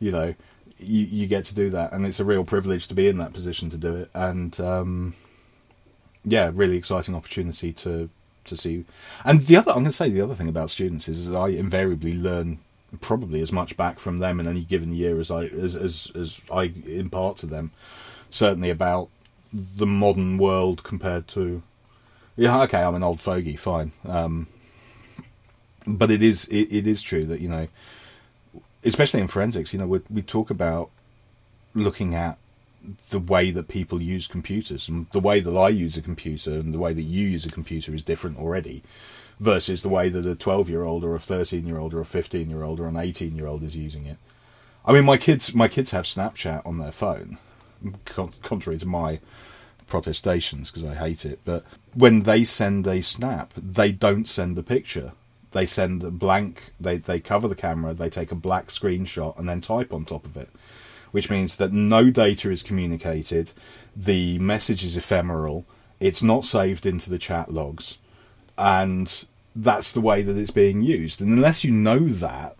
you 0.00 0.10
know, 0.10 0.34
you, 0.78 1.04
you 1.06 1.26
get 1.26 1.44
to 1.46 1.54
do 1.54 1.70
that, 1.70 1.92
and 1.92 2.06
it's 2.06 2.20
a 2.20 2.24
real 2.24 2.44
privilege 2.44 2.86
to 2.88 2.94
be 2.94 3.08
in 3.08 3.18
that 3.18 3.32
position 3.32 3.70
to 3.70 3.78
do 3.78 3.96
it. 3.96 4.10
And 4.14 4.58
um, 4.60 5.14
yeah, 6.24 6.50
really 6.52 6.76
exciting 6.76 7.14
opportunity 7.14 7.72
to 7.74 8.10
to 8.44 8.56
see. 8.56 8.84
And 9.24 9.42
the 9.42 9.56
other, 9.56 9.70
I'm 9.70 9.78
going 9.78 9.86
to 9.86 9.92
say 9.92 10.10
the 10.10 10.22
other 10.22 10.34
thing 10.34 10.48
about 10.48 10.70
students 10.70 11.08
is, 11.08 11.18
is 11.18 11.34
I 11.34 11.48
invariably 11.48 12.14
learn 12.14 12.58
probably 13.00 13.42
as 13.42 13.52
much 13.52 13.76
back 13.76 13.98
from 13.98 14.18
them 14.18 14.40
in 14.40 14.48
any 14.48 14.64
given 14.64 14.94
year 14.94 15.20
as 15.20 15.30
I 15.30 15.44
as 15.44 15.76
as, 15.76 16.10
as 16.14 16.40
I 16.50 16.72
impart 16.86 17.36
to 17.38 17.46
them. 17.46 17.70
Certainly 18.30 18.70
about 18.70 19.08
the 19.52 19.86
modern 19.86 20.38
world 20.38 20.82
compared 20.82 21.26
to 21.28 21.62
yeah 22.36 22.62
okay 22.62 22.82
I'm 22.82 22.94
an 22.94 23.02
old 23.02 23.20
fogey 23.20 23.56
fine 23.56 23.92
um, 24.04 24.46
but 25.86 26.10
it 26.10 26.22
is 26.22 26.46
it, 26.48 26.70
it 26.70 26.86
is 26.86 27.00
true 27.02 27.24
that 27.24 27.40
you 27.40 27.48
know 27.48 27.68
especially 28.88 29.20
in 29.20 29.28
forensics, 29.28 29.72
you 29.72 29.78
know, 29.78 29.86
we, 29.86 30.00
we 30.10 30.22
talk 30.22 30.50
about 30.50 30.90
looking 31.74 32.14
at 32.14 32.38
the 33.10 33.18
way 33.18 33.50
that 33.50 33.68
people 33.68 34.00
use 34.00 34.26
computers 34.26 34.88
and 34.88 35.06
the 35.12 35.20
way 35.20 35.40
that 35.40 35.56
I 35.56 35.68
use 35.68 35.96
a 35.96 36.02
computer 36.02 36.52
and 36.52 36.72
the 36.72 36.78
way 36.78 36.92
that 36.92 37.02
you 37.02 37.26
use 37.28 37.44
a 37.44 37.50
computer 37.50 37.94
is 37.94 38.02
different 38.02 38.38
already 38.38 38.82
versus 39.40 39.82
the 39.82 39.88
way 39.88 40.08
that 40.08 40.26
a 40.26 40.34
12 40.34 40.70
year 40.70 40.84
old 40.84 41.04
or 41.04 41.14
a 41.14 41.20
13 41.20 41.66
year 41.66 41.78
old 41.78 41.94
or 41.94 42.00
a 42.00 42.06
15 42.06 42.48
year 42.48 42.62
old 42.62 42.80
or 42.80 42.88
an 42.88 42.96
18 42.96 43.36
year 43.36 43.46
old 43.46 43.62
is 43.62 43.76
using 43.76 44.06
it. 44.06 44.16
I 44.84 44.92
mean, 44.92 45.04
my 45.04 45.18
kids, 45.18 45.54
my 45.54 45.68
kids 45.68 45.90
have 45.90 46.04
Snapchat 46.04 46.64
on 46.64 46.78
their 46.78 46.92
phone, 46.92 47.38
contrary 48.42 48.78
to 48.78 48.86
my 48.86 49.20
protestations 49.86 50.70
because 50.70 50.88
I 50.88 50.94
hate 50.94 51.24
it. 51.24 51.40
But 51.44 51.64
when 51.94 52.22
they 52.22 52.44
send 52.44 52.86
a 52.86 53.02
snap, 53.02 53.52
they 53.56 53.92
don't 53.92 54.28
send 54.28 54.56
a 54.56 54.62
picture 54.62 55.12
they 55.52 55.66
send 55.66 56.18
blank 56.18 56.72
they 56.78 56.96
they 56.96 57.20
cover 57.20 57.48
the 57.48 57.54
camera 57.54 57.94
they 57.94 58.10
take 58.10 58.32
a 58.32 58.36
black 58.36 58.68
screenshot 58.68 59.38
and 59.38 59.48
then 59.48 59.60
type 59.60 59.92
on 59.92 60.04
top 60.04 60.24
of 60.24 60.36
it 60.36 60.48
which 61.10 61.30
means 61.30 61.56
that 61.56 61.72
no 61.72 62.10
data 62.10 62.50
is 62.50 62.62
communicated 62.62 63.52
the 63.96 64.38
message 64.38 64.84
is 64.84 64.96
ephemeral 64.96 65.64
it's 66.00 66.22
not 66.22 66.44
saved 66.44 66.86
into 66.86 67.10
the 67.10 67.18
chat 67.18 67.50
logs 67.50 67.98
and 68.58 69.24
that's 69.54 69.92
the 69.92 70.00
way 70.00 70.22
that 70.22 70.36
it's 70.36 70.50
being 70.50 70.82
used. 70.82 71.20
And 71.20 71.32
unless 71.32 71.64
you 71.64 71.72
know 71.72 71.98
that 71.98 72.56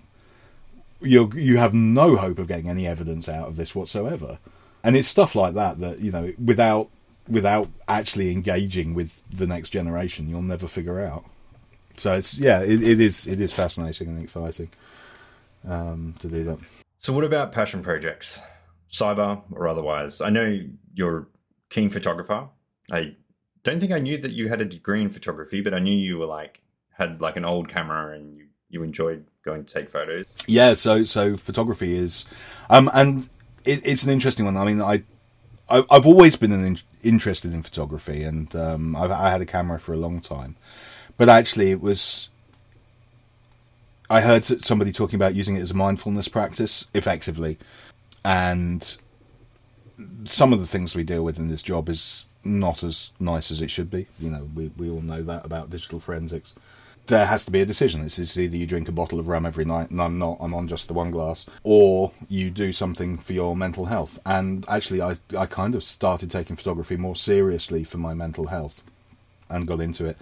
you 1.01 1.31
you 1.35 1.59
have 1.59 1.73
no 1.73 2.17
hope 2.17 2.39
of 2.39 2.49
getting 2.49 2.69
any 2.69 2.87
evidence 2.87 3.29
out 3.29 3.49
of 3.49 3.57
this 3.57 3.75
whatsoever. 3.75 4.39
And 4.83 4.97
it's 4.97 5.09
stuff 5.09 5.35
like 5.35 5.55
that 5.55 5.79
that 5.81 6.01
you 6.01 6.11
know 6.11 6.33
without 6.43 6.91
without 7.29 7.69
actually 7.89 8.33
engaging 8.33 8.95
with 8.95 9.23
the 9.31 9.47
next 9.47 9.69
generation 9.69 10.31
you'll 10.31 10.41
never 10.41 10.67
figure 10.67 11.05
out 11.05 11.27
so 11.99 12.15
it's 12.15 12.39
yeah, 12.39 12.61
it, 12.61 12.83
it 12.83 13.01
is 13.01 13.27
it 13.27 13.41
is 13.41 13.53
fascinating 13.53 14.09
and 14.09 14.23
exciting 14.23 14.71
um, 15.67 16.15
to 16.21 16.29
do 16.29 16.45
that. 16.45 16.59
So 17.01 17.13
what 17.13 17.25
about 17.25 17.53
passion 17.53 17.83
projects, 17.83 18.41
cyber 18.93 19.43
or 19.53 19.69
otherwise? 19.69 20.21
I 20.21 20.31
know 20.31 20.61
you're 20.95 21.29
keen 21.71 21.91
photographer. 21.91 22.49
I 22.91 23.17
don't 23.63 23.81
think 23.81 23.93
I 23.93 23.99
knew 23.99 24.19
that 24.19 24.33
you 24.33 24.49
had 24.49 24.61
a 24.61 24.65
degree 24.65 25.03
in 25.03 25.11
photography, 25.11 25.61
but 25.61 25.75
I 25.75 25.79
knew 25.79 25.97
you 25.97 26.19
were 26.19 26.27
like 26.27 26.63
had 26.93 27.21
like 27.21 27.37
an 27.37 27.45
old 27.45 27.69
camera 27.69 28.15
and 28.15 28.37
you, 28.37 28.47
you 28.69 28.83
enjoyed 28.83 29.27
going 29.45 29.65
to 29.65 29.73
take 29.73 29.89
photos. 29.89 30.27
Yeah, 30.47 30.75
so 30.75 31.05
so 31.05 31.37
photography 31.37 31.97
is, 31.97 32.25
um, 32.69 32.91
and 32.93 33.29
it, 33.65 33.81
it's 33.85 34.05
an 34.05 34.11
interesting 34.11 34.45
one. 34.45 34.57
I 34.57 34.65
mean, 34.65 34.81
I, 34.81 35.03
I 35.69 35.85
have 35.91 36.07
always 36.07 36.37
been 36.37 36.53
in, 36.53 36.79
interested 37.03 37.53
in 37.53 37.63
photography, 37.63 38.23
and 38.23 38.55
um, 38.57 38.97
I've, 38.97 39.11
I 39.11 39.31
had 39.31 39.41
a 39.41 39.47
camera 39.47 39.79
for 39.79 39.93
a 39.93 39.97
long 39.97 40.21
time. 40.21 40.57
But 41.19 41.29
actually, 41.29 41.71
it 41.71 41.83
was. 41.83 42.31
I 44.09 44.23
heard 44.23 44.45
somebody 44.65 44.93
talking 44.93 45.17
about 45.17 45.35
using 45.35 45.57
it 45.57 45.61
as 45.61 45.73
a 45.73 45.77
mindfulness 45.77 46.29
practice 46.29 46.87
effectively, 46.95 47.59
and 48.25 48.97
some 50.25 50.53
of 50.55 50.61
the 50.61 50.67
things 50.67 50.95
we 50.95 51.05
deal 51.05 51.25
with 51.25 51.39
in 51.39 51.49
this 51.49 51.63
job 51.63 51.91
is 51.91 52.25
not 52.45 52.83
as 52.83 53.13
nice 53.21 53.51
as 53.51 53.61
it 53.61 53.71
should 53.71 53.91
be. 53.91 54.07
You 54.19 54.31
know, 54.31 54.49
we 54.55 54.71
we 54.77 54.89
all 54.89 55.03
know 55.03 55.23
that 55.23 55.45
about 55.45 55.71
digital 55.71 56.01
forensics. 56.01 56.55
There 57.07 57.27
has 57.27 57.45
to 57.47 57.51
be 57.51 57.63
a 57.63 57.67
decision. 57.67 58.03
It's 58.03 58.37
either 58.37 58.57
you 58.57 58.67
drink 58.67 58.87
a 58.89 58.93
bottle 58.93 59.19
of 59.19 59.29
rum 59.29 59.47
every 59.47 59.65
night, 59.65 59.91
and 59.91 60.01
I'm 60.01 60.19
not. 60.19 60.37
I'm 60.41 60.55
on 60.55 60.69
just 60.69 60.89
the 60.89 60.95
one 60.95 61.11
glass, 61.11 61.47
or 61.65 62.13
you 62.29 62.51
do 62.51 62.73
something 62.73 63.19
for 63.19 63.33
your 63.33 63.57
mental 63.57 63.87
health. 63.87 64.21
And 64.25 64.65
actually, 64.69 65.03
I 65.03 65.17
I 65.37 65.47
kind 65.47 65.75
of 65.75 65.83
started 65.83 66.31
taking 66.31 66.55
photography 66.55 66.97
more 66.97 67.17
seriously 67.17 67.83
for 67.83 67.99
my 67.99 68.15
mental 68.15 68.47
health, 68.47 68.83
and 69.49 69.67
got 69.67 69.81
into 69.81 70.05
it. 70.05 70.17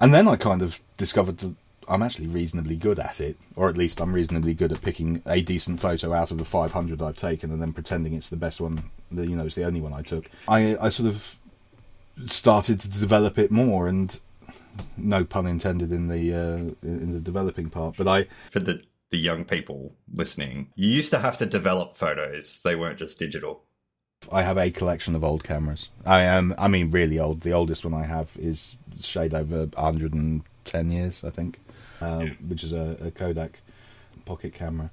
And 0.00 0.14
then 0.14 0.26
I 0.26 0.36
kind 0.36 0.62
of 0.62 0.80
discovered 0.96 1.38
that 1.38 1.54
I'm 1.88 2.02
actually 2.02 2.28
reasonably 2.28 2.76
good 2.76 2.98
at 2.98 3.20
it, 3.20 3.36
or 3.54 3.68
at 3.68 3.76
least 3.76 4.00
I'm 4.00 4.12
reasonably 4.12 4.54
good 4.54 4.72
at 4.72 4.80
picking 4.80 5.22
a 5.26 5.42
decent 5.42 5.80
photo 5.80 6.12
out 6.12 6.30
of 6.30 6.38
the 6.38 6.44
500 6.44 7.02
I've 7.02 7.16
taken 7.16 7.50
and 7.50 7.60
then 7.60 7.72
pretending 7.72 8.14
it's 8.14 8.28
the 8.28 8.36
best 8.36 8.60
one, 8.60 8.90
that, 9.12 9.28
you 9.28 9.36
know, 9.36 9.46
it's 9.46 9.56
the 9.56 9.64
only 9.64 9.80
one 9.80 9.92
I 9.92 10.02
took. 10.02 10.30
I, 10.48 10.76
I 10.80 10.88
sort 10.88 11.08
of 11.08 11.36
started 12.26 12.80
to 12.80 12.88
develop 12.88 13.38
it 13.38 13.50
more, 13.50 13.88
and 13.88 14.18
no 14.96 15.24
pun 15.24 15.46
intended 15.46 15.92
in 15.92 16.08
the 16.08 16.34
uh, 16.34 16.86
in 16.86 17.12
the 17.12 17.20
developing 17.20 17.70
part, 17.70 17.96
but 17.96 18.08
I 18.08 18.26
for 18.50 18.60
the 18.60 18.82
the 19.10 19.18
young 19.18 19.44
people 19.44 19.94
listening, 20.12 20.68
you 20.76 20.88
used 20.88 21.10
to 21.10 21.18
have 21.18 21.36
to 21.38 21.46
develop 21.46 21.96
photos; 21.96 22.60
they 22.62 22.76
weren't 22.76 22.98
just 22.98 23.18
digital. 23.18 23.64
I 24.30 24.42
have 24.42 24.58
a 24.58 24.70
collection 24.70 25.14
of 25.14 25.24
old 25.24 25.44
cameras. 25.44 25.88
I 26.04 26.22
am, 26.22 26.54
I 26.58 26.68
mean, 26.68 26.90
really 26.90 27.18
old. 27.18 27.40
The 27.40 27.52
oldest 27.52 27.84
one 27.84 27.94
I 27.94 28.04
have 28.04 28.30
is 28.38 28.76
shade 29.00 29.34
over 29.34 29.66
110 29.66 30.90
years, 30.90 31.24
I 31.24 31.30
think, 31.30 31.58
uh, 32.00 32.24
yeah. 32.26 32.32
which 32.46 32.62
is 32.62 32.72
a, 32.72 32.98
a, 33.00 33.10
Kodak 33.10 33.60
pocket 34.26 34.52
camera, 34.52 34.90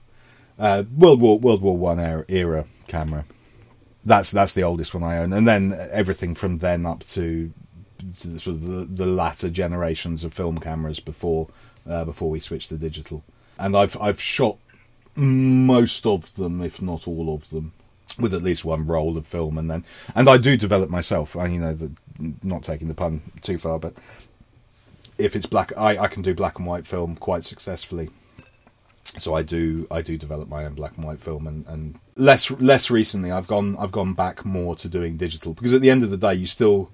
uh, 0.58 0.84
World 0.96 1.22
War 1.22 1.38
World 1.40 1.62
War 1.62 1.78
One 1.78 2.00
era, 2.00 2.26
era 2.30 2.66
camera. 2.88 3.26
That's 4.06 4.32
that's 4.32 4.54
the 4.54 4.64
oldest 4.64 4.94
one 4.94 5.04
I 5.04 5.18
own, 5.18 5.34
and 5.34 5.46
then 5.46 5.78
everything 5.92 6.34
from 6.34 6.60
then 6.60 6.86
up 6.86 7.06
to, 7.10 7.52
to 8.20 8.28
the, 8.28 8.40
sort 8.40 8.56
of 8.56 8.64
the, 8.64 8.86
the, 8.86 9.06
latter 9.06 9.50
generations 9.50 10.24
of 10.24 10.34
film 10.34 10.60
cameras 10.60 11.02
before 11.02 11.50
uh, 11.88 12.06
before 12.06 12.30
we 12.30 12.40
switched 12.40 12.70
to 12.70 12.78
digital. 12.78 13.26
And 13.60 13.76
I've 13.76 14.00
I've 14.00 14.22
shot 14.22 14.58
most 15.16 16.06
of 16.06 16.34
them, 16.36 16.62
if 16.62 16.82
not 16.82 17.08
all 17.08 17.34
of 17.36 17.50
them, 17.50 17.74
with 18.20 18.34
at 18.34 18.44
least 18.44 18.66
one 18.66 18.88
roll 18.88 19.18
of 19.18 19.28
film, 19.28 19.58
and 19.58 19.70
then 19.70 19.84
and 20.16 20.30
I 20.30 20.38
do 20.38 20.58
develop 20.58 20.90
myself. 20.90 21.36
I 21.36 21.48
you 21.48 21.60
know 21.60 21.74
the, 21.74 21.92
not 22.44 22.64
taking 22.64 22.88
the 22.88 22.94
pun 22.94 23.22
too 23.42 23.58
far, 23.58 23.80
but 23.80 23.94
if 25.18 25.36
it's 25.36 25.46
black, 25.46 25.72
I 25.78 25.98
I 25.98 26.08
can 26.08 26.22
do 26.22 26.34
black 26.34 26.58
and 26.58 26.68
white 26.68 26.86
film 26.86 27.16
quite 27.16 27.46
successfully. 27.46 28.10
So 29.20 29.34
I 29.34 29.42
do 29.42 29.88
I 29.90 30.02
do 30.02 30.18
develop 30.18 30.50
my 30.50 30.66
own 30.66 30.74
black 30.74 30.96
and 30.98 31.06
white 31.06 31.20
film, 31.20 31.48
and, 31.48 31.66
and 31.68 32.00
less 32.16 32.52
less 32.52 32.90
recently 32.90 33.32
I've 33.32 33.48
gone 33.48 33.78
I've 33.78 33.92
gone 33.92 34.14
back 34.14 34.46
more 34.46 34.76
to 34.76 34.90
doing 34.90 35.18
digital 35.18 35.54
because 35.54 35.74
at 35.74 35.82
the 35.82 35.90
end 35.90 36.04
of 36.04 36.10
the 36.10 36.18
day 36.18 36.34
you 36.34 36.48
still 36.48 36.92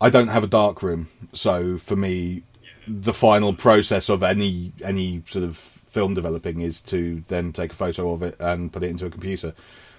I 0.00 0.10
don't 0.10 0.28
have 0.28 0.44
a 0.44 0.48
dark 0.48 0.82
room, 0.82 1.08
so 1.32 1.78
for 1.78 1.96
me 1.96 2.42
the 2.86 3.14
final 3.14 3.54
process 3.54 4.08
of 4.08 4.22
any 4.22 4.72
any 4.84 5.22
sort 5.28 5.44
of 5.44 5.56
film 5.56 6.14
developing 6.14 6.60
is 6.60 6.80
to 6.80 7.22
then 7.28 7.52
take 7.52 7.72
a 7.72 7.76
photo 7.76 8.12
of 8.12 8.22
it 8.22 8.34
and 8.40 8.72
put 8.72 8.82
it 8.82 8.90
into 8.90 9.06
a 9.06 9.10
computer, 9.10 9.54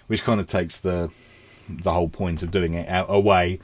which 0.08 0.24
kind 0.24 0.40
of 0.40 0.48
takes 0.48 0.78
the 0.78 1.10
the 1.70 1.92
whole 1.92 2.10
point 2.10 2.44
of 2.44 2.52
doing 2.52 2.74
it 2.74 2.90
out 2.90 3.08
away. 3.10 3.60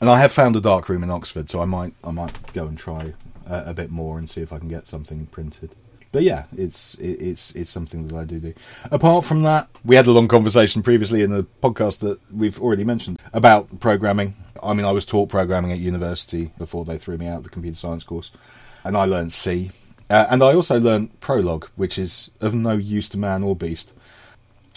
And 0.00 0.10
I 0.10 0.18
have 0.18 0.32
found 0.32 0.56
a 0.56 0.60
dark 0.60 0.88
room 0.88 1.02
in 1.02 1.10
Oxford, 1.10 1.48
so 1.48 1.60
I 1.60 1.64
might 1.64 1.94
I 2.04 2.10
might 2.10 2.52
go 2.52 2.66
and 2.66 2.76
try 2.76 3.14
a, 3.46 3.70
a 3.70 3.74
bit 3.74 3.90
more 3.90 4.18
and 4.18 4.28
see 4.28 4.40
if 4.40 4.52
I 4.52 4.58
can 4.58 4.68
get 4.68 4.88
something 4.88 5.26
printed. 5.26 5.74
But 6.12 6.24
yeah, 6.24 6.44
it's 6.56 6.94
it, 6.96 7.22
it's 7.22 7.54
it's 7.56 7.70
something 7.70 8.06
that 8.08 8.16
I 8.16 8.24
do 8.24 8.38
do. 8.38 8.54
Apart 8.90 9.24
from 9.24 9.42
that, 9.44 9.68
we 9.84 9.96
had 9.96 10.06
a 10.06 10.12
long 10.12 10.28
conversation 10.28 10.82
previously 10.82 11.22
in 11.22 11.30
the 11.30 11.46
podcast 11.62 12.00
that 12.00 12.18
we've 12.32 12.60
already 12.60 12.84
mentioned 12.84 13.18
about 13.32 13.80
programming. 13.80 14.36
I 14.62 14.74
mean, 14.74 14.84
I 14.84 14.92
was 14.92 15.06
taught 15.06 15.30
programming 15.30 15.72
at 15.72 15.78
university 15.78 16.52
before 16.58 16.84
they 16.84 16.98
threw 16.98 17.16
me 17.16 17.26
out 17.26 17.38
of 17.38 17.44
the 17.44 17.50
computer 17.50 17.76
science 17.76 18.04
course, 18.04 18.30
and 18.84 18.96
I 18.96 19.06
learned 19.06 19.32
C. 19.32 19.70
Uh, 20.10 20.26
and 20.28 20.42
I 20.42 20.52
also 20.52 20.78
learned 20.78 21.18
Prolog, 21.20 21.64
which 21.76 21.98
is 21.98 22.30
of 22.42 22.52
no 22.52 22.72
use 22.72 23.08
to 23.10 23.18
man 23.18 23.42
or 23.42 23.56
beast. 23.56 23.94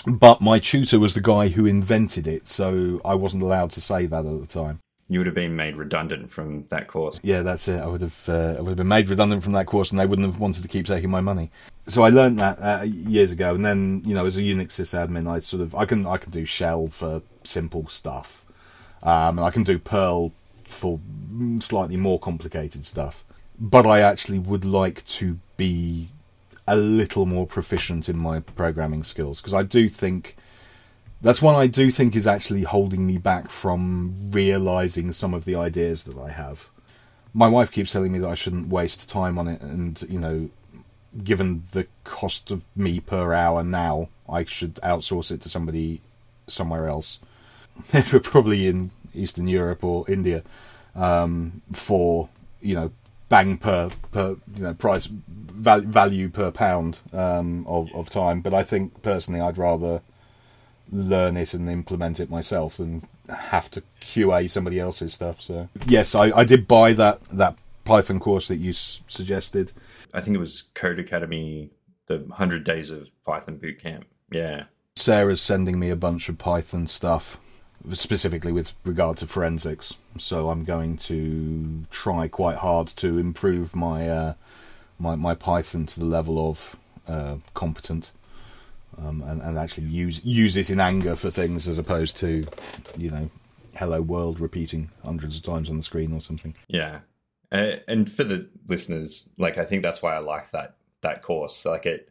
But 0.08 0.42
my 0.42 0.60
tutor 0.60 1.00
was 1.00 1.14
the 1.14 1.22
guy 1.22 1.50
who 1.50 1.66
invented 1.66 2.28
it, 2.28 2.48
so 2.48 3.02
I 3.04 3.16
wasn't 3.16 3.44
allowed 3.44 3.72
to 3.72 3.82
say 3.82 4.06
that 4.06 4.26
at 4.26 4.40
the 4.42 4.48
time. 4.48 4.80
You 5.08 5.20
would 5.20 5.28
have 5.28 5.36
been 5.36 5.56
made 5.56 5.76
redundant 5.76 6.32
from 6.32 6.66
that 6.70 6.88
course. 6.88 7.20
Yeah, 7.22 7.44
that's 7.44 7.68
it. 7.68 7.80
I 7.80 7.88
would 7.88 8.02
have 8.02 8.28
uh, 8.28 8.56
I 8.58 8.62
would 8.62 8.70
have 8.70 8.78
been 8.78 8.88
made 8.88 9.10
redundant 9.10 9.44
from 9.44 9.54
that 9.54 9.68
course, 9.68 9.92
and 9.92 10.00
they 10.00 10.06
wouldn't 10.06 10.28
have 10.28 10.40
wanted 10.40 10.64
to 10.64 10.68
keep 10.68 10.88
taking 10.88 11.12
my 11.12 11.22
money. 11.22 11.52
So 11.88 12.02
I 12.02 12.10
learned 12.10 12.40
that 12.40 12.58
uh, 12.60 12.84
years 12.84 13.32
ago, 13.32 13.54
and 13.54 13.64
then 13.64 14.02
you 14.04 14.16
know, 14.16 14.26
as 14.26 14.38
a 14.38 14.42
Unix 14.42 14.70
sysadmin, 14.70 15.28
I 15.28 15.40
sort 15.40 15.62
of 15.62 15.76
I 15.76 15.86
can 15.86 16.08
I 16.08 16.18
can 16.18 16.32
do 16.32 16.46
shell 16.46 16.88
for 16.88 17.22
simple 17.44 17.88
stuff, 17.88 18.46
um, 19.04 19.38
and 19.38 19.42
I 19.42 19.52
can 19.52 19.64
do 19.64 19.78
Perl 19.78 20.34
for 20.68 21.00
slightly 21.60 21.98
more 21.98 22.20
complicated 22.20 22.86
stuff. 22.86 23.24
But 23.60 23.86
I 23.86 24.02
actually 24.02 24.40
would 24.40 24.66
like 24.66 25.06
to 25.06 25.40
be 25.56 26.10
a 26.68 26.76
little 26.76 27.26
more 27.26 27.46
proficient 27.46 28.10
in 28.10 28.18
my 28.18 28.40
programming 28.40 29.04
skills 29.04 29.42
because 29.42 29.54
I 29.54 29.64
do 29.64 29.88
think 29.88 30.36
that's 31.22 31.42
one 31.42 31.56
I 31.56 31.68
do 31.68 31.92
think 31.92 32.16
is 32.16 32.28
actually 32.28 32.64
holding 32.64 33.06
me 33.06 33.18
back 33.18 33.50
from 33.50 34.16
realizing 34.32 35.12
some 35.12 35.34
of 35.34 35.46
the 35.46 35.56
ideas 35.56 36.04
that 36.04 36.18
I 36.18 36.30
have. 36.30 36.70
My 37.34 37.48
wife 37.48 37.72
keeps 37.72 37.92
telling 37.92 38.12
me 38.12 38.20
that 38.20 38.30
I 38.30 38.36
shouldn't 38.36 38.70
waste 38.70 39.10
time 39.10 39.38
on 39.38 39.48
it, 39.48 39.62
and 39.62 40.02
you 40.10 40.20
know, 40.20 40.50
given 41.24 41.64
the 41.72 41.88
cost 42.04 42.52
of 42.52 42.64
me 42.76 43.00
per 43.00 43.34
hour 43.34 43.64
now, 43.64 44.10
I 44.30 44.46
should 44.46 44.76
outsource 44.76 45.32
it 45.32 45.42
to 45.42 45.50
somebody 45.50 46.02
somewhere 46.48 46.88
else, 46.88 47.20
We're 47.94 48.20
probably 48.24 48.68
in 48.68 48.92
Eastern 49.14 49.48
Europe 49.48 49.84
or 49.84 50.10
India, 50.10 50.44
um, 50.96 51.62
for 51.72 52.30
you 52.62 52.76
know 52.76 52.92
bang 53.30 53.58
per 53.58 53.90
per 54.12 54.38
you 54.56 54.64
know 54.64 54.74
price 54.74 55.08
val, 55.08 55.82
value 55.82 56.30
per 56.30 56.52
pound 56.52 57.00
um, 57.14 57.66
of 57.68 57.94
of 57.94 58.10
time. 58.10 58.42
But 58.42 58.54
I 58.54 58.64
think 58.64 59.02
personally, 59.02 59.42
I'd 59.42 59.58
rather 59.58 60.02
learn 60.92 61.36
it 61.38 61.54
and 61.54 61.70
implement 61.70 62.20
it 62.20 62.30
myself 62.30 62.78
than 62.78 63.08
have 63.30 63.72
to 63.72 63.82
QA 64.02 64.50
somebody 64.50 64.80
else's 64.80 65.14
stuff. 65.14 65.42
So 65.42 65.70
yes, 65.88 66.14
I, 66.16 66.26
I 66.32 66.44
did 66.44 66.68
buy 66.68 66.94
that 66.94 67.24
that 67.26 67.58
Python 67.84 68.20
course 68.20 68.48
that 68.48 68.58
you 68.58 68.72
s- 68.72 69.02
suggested. 69.08 69.72
I 70.14 70.22
think 70.22 70.36
it 70.36 70.40
was 70.40 70.64
Code 70.74 71.00
Academy, 71.00 71.72
the 72.08 72.20
100 72.20 72.64
Days 72.64 72.92
of 72.92 73.10
Python 73.26 73.58
Bootcamp. 73.58 74.04
Yeah. 74.32 74.66
Sarah's 74.96 75.42
sending 75.42 75.78
me 75.78 75.90
a 75.90 75.96
bunch 75.96 76.30
of 76.30 76.38
Python 76.38 76.88
stuff, 76.88 77.38
specifically 77.94 78.52
with 78.52 78.74
regard 78.84 79.18
to 79.18 79.28
forensics. 79.28 79.96
So 80.18 80.50
I'm 80.50 80.64
going 80.64 80.98
to 80.98 81.86
try 81.92 82.28
quite 82.28 82.58
hard 82.58 82.88
to 82.88 83.18
improve 83.18 83.76
my 83.76 84.10
uh, 84.10 84.34
my, 84.98 85.16
my 85.16 85.36
Python 85.36 85.86
to 85.88 86.00
the 86.00 86.06
level 86.06 86.50
of 86.50 86.76
uh, 87.08 87.38
competent 87.54 88.12
um, 88.98 89.22
and, 89.22 89.42
and 89.42 89.58
actually 89.58 89.88
use 89.88 90.24
use 90.26 90.56
it 90.56 90.70
in 90.70 90.80
anger 90.80 91.16
for 91.16 91.30
things 91.30 91.68
as 91.68 91.78
opposed 91.78 92.18
to, 92.18 92.46
you 92.98 93.12
know, 93.12 93.30
"Hello 93.76 94.02
World" 94.02 94.40
repeating 94.40 94.90
hundreds 95.04 95.36
of 95.36 95.44
times 95.44 95.70
on 95.70 95.78
the 95.78 95.84
screen 95.84 96.14
or 96.14 96.22
something. 96.22 96.56
Yeah, 96.68 97.00
uh, 97.52 97.78
and 97.88 98.12
for 98.12 98.24
the 98.24 98.50
listeners, 98.68 99.30
like 99.38 99.58
I 99.58 99.66
think 99.66 99.84
that's 99.84 100.02
why 100.02 100.16
I 100.16 100.20
like 100.20 100.52
that 100.52 100.78
that 101.02 101.22
course. 101.22 101.66
Like 101.66 101.86
it, 101.86 102.10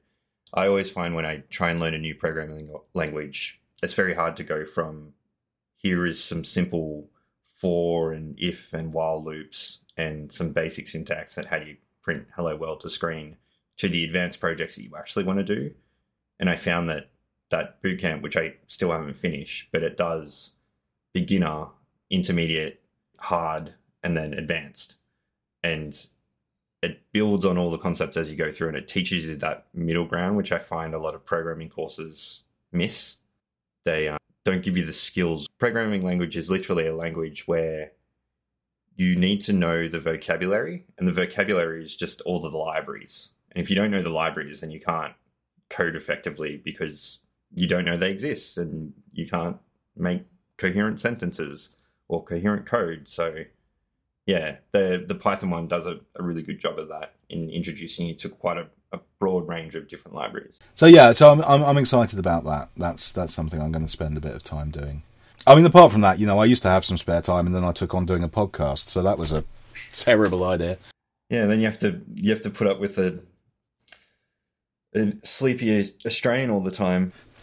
I 0.53 0.66
always 0.66 0.91
find 0.91 1.14
when 1.14 1.27
I 1.27 1.43
try 1.51 1.70
and 1.70 1.81
learn 1.81 1.95
a 1.95 1.99
new 1.99 2.14
programming 2.14 2.70
language, 2.93 3.61
it's 3.83 3.95
very 3.95 4.14
hard 4.14 4.37
to 4.37 4.45
go 4.45 4.64
from 4.64 5.13
here 5.85 6.05
is 6.05 6.22
some 6.22 6.43
simple 6.43 7.09
for 7.57 8.12
and 8.12 8.35
if 8.37 8.72
and 8.72 8.93
while 8.93 9.24
loops 9.24 9.78
and 9.97 10.32
some 10.32 10.51
basic 10.51 10.89
syntax 10.89 11.39
and 11.39 11.47
how 11.47 11.61
do 11.61 11.66
you 11.66 11.76
print 12.03 12.26
hello 12.35 12.57
world 12.57 12.80
to 12.80 12.91
screen 12.91 13.37
to 13.76 13.89
the 13.89 14.05
advanced 14.05 14.41
projects 14.41 14.74
that 14.74 14.82
you 14.82 14.97
actually 14.97 15.24
want 15.24 15.39
to 15.39 15.45
do 15.45 15.72
and 16.41 16.51
I 16.51 16.57
found 16.57 16.89
that 16.89 17.11
that 17.51 17.82
bootcamp, 17.82 18.22
which 18.22 18.37
I 18.37 18.55
still 18.66 18.91
haven't 18.91 19.16
finished, 19.16 19.68
but 19.72 19.82
it 19.82 19.97
does 19.97 20.55
beginner, 21.12 21.66
intermediate, 22.11 22.82
hard, 23.18 23.74
and 24.03 24.16
then 24.16 24.35
advanced, 24.35 24.97
and 25.62 25.95
it 26.82 27.01
builds 27.12 27.45
on 27.45 27.57
all 27.57 27.70
the 27.70 27.78
concepts 27.78 28.16
as 28.16 28.30
you 28.30 28.37
go 28.37 28.51
through, 28.51 28.68
and 28.68 28.76
it 28.76 28.89
teaches 28.89 29.26
you 29.26 29.37
that 29.37 29.66
middle 29.72 30.05
ground, 30.05 30.37
which 30.37 30.53
I 30.53 30.59
find 30.59 30.95
a 30.95 30.99
lot 30.99 31.14
of 31.14 31.24
programming 31.24 31.68
courses 31.68 32.43
miss. 32.72 33.16
They 33.85 34.09
uh, 34.09 34.18
don't 34.45 34.62
give 34.62 34.76
you 34.76 34.84
the 34.84 34.92
skills. 34.92 35.49
Programming 35.59 36.03
language 36.03 36.36
is 36.36 36.51
literally 36.51 36.86
a 36.86 36.95
language 36.95 37.47
where 37.49 37.92
you 38.97 39.16
need 39.16 39.40
to 39.42 39.53
know 39.53 39.88
the 39.88 39.99
vocabulary, 39.99 40.86
and 40.99 41.09
the 41.09 41.12
vocabulary 41.12 41.82
is 41.82 41.97
just 41.97 42.20
all 42.22 42.45
of 42.45 42.53
the 42.53 42.59
libraries. 42.59 43.32
And 43.51 43.62
if 43.62 43.70
you 43.70 43.76
don't 43.76 43.90
know 43.90 44.03
the 44.03 44.11
libraries, 44.11 44.61
then 44.61 44.70
you 44.70 44.80
can't 44.80 45.14
code 45.68 45.97
effectively 45.97 46.61
because 46.62 47.20
you 47.55 47.66
don't 47.66 47.84
know 47.84 47.97
they 47.97 48.11
exist 48.11 48.59
and 48.59 48.92
you 49.12 49.26
can't 49.26 49.57
make 49.97 50.24
coherent 50.57 51.01
sentences 51.01 51.76
or 52.09 52.22
coherent 52.22 52.66
code. 52.66 53.09
So 53.09 53.45
yeah, 54.26 54.57
the 54.72 55.05
the 55.07 55.14
Python 55.14 55.51
one 55.51 55.68
does 55.68 55.86
a, 55.86 56.01
a 56.16 56.22
really 56.22 56.42
good 56.42 56.61
job 56.61 56.78
of 56.78 56.88
that 56.88 57.13
in 57.29 57.51
introducing 57.51 58.07
you 58.07 58.14
to 58.14 58.29
quite 58.29 58.59
a, 58.59 58.66
a, 58.93 59.01
broad 59.18 59.49
range 59.49 59.75
of 59.75 59.89
different 59.89 60.14
libraries. 60.14 60.61
So 60.75 60.87
yeah, 60.87 61.12
so 61.12 61.33
I'm, 61.33 61.41
I'm 61.43 61.62
I'm 61.62 61.79
excited 61.79 62.18
about 62.18 62.45
that. 62.45 62.68
That's 62.77 63.12
that's 63.12 63.35
something 63.35 63.61
I'm 63.61 63.72
going 63.72 63.85
to 63.85 63.91
spend 63.91 64.16
a 64.16 64.20
bit 64.20 64.35
of 64.35 64.43
time 64.43 64.70
doing. 64.70 65.03
I 65.47 65.55
mean, 65.55 65.66
apart 65.66 65.93
from 65.93 66.01
that, 66.03 66.18
you 66.18 66.27
know, 66.27 66.39
I 66.39 66.47
used 66.47 66.62
to 66.62 66.68
have 66.68 66.85
some 66.85 66.97
spare 66.97 67.20
time, 67.20 67.47
and 67.47 67.55
then 67.55 67.64
I 67.64 67.72
took 67.72 67.95
on 67.95 68.07
doing 68.07 68.22
a 68.22 68.29
podcast, 68.29 68.89
so 68.89 69.03
that 69.03 69.18
was 69.18 69.33
a 69.33 69.45
terrible 69.93 70.45
idea. 70.45 70.79
Yeah, 71.31 71.47
then 71.47 71.61
you 71.61 71.66
have 71.66 71.79
to 71.81 72.01
you 72.12 72.31
have 72.31 72.43
to 72.43 72.51
put 72.51 72.66
up 72.66 72.79
with 72.81 72.97
the 72.97 73.20
a 74.95 75.14
sleepy 75.22 75.93
Australian 76.07 76.51
all 76.51 76.61
the 76.61 76.70
time. 76.70 77.12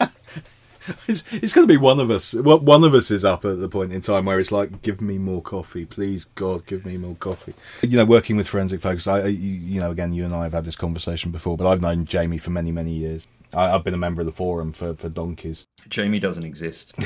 it's, 1.08 1.22
it's 1.32 1.52
going 1.52 1.66
to 1.66 1.72
be 1.72 1.76
one 1.76 2.00
of 2.00 2.10
us. 2.10 2.34
One 2.34 2.84
of 2.84 2.94
us 2.94 3.10
is 3.10 3.24
up 3.24 3.44
at 3.44 3.60
the 3.60 3.68
point 3.68 3.92
in 3.92 4.00
time 4.00 4.24
where 4.24 4.40
it's 4.40 4.52
like, 4.52 4.82
give 4.82 5.00
me 5.00 5.18
more 5.18 5.42
coffee, 5.42 5.84
please, 5.84 6.24
God, 6.24 6.66
give 6.66 6.84
me 6.84 6.96
more 6.96 7.14
coffee. 7.16 7.54
You 7.82 7.96
know, 7.96 8.04
working 8.04 8.36
with 8.36 8.48
forensic 8.48 8.80
folks, 8.80 9.06
I, 9.06 9.26
you 9.26 9.80
know, 9.80 9.90
again, 9.90 10.12
you 10.12 10.24
and 10.24 10.34
I 10.34 10.44
have 10.44 10.52
had 10.52 10.64
this 10.64 10.76
conversation 10.76 11.30
before, 11.30 11.56
but 11.56 11.66
I've 11.66 11.80
known 11.80 12.04
Jamie 12.04 12.38
for 12.38 12.50
many, 12.50 12.72
many 12.72 12.92
years. 12.92 13.28
I, 13.54 13.68
have 13.68 13.84
been 13.84 13.94
a 13.94 13.98
member 13.98 14.22
of 14.22 14.26
the 14.26 14.32
forum 14.32 14.72
for, 14.72 14.94
for 14.94 15.08
donkeys. 15.08 15.66
Jamie 15.88 16.18
doesn't 16.18 16.44
exist. 16.44 16.94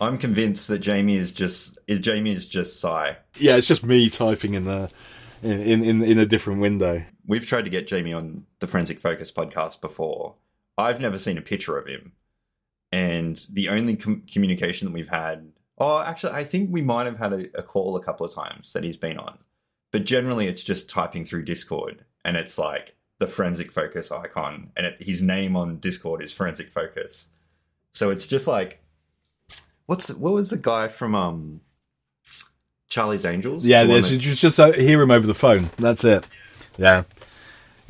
I'm 0.00 0.16
convinced 0.18 0.68
that 0.68 0.78
Jamie 0.78 1.16
is 1.16 1.32
just 1.32 1.78
is 1.86 1.98
Jamie 1.98 2.32
is 2.32 2.46
just 2.48 2.80
Si. 2.80 2.88
Yeah, 3.38 3.56
it's 3.56 3.68
just 3.68 3.84
me 3.84 4.10
typing 4.10 4.54
in 4.54 4.64
the 4.64 4.90
in 5.42 5.82
in 5.84 6.02
in 6.02 6.18
a 6.18 6.26
different 6.26 6.60
window 6.60 7.04
we've 7.26 7.46
tried 7.46 7.64
to 7.64 7.70
get 7.70 7.86
Jamie 7.86 8.12
on 8.12 8.46
the 8.60 8.66
Forensic 8.66 9.00
Focus 9.00 9.30
podcast 9.32 9.80
before. 9.80 10.34
I've 10.82 11.00
never 11.00 11.18
seen 11.18 11.38
a 11.38 11.42
picture 11.42 11.78
of 11.78 11.86
him. 11.86 12.12
And 12.90 13.40
the 13.50 13.70
only 13.70 13.96
com- 13.96 14.22
communication 14.30 14.86
that 14.86 14.94
we've 14.94 15.08
had, 15.08 15.52
oh, 15.78 16.00
actually, 16.00 16.34
I 16.34 16.44
think 16.44 16.70
we 16.70 16.82
might 16.82 17.06
have 17.06 17.18
had 17.18 17.32
a, 17.32 17.58
a 17.58 17.62
call 17.62 17.96
a 17.96 18.02
couple 18.02 18.26
of 18.26 18.34
times 18.34 18.72
that 18.74 18.84
he's 18.84 18.96
been 18.98 19.18
on. 19.18 19.38
But 19.90 20.04
generally, 20.04 20.46
it's 20.46 20.62
just 20.62 20.90
typing 20.90 21.24
through 21.24 21.44
Discord 21.44 22.04
and 22.24 22.36
it's 22.36 22.58
like 22.58 22.96
the 23.18 23.26
Forensic 23.26 23.72
Focus 23.72 24.12
icon. 24.12 24.72
And 24.76 24.86
it, 24.86 25.02
his 25.02 25.22
name 25.22 25.56
on 25.56 25.78
Discord 25.78 26.22
is 26.22 26.32
Forensic 26.32 26.70
Focus. 26.70 27.28
So 27.94 28.10
it's 28.10 28.26
just 28.26 28.46
like, 28.46 28.82
what's 29.86 30.08
what 30.08 30.32
was 30.32 30.50
the 30.50 30.56
guy 30.56 30.88
from 30.88 31.14
um 31.14 31.60
Charlie's 32.88 33.24
Angels? 33.24 33.64
Yeah, 33.64 33.84
there's 33.84 34.10
that... 34.10 34.18
just, 34.18 34.42
just 34.42 34.60
uh, 34.60 34.72
hear 34.72 35.00
him 35.00 35.10
over 35.10 35.26
the 35.26 35.34
phone. 35.34 35.70
That's 35.78 36.04
it. 36.04 36.26
Yeah. 36.78 37.04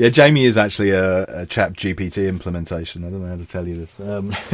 Yeah, 0.03 0.09
Jamie 0.09 0.47
is 0.47 0.57
actually 0.57 0.91
a, 0.91 1.43
a 1.43 1.47
Chat 1.47 1.75
GPT 1.75 2.29
implementation. 2.29 3.05
I 3.05 3.11
don't 3.11 3.23
know 3.23 3.29
how 3.29 3.37
to 3.37 3.47
tell 3.47 3.69
you 3.69 3.87
this. 3.87 4.01
Um, 4.01 4.31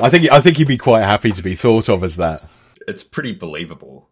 I 0.00 0.08
think 0.08 0.30
I 0.30 0.40
think 0.40 0.56
he'd 0.56 0.68
be 0.68 0.78
quite 0.78 1.02
happy 1.02 1.32
to 1.32 1.42
be 1.42 1.56
thought 1.56 1.88
of 1.88 2.04
as 2.04 2.14
that. 2.14 2.48
It's 2.86 3.02
pretty 3.02 3.34
believable. 3.34 4.08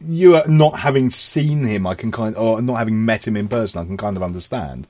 you 0.00 0.36
are 0.36 0.46
not 0.46 0.78
having 0.78 1.10
seen 1.10 1.64
him, 1.64 1.88
I 1.88 1.96
can 1.96 2.12
kind 2.12 2.36
of, 2.36 2.40
or 2.40 2.62
not 2.62 2.76
having 2.76 3.04
met 3.04 3.26
him 3.26 3.36
in 3.36 3.48
person, 3.48 3.80
I 3.80 3.84
can 3.84 3.96
kind 3.96 4.16
of 4.16 4.22
understand. 4.22 4.86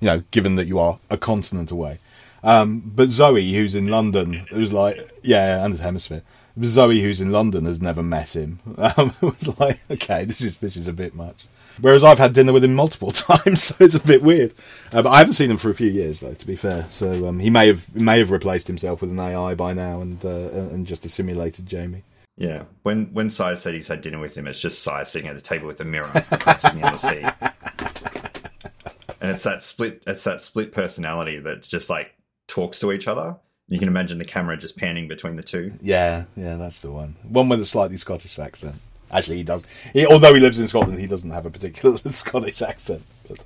You 0.00 0.06
know, 0.08 0.22
given 0.32 0.56
that 0.56 0.66
you 0.66 0.78
are 0.78 0.98
a 1.08 1.16
continent 1.16 1.70
away. 1.70 1.98
Um, 2.44 2.92
but 2.94 3.08
Zoe, 3.08 3.54
who's 3.54 3.74
in 3.74 3.86
London, 3.86 4.46
it 4.52 4.58
was 4.58 4.70
like, 4.70 4.98
yeah, 5.22 5.64
and 5.64 5.72
his 5.72 5.80
hemisphere. 5.80 6.20
Zoe, 6.62 7.00
who's 7.00 7.22
in 7.22 7.32
London, 7.32 7.64
has 7.64 7.80
never 7.80 8.02
met 8.02 8.36
him. 8.36 8.58
Um, 8.98 9.14
it 9.22 9.22
was 9.22 9.58
like, 9.58 9.80
okay, 9.90 10.26
this 10.26 10.42
is 10.42 10.58
this 10.58 10.76
is 10.76 10.88
a 10.88 10.92
bit 10.92 11.14
much. 11.14 11.46
Whereas 11.80 12.04
I've 12.04 12.18
had 12.18 12.32
dinner 12.32 12.52
with 12.52 12.64
him 12.64 12.74
multiple 12.74 13.10
times, 13.12 13.62
so 13.62 13.76
it's 13.80 13.94
a 13.94 14.00
bit 14.00 14.22
weird. 14.22 14.52
Uh, 14.92 15.02
but 15.02 15.10
I 15.10 15.18
haven't 15.18 15.34
seen 15.34 15.50
him 15.50 15.56
for 15.56 15.70
a 15.70 15.74
few 15.74 15.90
years, 15.90 16.20
though. 16.20 16.34
To 16.34 16.46
be 16.46 16.56
fair, 16.56 16.86
so 16.90 17.26
um, 17.26 17.38
he 17.38 17.50
may 17.50 17.66
have 17.68 17.94
may 17.94 18.18
have 18.18 18.30
replaced 18.30 18.66
himself 18.66 19.00
with 19.00 19.10
an 19.10 19.20
AI 19.20 19.54
by 19.54 19.72
now 19.72 20.00
and 20.00 20.24
uh, 20.24 20.50
and 20.50 20.86
just 20.86 21.04
a 21.04 21.08
simulated 21.08 21.66
Jamie. 21.66 22.02
Yeah, 22.36 22.64
when 22.82 23.06
when 23.12 23.30
Si 23.30 23.56
said 23.56 23.74
he's 23.74 23.88
had 23.88 24.00
dinner 24.00 24.18
with 24.18 24.36
him, 24.36 24.46
it's 24.46 24.60
just 24.60 24.82
Si 24.82 25.04
sitting 25.04 25.28
at 25.28 25.36
a 25.36 25.40
table 25.40 25.66
with 25.66 25.80
a 25.80 25.84
mirror 25.84 26.06
on 26.06 26.14
the 26.22 26.96
seat, 26.96 27.24
and 29.20 29.30
it's 29.30 29.42
that 29.42 29.62
split. 29.62 30.02
It's 30.06 30.24
that 30.24 30.40
split 30.40 30.72
personality 30.72 31.38
that 31.40 31.62
just 31.62 31.90
like 31.90 32.14
talks 32.46 32.78
to 32.80 32.92
each 32.92 33.08
other. 33.08 33.36
You 33.68 33.78
can 33.78 33.88
imagine 33.88 34.18
the 34.18 34.24
camera 34.24 34.56
just 34.56 34.78
panning 34.78 35.08
between 35.08 35.36
the 35.36 35.42
two. 35.42 35.74
Yeah, 35.82 36.24
yeah, 36.36 36.56
that's 36.56 36.80
the 36.80 36.90
one. 36.90 37.16
One 37.22 37.50
with 37.50 37.60
a 37.60 37.66
slightly 37.66 37.98
Scottish 37.98 38.38
accent. 38.38 38.76
Actually, 39.10 39.38
he 39.38 39.42
does. 39.44 39.64
He, 39.92 40.06
although 40.06 40.34
he 40.34 40.40
lives 40.40 40.58
in 40.58 40.66
Scotland, 40.66 40.98
he 40.98 41.06
doesn't 41.06 41.30
have 41.30 41.46
a 41.46 41.50
particular 41.50 41.98
Scottish 42.10 42.62
accent. 42.62 43.02
But 43.26 43.38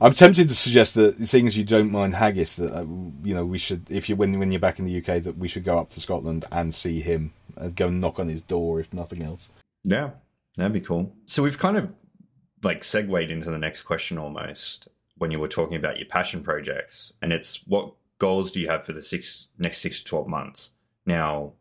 I'm 0.00 0.14
tempted 0.14 0.48
to 0.48 0.54
suggest 0.54 0.94
that, 0.94 1.28
seeing 1.28 1.46
as 1.46 1.58
you 1.58 1.64
don't 1.64 1.92
mind 1.92 2.14
haggis, 2.14 2.56
that 2.56 2.72
uh, 2.72 2.82
you 3.22 3.34
know 3.34 3.44
we 3.44 3.58
should, 3.58 3.90
if 3.90 4.08
you 4.08 4.16
when 4.16 4.38
when 4.38 4.50
you're 4.50 4.60
back 4.60 4.78
in 4.78 4.86
the 4.86 4.96
UK, 4.98 5.22
that 5.22 5.36
we 5.36 5.46
should 5.46 5.64
go 5.64 5.78
up 5.78 5.90
to 5.90 6.00
Scotland 6.00 6.46
and 6.50 6.74
see 6.74 7.00
him, 7.00 7.32
and 7.56 7.76
go 7.76 7.90
knock 7.90 8.18
on 8.18 8.28
his 8.28 8.40
door, 8.40 8.80
if 8.80 8.92
nothing 8.92 9.22
else. 9.22 9.50
Yeah, 9.84 10.10
that'd 10.56 10.72
be 10.72 10.80
cool. 10.80 11.12
So 11.26 11.42
we've 11.42 11.58
kind 11.58 11.76
of 11.76 11.92
like 12.62 12.82
segued 12.82 13.30
into 13.30 13.50
the 13.50 13.58
next 13.58 13.82
question 13.82 14.18
almost 14.18 14.88
when 15.16 15.30
you 15.30 15.38
were 15.38 15.48
talking 15.48 15.76
about 15.76 15.98
your 15.98 16.08
passion 16.08 16.42
projects, 16.42 17.12
and 17.20 17.32
it's 17.32 17.66
what 17.66 17.92
goals 18.18 18.50
do 18.50 18.58
you 18.58 18.68
have 18.68 18.86
for 18.86 18.92
the 18.92 19.02
six 19.02 19.48
next 19.58 19.78
six 19.78 19.98
to 19.98 20.04
twelve 20.06 20.28
months? 20.28 20.70
Now, 21.04 21.52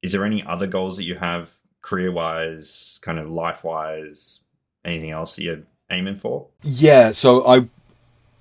is 0.00 0.12
there 0.12 0.24
any 0.24 0.42
other 0.42 0.66
goals 0.66 0.96
that 0.96 1.04
you 1.04 1.16
have 1.16 1.52
career 1.82 2.12
wise, 2.12 2.98
kind 3.02 3.18
of 3.18 3.28
life 3.28 3.64
wise, 3.64 4.40
anything 4.84 5.10
else 5.10 5.36
that 5.36 5.42
you're 5.42 5.62
aiming 5.90 6.18
for? 6.18 6.48
Yeah, 6.62 7.12
so 7.12 7.46
I 7.46 7.68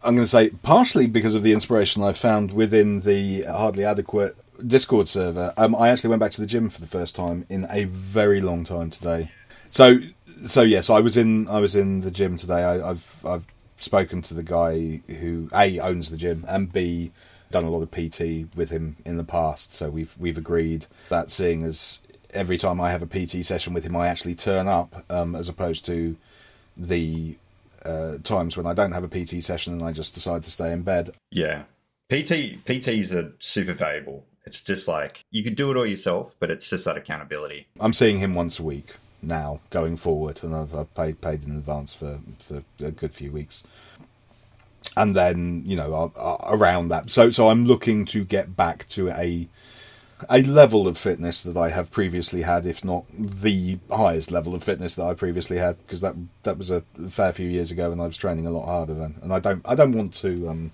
I'm 0.03 0.15
going 0.15 0.25
to 0.25 0.27
say 0.27 0.49
partially 0.63 1.07
because 1.07 1.35
of 1.35 1.43
the 1.43 1.53
inspiration 1.53 2.01
I 2.01 2.13
found 2.13 2.53
within 2.53 3.01
the 3.01 3.43
hardly 3.43 3.85
adequate 3.85 4.33
Discord 4.65 5.09
server. 5.09 5.53
Um, 5.57 5.75
I 5.75 5.89
actually 5.89 6.09
went 6.09 6.19
back 6.19 6.31
to 6.33 6.41
the 6.41 6.47
gym 6.47 6.69
for 6.69 6.81
the 6.81 6.87
first 6.87 7.15
time 7.15 7.45
in 7.49 7.67
a 7.69 7.85
very 7.85 8.41
long 8.41 8.63
time 8.63 8.89
today. 8.89 9.31
So 9.69 9.99
so 10.45 10.61
yes, 10.61 10.89
I 10.89 10.99
was 10.99 11.17
in 11.17 11.47
I 11.49 11.59
was 11.59 11.75
in 11.75 12.01
the 12.01 12.11
gym 12.11 12.37
today. 12.37 12.63
I, 12.63 12.91
I've 12.91 13.25
I've 13.25 13.45
spoken 13.77 14.21
to 14.23 14.33
the 14.33 14.43
guy 14.43 15.01
who 15.19 15.49
a 15.53 15.79
owns 15.79 16.09
the 16.09 16.17
gym 16.17 16.45
and 16.47 16.71
b 16.71 17.11
done 17.51 17.65
a 17.65 17.69
lot 17.69 17.81
of 17.81 17.91
PT 17.91 18.55
with 18.55 18.69
him 18.69 18.97
in 19.05 19.17
the 19.17 19.23
past. 19.23 19.73
So 19.73 19.89
we've 19.89 20.15
we've 20.17 20.37
agreed 20.37 20.87
that 21.09 21.31
seeing 21.31 21.63
as 21.63 21.99
every 22.33 22.57
time 22.57 22.81
I 22.81 22.91
have 22.91 23.01
a 23.01 23.07
PT 23.07 23.45
session 23.45 23.73
with 23.73 23.83
him, 23.83 23.95
I 23.95 24.07
actually 24.07 24.35
turn 24.35 24.67
up, 24.67 25.03
um, 25.09 25.35
as 25.35 25.49
opposed 25.49 25.85
to 25.85 26.15
the 26.77 27.35
uh, 27.85 28.17
times 28.23 28.57
when 28.57 28.65
I 28.65 28.73
don't 28.73 28.91
have 28.91 29.03
a 29.03 29.07
PT 29.07 29.43
session 29.43 29.73
and 29.73 29.83
I 29.83 29.91
just 29.91 30.13
decide 30.13 30.43
to 30.43 30.51
stay 30.51 30.71
in 30.71 30.83
bed. 30.83 31.11
Yeah, 31.31 31.63
PT 32.09 32.63
PTs 32.65 33.13
are 33.15 33.33
super 33.39 33.73
valuable. 33.73 34.25
It's 34.45 34.63
just 34.63 34.87
like 34.87 35.23
you 35.29 35.43
could 35.43 35.55
do 35.55 35.71
it 35.71 35.77
all 35.77 35.85
yourself, 35.85 36.35
but 36.39 36.49
it's 36.49 36.69
just 36.69 36.85
that 36.85 36.97
accountability. 36.97 37.67
I'm 37.79 37.93
seeing 37.93 38.19
him 38.19 38.33
once 38.33 38.59
a 38.59 38.63
week 38.63 38.95
now 39.21 39.59
going 39.69 39.97
forward, 39.97 40.43
and 40.43 40.55
I've, 40.55 40.75
I've 40.75 40.93
paid 40.95 41.21
paid 41.21 41.43
in 41.43 41.51
advance 41.51 41.93
for 41.93 42.19
for 42.39 42.63
a 42.79 42.91
good 42.91 43.13
few 43.13 43.31
weeks. 43.31 43.63
And 44.97 45.15
then 45.15 45.63
you 45.65 45.75
know 45.75 46.11
around 46.43 46.89
that, 46.89 47.11
so 47.11 47.31
so 47.31 47.49
I'm 47.49 47.65
looking 47.65 48.05
to 48.05 48.25
get 48.25 48.55
back 48.55 48.89
to 48.89 49.09
a 49.09 49.47
a 50.29 50.41
level 50.43 50.87
of 50.87 50.97
fitness 50.97 51.41
that 51.43 51.57
I 51.57 51.69
have 51.69 51.91
previously 51.91 52.41
had, 52.41 52.65
if 52.65 52.83
not 52.83 53.05
the 53.17 53.79
highest 53.91 54.31
level 54.31 54.55
of 54.55 54.63
fitness 54.63 54.95
that 54.95 55.05
I 55.05 55.13
previously 55.13 55.57
had, 55.57 55.77
because 55.79 56.01
that 56.01 56.15
that 56.43 56.57
was 56.57 56.71
a 56.71 56.83
fair 57.09 57.31
few 57.33 57.47
years 57.47 57.71
ago, 57.71 57.91
and 57.91 58.01
I 58.01 58.07
was 58.07 58.17
training 58.17 58.45
a 58.45 58.51
lot 58.51 58.65
harder 58.65 58.93
then. 58.93 59.15
And 59.21 59.33
I 59.33 59.39
don't 59.39 59.61
I 59.65 59.75
don't 59.75 59.93
want 59.93 60.13
to 60.15 60.49
um, 60.49 60.71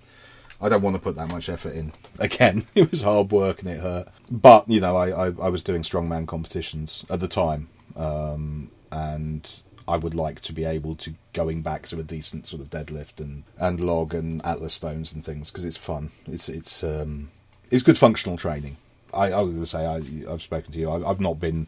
I 0.62 0.70
don't 0.70 0.82
want 0.82 0.96
to 0.96 1.02
put 1.02 1.16
that 1.16 1.30
much 1.30 1.50
effort 1.50 1.74
in 1.74 1.94
again. 2.20 2.64
it 2.76 2.92
was 2.92 3.02
hard 3.02 3.32
work 3.32 3.62
and 3.62 3.70
it 3.70 3.80
hurt, 3.80 4.10
but 4.30 4.70
you 4.70 4.80
know 4.80 4.96
I 4.96 5.28
I, 5.28 5.34
I 5.42 5.50
was 5.50 5.64
doing 5.64 5.84
strongman 5.84 6.28
competitions 6.28 7.06
at 7.10 7.20
the 7.20 7.28
time, 7.28 7.70
um, 7.96 8.72
and 8.92 9.50
I 9.88 9.98
would 9.98 10.16
like 10.16 10.42
to 10.42 10.54
be 10.54 10.66
able 10.66 10.96
to 10.98 11.16
going 11.34 11.62
back 11.62 11.88
to 11.88 12.00
a 12.00 12.04
decent 12.04 12.48
sort 12.48 12.62
of 12.62 12.70
deadlift 12.70 13.20
and 13.20 13.44
and 13.58 13.80
log 13.80 14.14
and 14.14 14.46
atlas 14.46 14.74
stones 14.74 15.14
and 15.14 15.24
things 15.24 15.52
because 15.52 15.66
it's 15.66 15.78
fun. 15.78 16.12
It's 16.26 16.50
it's 16.50 16.84
um, 16.84 17.30
it's 17.70 17.84
good 17.84 17.98
functional 17.98 18.38
training 18.38 18.78
I, 19.14 19.32
I 19.32 19.42
was 19.42 19.52
going 19.52 19.60
to 19.60 19.66
say 19.66 19.86
I, 19.86 20.30
have 20.30 20.42
spoken 20.42 20.72
to 20.72 20.80
you. 20.80 20.90
I, 20.90 21.08
have 21.08 21.20
not 21.20 21.40
been 21.40 21.68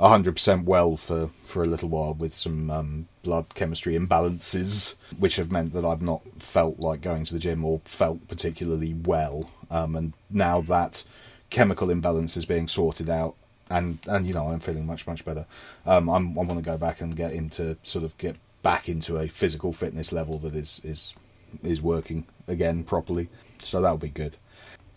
hundred 0.00 0.32
percent 0.32 0.64
well 0.64 0.96
for, 0.96 1.30
for 1.44 1.62
a 1.62 1.66
little 1.66 1.88
while 1.88 2.14
with 2.14 2.34
some 2.34 2.70
um, 2.70 3.08
blood 3.22 3.54
chemistry 3.54 3.98
imbalances, 3.98 4.94
which 5.18 5.36
have 5.36 5.50
meant 5.50 5.72
that 5.72 5.84
I've 5.84 6.02
not 6.02 6.22
felt 6.38 6.78
like 6.78 7.00
going 7.00 7.24
to 7.24 7.34
the 7.34 7.40
gym 7.40 7.64
or 7.64 7.80
felt 7.80 8.28
particularly 8.28 8.94
well. 8.94 9.50
Um, 9.70 9.96
and 9.96 10.12
now 10.30 10.60
that 10.62 11.04
chemical 11.50 11.90
imbalance 11.90 12.36
is 12.36 12.44
being 12.44 12.68
sorted 12.68 13.10
out, 13.10 13.34
and 13.70 13.98
and 14.06 14.26
you 14.26 14.34
know 14.34 14.48
I'm 14.48 14.60
feeling 14.60 14.86
much 14.86 15.06
much 15.06 15.24
better. 15.24 15.46
Um, 15.84 16.08
I'm, 16.08 16.38
I 16.38 16.42
want 16.42 16.58
to 16.58 16.64
go 16.64 16.78
back 16.78 17.00
and 17.00 17.14
get 17.16 17.32
into 17.32 17.76
sort 17.82 18.04
of 18.04 18.16
get 18.18 18.36
back 18.62 18.88
into 18.88 19.18
a 19.18 19.28
physical 19.28 19.72
fitness 19.72 20.12
level 20.12 20.38
that 20.38 20.54
is 20.54 20.80
is 20.84 21.14
is 21.62 21.82
working 21.82 22.24
again 22.46 22.84
properly. 22.84 23.28
So 23.62 23.80
that'll 23.80 23.98
be 23.98 24.08
good. 24.08 24.36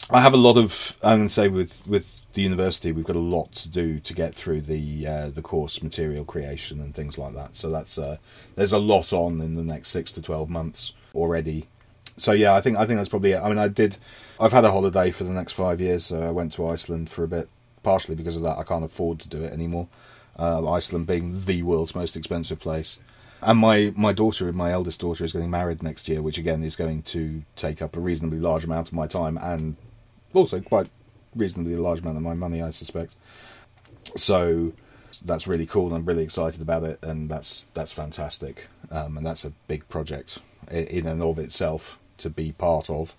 I 0.09 0.21
have 0.21 0.33
a 0.33 0.37
lot 0.37 0.57
of. 0.57 0.97
I'm 1.03 1.19
going 1.19 1.27
to 1.27 1.33
say 1.33 1.47
with 1.47 1.85
with 1.87 2.21
the 2.33 2.41
university, 2.41 2.91
we've 2.91 3.05
got 3.05 3.15
a 3.15 3.19
lot 3.19 3.51
to 3.53 3.69
do 3.69 3.99
to 3.99 4.13
get 4.13 4.33
through 4.33 4.61
the 4.61 5.07
uh, 5.07 5.29
the 5.29 5.41
course 5.41 5.83
material 5.83 6.25
creation 6.25 6.79
and 6.79 6.95
things 6.95 7.17
like 7.17 7.33
that. 7.33 7.55
So 7.55 7.69
that's 7.69 7.97
uh, 7.97 8.17
there's 8.55 8.71
a 8.71 8.77
lot 8.77 9.13
on 9.13 9.41
in 9.41 9.55
the 9.55 9.63
next 9.63 9.89
six 9.89 10.11
to 10.13 10.21
twelve 10.21 10.49
months 10.49 10.93
already. 11.13 11.67
So 12.17 12.31
yeah, 12.31 12.53
I 12.53 12.61
think 12.61 12.77
I 12.77 12.85
think 12.85 12.97
that's 12.97 13.09
probably 13.09 13.31
it. 13.31 13.41
I 13.41 13.49
mean, 13.49 13.57
I 13.57 13.67
did. 13.67 13.97
I've 14.39 14.51
had 14.51 14.65
a 14.65 14.71
holiday 14.71 15.11
for 15.11 15.23
the 15.23 15.31
next 15.31 15.53
five 15.53 15.79
years. 15.79 16.05
So 16.05 16.21
I 16.21 16.31
went 16.31 16.51
to 16.53 16.67
Iceland 16.67 17.09
for 17.09 17.23
a 17.23 17.27
bit, 17.27 17.49
partially 17.83 18.15
because 18.15 18.35
of 18.35 18.41
that. 18.43 18.57
I 18.57 18.63
can't 18.63 18.85
afford 18.85 19.19
to 19.19 19.29
do 19.29 19.43
it 19.43 19.53
anymore. 19.53 19.87
Uh, 20.37 20.69
Iceland 20.71 21.07
being 21.07 21.45
the 21.45 21.63
world's 21.63 21.95
most 21.95 22.15
expensive 22.15 22.59
place. 22.59 22.99
And 23.43 23.57
my, 23.57 23.91
my 23.95 24.13
daughter, 24.13 24.51
my 24.53 24.71
eldest 24.71 24.99
daughter, 24.99 25.25
is 25.25 25.33
getting 25.33 25.49
married 25.49 25.81
next 25.81 26.07
year, 26.07 26.21
which 26.21 26.37
again 26.37 26.63
is 26.63 26.75
going 26.75 27.01
to 27.03 27.43
take 27.55 27.81
up 27.81 27.97
a 27.97 27.99
reasonably 27.99 28.39
large 28.39 28.63
amount 28.63 28.87
of 28.87 28.93
my 28.93 29.07
time 29.07 29.37
and 29.37 29.75
also 30.33 30.61
quite 30.61 30.89
reasonably 31.35 31.75
large 31.75 31.99
amount 31.99 32.17
of 32.17 32.23
my 32.23 32.33
money, 32.33 32.61
I 32.61 32.71
suspect. 32.71 33.15
So 34.17 34.73
that's 35.23 35.47
really 35.47 35.65
cool, 35.65 35.87
and 35.87 35.95
I'm 35.95 36.05
really 36.05 36.23
excited 36.23 36.61
about 36.61 36.83
it, 36.83 36.99
and 37.03 37.29
that's 37.29 37.65
that's 37.73 37.91
fantastic, 37.91 38.67
um, 38.89 39.17
and 39.17 39.25
that's 39.25 39.45
a 39.45 39.51
big 39.67 39.87
project 39.89 40.39
in 40.69 41.07
and 41.07 41.21
of 41.21 41.39
itself 41.39 41.99
to 42.17 42.29
be 42.29 42.51
part 42.51 42.89
of. 42.89 43.15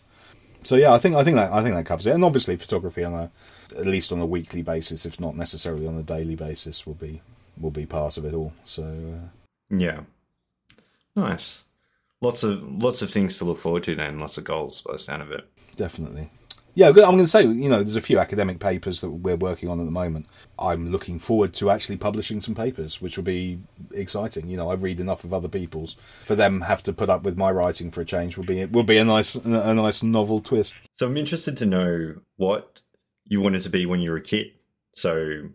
So 0.65 0.77
yeah, 0.77 0.93
I 0.93 0.99
think 0.99 1.17
I 1.17 1.25
think 1.25 1.37
that 1.37 1.53
I 1.53 1.63
think 1.63 1.75
that 1.75 1.87
covers 1.87 2.07
it, 2.07 2.15
and 2.15 2.25
obviously 2.25 2.57
photography 2.57 3.05
on 3.05 3.15
a 3.15 3.31
at 3.77 3.87
least 3.87 4.13
on 4.13 4.21
a 4.21 4.27
weekly 4.27 4.63
basis, 4.63 5.07
if 5.07 5.19
not 5.19 5.37
necessarily 5.37 5.87
on 5.87 5.97
a 5.97 6.03
daily 6.03 6.37
basis, 6.37 6.87
will 6.87 6.95
be 6.95 7.23
will 7.59 7.71
be 7.71 7.87
part 7.87 8.17
of 8.17 8.25
it 8.25 8.35
all. 8.35 8.53
So 8.65 8.83
uh, 8.83 9.29
yeah, 9.71 10.01
nice. 11.17 11.65
Lots 12.21 12.43
of 12.43 12.83
lots 12.83 13.03
of 13.03 13.11
things 13.11 13.39
to 13.39 13.45
look 13.45 13.59
forward 13.59 13.85
to 13.85 13.95
then. 13.95 14.21
Lots 14.21 14.39
of 14.39 14.45
goals 14.45 14.83
by 14.83 14.93
the 14.95 14.99
sound 14.99 15.23
of 15.23 15.33
it. 15.33 15.49
Definitely. 15.77 16.31
Yeah, 16.75 16.89
I'm 16.89 16.95
going 16.95 17.19
to 17.19 17.29
say, 17.29 17.43
you 17.43 17.69
know, 17.69 17.79
there's 17.79 17.97
a 17.97 18.03
few 18.03 18.19
academic 18.19 18.59
papers 18.59 19.03
that 19.03 19.11
we're 19.11 19.37
working 19.37 19.69
on 19.69 19.79
at 19.79 19.85
the 19.85 19.93
moment. 19.93 20.27
I'm 20.59 20.91
looking 20.91 21.19
forward 21.19 21.53
to 21.55 21.71
actually 21.71 21.99
publishing 21.99 22.41
some 22.41 22.55
papers, 22.55 23.01
which 23.01 23.17
will 23.17 23.25
be 23.25 23.61
exciting. 23.93 24.49
You 24.49 24.57
know, 24.57 24.71
I 24.71 24.75
read 24.75 24.99
enough 24.99 25.25
of 25.25 25.35
other 25.35 25.49
people's 25.49 25.97
for 26.25 26.35
them 26.35 26.63
have 26.63 26.83
to 26.85 26.93
put 26.93 27.11
up 27.11 27.25
with 27.25 27.37
my 27.37 27.51
writing 27.51 27.91
for 27.91 28.01
a 28.01 28.05
change. 28.07 28.39
Will 28.39 28.45
be 28.45 28.65
will 28.65 28.85
be 28.85 28.97
a 28.97 29.05
nice 29.05 29.35
a 29.35 29.75
nice 29.75 30.03
novel 30.03 30.41
twist. 30.41 30.77
So 30.97 31.07
I'm 31.07 31.17
interested 31.17 31.57
to 31.59 31.67
know 31.67 32.15
what 32.37 32.81
you 33.27 33.41
wanted 33.41 33.63
to 33.63 33.71
be 33.71 33.85
when 33.85 34.01
you 34.01 34.11
were 34.11 34.17
a 34.17 34.23
kid. 34.23 34.53
So 34.95 35.49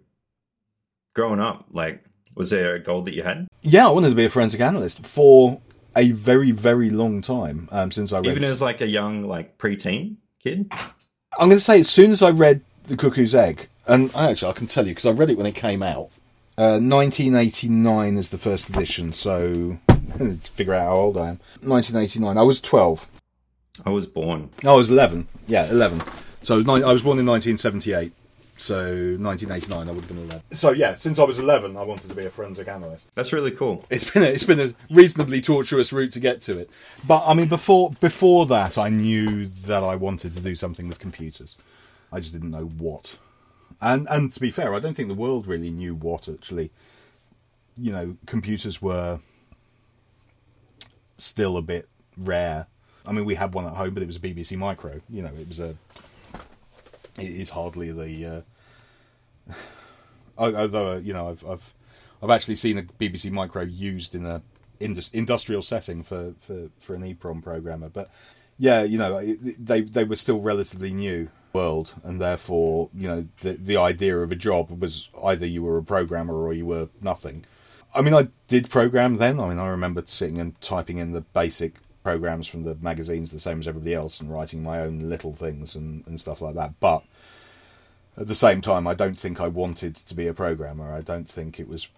growing 1.15 1.39
up, 1.39 1.65
like, 1.71 2.03
was 2.35 2.51
there 2.51 2.75
a 2.75 2.79
goal 2.79 3.01
that 3.03 3.15
you 3.15 3.23
had? 3.23 3.47
Yeah, 3.63 3.87
I 3.87 3.91
wanted 3.91 4.09
to 4.09 4.15
be 4.15 4.25
a 4.25 4.29
forensic 4.29 4.61
analyst 4.61 5.05
for 5.05 5.61
a 5.95 6.11
very 6.11 6.51
very 6.51 6.91
long 6.91 7.23
time 7.23 7.69
um, 7.71 7.91
since 7.91 8.13
I 8.13 8.17
read. 8.19 8.27
Even 8.27 8.43
as 8.43 8.61
like 8.61 8.81
a 8.81 8.87
young 8.87 9.23
like 9.23 9.57
preteen 9.57 10.17
kid. 10.43 10.71
I'm 11.39 11.49
going 11.49 11.57
to 11.57 11.63
say 11.63 11.79
as 11.81 11.89
soon 11.89 12.11
as 12.11 12.23
I 12.23 12.31
read 12.31 12.61
The 12.85 12.97
Cuckoo's 12.97 13.35
Egg, 13.35 13.69
and 13.87 14.13
actually 14.15 14.49
I 14.49 14.53
can 14.53 14.65
tell 14.65 14.87
you 14.87 14.91
because 14.91 15.05
I 15.05 15.11
read 15.11 15.29
it 15.29 15.37
when 15.37 15.45
it 15.45 15.53
came 15.53 15.83
out. 15.83 16.09
Uh, 16.57 16.81
1989 16.81 18.17
is 18.17 18.29
the 18.29 18.39
first 18.39 18.69
edition, 18.69 19.13
so 19.13 19.77
figure 20.41 20.73
out 20.73 20.87
how 20.87 20.95
old 20.95 21.17
I 21.17 21.29
am. 21.29 21.39
1989. 21.61 22.37
I 22.37 22.41
was 22.41 22.59
12. 22.59 23.07
I 23.85 23.91
was 23.91 24.07
born. 24.07 24.49
I 24.65 24.73
was 24.73 24.89
11. 24.89 25.27
Yeah, 25.45 25.69
11. 25.69 26.01
So 26.41 26.55
I 26.55 26.57
was, 26.57 26.67
I 26.67 26.91
was 26.91 27.03
born 27.03 27.19
in 27.19 27.27
1978. 27.27 28.11
So 28.57 28.75
1989, 29.19 29.87
I 29.87 29.91
would 29.91 30.01
have 30.01 30.07
been 30.07 30.23
11. 30.23 30.41
So 30.51 30.71
yeah, 30.71 30.95
since 30.95 31.19
I 31.19 31.23
was 31.23 31.37
11, 31.37 31.77
I 31.77 31.83
wanted 31.83 32.09
to 32.09 32.15
be 32.15 32.25
a 32.25 32.29
forensic 32.29 32.67
analyst. 32.67 33.13
That's 33.13 33.31
really 33.31 33.51
cool. 33.51 33.85
It's 33.89 34.09
been 34.09 34.23
a, 34.23 34.25
it's 34.27 34.43
been 34.43 34.59
a 34.59 34.73
reasonably 34.89 35.41
tortuous 35.41 35.93
route 35.93 36.11
to 36.13 36.19
get 36.19 36.41
to 36.41 36.57
it, 36.57 36.69
but 37.05 37.23
I 37.25 37.33
mean 37.33 37.47
before 37.47 37.91
before 37.99 38.47
that, 38.47 38.77
I 38.77 38.89
knew 38.89 39.45
that 39.45 39.83
I 39.83 39.95
wanted 39.95 40.33
to 40.33 40.39
do 40.39 40.55
something 40.55 40.87
with 40.87 40.99
computers. 40.99 41.55
I 42.11 42.19
just 42.19 42.33
didn't 42.33 42.51
know 42.51 42.65
what. 42.65 43.17
And 43.79 44.07
and 44.09 44.31
to 44.33 44.39
be 44.39 44.49
fair, 44.49 44.73
I 44.73 44.79
don't 44.79 44.95
think 44.95 45.07
the 45.07 45.13
world 45.13 45.47
really 45.47 45.69
knew 45.69 45.93
what 45.93 46.27
actually. 46.27 46.71
You 47.79 47.91
know, 47.91 48.17
computers 48.25 48.81
were 48.81 49.19
still 51.17 51.57
a 51.57 51.61
bit 51.61 51.87
rare. 52.17 52.67
I 53.05 53.11
mean, 53.11 53.25
we 53.25 53.35
had 53.35 53.53
one 53.53 53.65
at 53.65 53.73
home, 53.73 53.93
but 53.93 54.03
it 54.03 54.07
was 54.07 54.15
a 54.15 54.19
BBC 54.19 54.57
Micro. 54.57 55.01
You 55.09 55.21
know, 55.21 55.31
it 55.39 55.47
was 55.47 55.59
a. 55.59 55.75
It 57.17 57.29
is 57.29 57.49
hardly 57.51 57.91
the. 57.91 58.45
Uh, 59.49 59.53
although 60.37 60.93
uh, 60.93 60.97
you 60.97 61.13
know, 61.13 61.29
I've 61.29 61.45
I've 61.45 61.73
I've 62.21 62.29
actually 62.29 62.55
seen 62.55 62.77
a 62.77 62.83
BBC 62.83 63.31
Micro 63.31 63.63
used 63.63 64.15
in 64.15 64.25
a 64.25 64.41
indus- 64.79 65.11
industrial 65.13 65.61
setting 65.61 66.03
for, 66.03 66.33
for, 66.39 66.69
for 66.79 66.95
an 66.95 67.03
EEPROM 67.03 67.43
programmer, 67.43 67.89
but 67.89 68.09
yeah, 68.57 68.83
you 68.83 68.97
know, 68.97 69.21
they 69.59 69.81
they 69.81 70.03
were 70.03 70.15
still 70.15 70.41
relatively 70.41 70.91
new 70.91 71.29
world, 71.53 71.93
and 72.03 72.19
therefore, 72.19 72.89
you 72.93 73.07
know, 73.07 73.27
the 73.41 73.53
the 73.53 73.77
idea 73.77 74.17
of 74.17 74.31
a 74.31 74.35
job 74.35 74.81
was 74.81 75.09
either 75.23 75.45
you 75.45 75.63
were 75.63 75.77
a 75.77 75.83
programmer 75.83 76.33
or 76.33 76.53
you 76.53 76.65
were 76.65 76.89
nothing. 77.01 77.45
I 77.93 78.01
mean, 78.01 78.13
I 78.13 78.27
did 78.47 78.69
program 78.69 79.17
then. 79.17 79.39
I 79.39 79.47
mean, 79.49 79.59
I 79.59 79.67
remember 79.67 80.03
sitting 80.05 80.39
and 80.39 80.59
typing 80.59 80.97
in 80.97 81.13
the 81.13 81.21
basic 81.21 81.75
programs 82.07 82.47
from 82.47 82.63
the 82.63 82.73
magazines 82.75 83.31
the 83.31 83.39
same 83.39 83.59
as 83.59 83.67
everybody 83.67 83.93
else 83.93 84.21
and 84.21 84.31
writing 84.31 84.63
my 84.63 84.79
own 84.79 85.09
little 85.09 85.33
things 85.33 85.75
and, 85.75 86.07
and 86.07 86.21
stuff 86.21 86.41
like 86.41 86.55
that. 86.55 86.79
But 86.79 87.03
at 88.15 88.27
the 88.27 88.33
same 88.33 88.61
time, 88.61 88.87
I 88.87 88.93
don't 88.93 89.19
think 89.19 89.41
I 89.41 89.49
wanted 89.49 89.93
to 89.97 90.15
be 90.15 90.25
a 90.25 90.33
programmer. 90.33 90.93
I 90.93 91.01
don't 91.01 91.29
think 91.29 91.59
it 91.59 91.67
was 91.67 91.89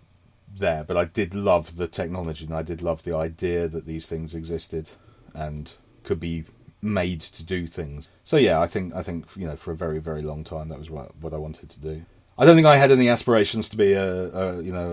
there. 0.58 0.84
But 0.84 0.98
I 0.98 1.06
did 1.06 1.36
love 1.36 1.76
the 1.76 1.88
technology 1.88 2.44
and 2.44 2.56
I 2.56 2.64
did 2.64 2.82
love 2.82 3.04
the 3.04 3.16
idea 3.16 3.68
that 3.68 3.86
these 3.86 4.08
things 4.08 4.34
existed 4.34 4.90
and 5.36 5.76
could 6.02 6.20
be 6.20 6.46
made 6.82 7.22
to 7.22 7.44
do 7.44 7.68
things. 7.68 8.10
So 8.24 8.38
yeah, 8.38 8.60
I 8.60 8.66
think 8.66 8.96
I 8.96 9.04
think 9.04 9.28
you 9.36 9.46
know 9.46 9.58
for 9.58 9.74
a 9.74 9.76
very 9.76 10.00
very 10.00 10.24
long 10.24 10.44
time 10.44 10.70
that 10.70 10.80
was 10.80 10.90
what 10.90 11.16
what 11.18 11.36
I 11.36 11.38
wanted 11.38 11.70
to 11.70 11.80
do. 11.80 12.02
I 12.36 12.48
don't 12.48 12.56
think 12.56 12.66
I 12.66 12.78
had 12.78 12.92
any 12.92 13.10
aspirations 13.10 13.70
to 13.70 13.78
be 13.78 13.94
a, 13.94 14.12
a 14.34 14.64
you 14.64 14.72
know 14.72 14.92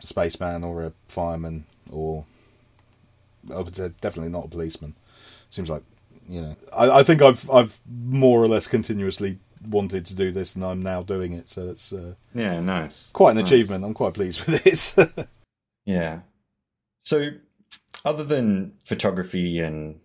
a 0.00 0.06
spaceman 0.06 0.62
or 0.62 0.84
a 0.84 0.92
fireman 1.08 1.64
or 1.90 2.24
definitely 3.48 4.30
not 4.30 4.46
a 4.46 4.48
policeman. 4.48 4.94
Seems 5.50 5.70
like 5.70 5.82
you 6.28 6.42
know 6.42 6.56
I, 6.76 6.90
I 6.90 7.02
think 7.02 7.22
I've 7.22 7.48
I've 7.50 7.80
more 7.86 8.42
or 8.42 8.48
less 8.48 8.66
continuously 8.66 9.38
wanted 9.66 10.06
to 10.06 10.14
do 10.14 10.30
this 10.30 10.54
and 10.54 10.64
I'm 10.64 10.82
now 10.82 11.02
doing 11.02 11.32
it. 11.32 11.48
So 11.48 11.70
it's 11.70 11.92
uh, 11.92 12.14
yeah, 12.34 12.60
nice, 12.60 13.10
quite 13.12 13.32
an 13.32 13.38
nice. 13.38 13.46
achievement. 13.46 13.84
I'm 13.84 13.94
quite 13.94 14.14
pleased 14.14 14.40
with 14.46 14.62
this. 14.64 14.96
yeah. 15.84 16.20
So, 17.00 17.30
other 18.04 18.24
than 18.24 18.74
photography 18.84 19.60
and 19.60 20.00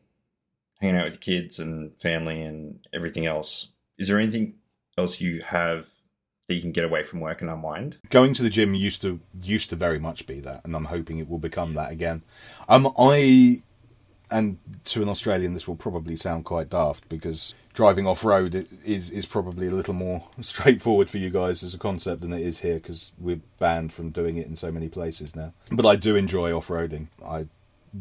hanging 0.79 0.97
out 0.97 1.11
with 1.11 1.19
kids 1.19 1.59
and 1.59 1.93
family 1.99 2.41
and 2.41 2.79
everything 2.93 3.25
else, 3.25 3.69
is 3.97 4.07
there 4.07 4.19
anything 4.19 4.55
else 4.97 5.19
you 5.19 5.41
have 5.41 5.85
that 6.47 6.55
you 6.55 6.61
can 6.61 6.71
get 6.71 6.83
away 6.83 7.03
from 7.03 7.19
work 7.19 7.41
and 7.41 7.49
unwind? 7.49 7.97
Going 8.09 8.33
to 8.33 8.43
the 8.43 8.49
gym 8.49 8.73
used 8.73 9.01
to 9.01 9.19
used 9.41 9.69
to 9.69 9.75
very 9.75 9.99
much 9.99 10.27
be 10.27 10.39
that, 10.41 10.61
and 10.63 10.75
I'm 10.75 10.85
hoping 10.85 11.19
it 11.19 11.29
will 11.29 11.39
become 11.39 11.73
that 11.75 11.91
again. 11.91 12.23
Um, 12.67 12.93
I 12.97 13.63
and 14.29 14.57
to 14.85 15.01
an 15.01 15.09
Australian, 15.09 15.53
this 15.53 15.67
will 15.67 15.75
probably 15.75 16.15
sound 16.15 16.45
quite 16.45 16.69
daft 16.69 17.07
because 17.07 17.53
driving 17.73 18.07
off 18.07 18.25
road 18.25 18.67
is 18.85 19.09
is 19.09 19.25
probably 19.25 19.67
a 19.67 19.71
little 19.71 19.93
more 19.93 20.27
straightforward 20.41 21.09
for 21.09 21.17
you 21.17 21.29
guys 21.29 21.63
as 21.63 21.73
a 21.73 21.79
concept 21.79 22.21
than 22.21 22.33
it 22.33 22.41
is 22.41 22.59
here 22.59 22.75
because 22.75 23.13
we're 23.17 23.41
banned 23.59 23.93
from 23.93 24.09
doing 24.09 24.37
it 24.37 24.47
in 24.47 24.55
so 24.55 24.71
many 24.71 24.89
places 24.89 25.35
now. 25.35 25.53
But 25.71 25.85
I 25.85 25.95
do 25.95 26.15
enjoy 26.15 26.55
off 26.55 26.67
roading. 26.67 27.07
I 27.25 27.47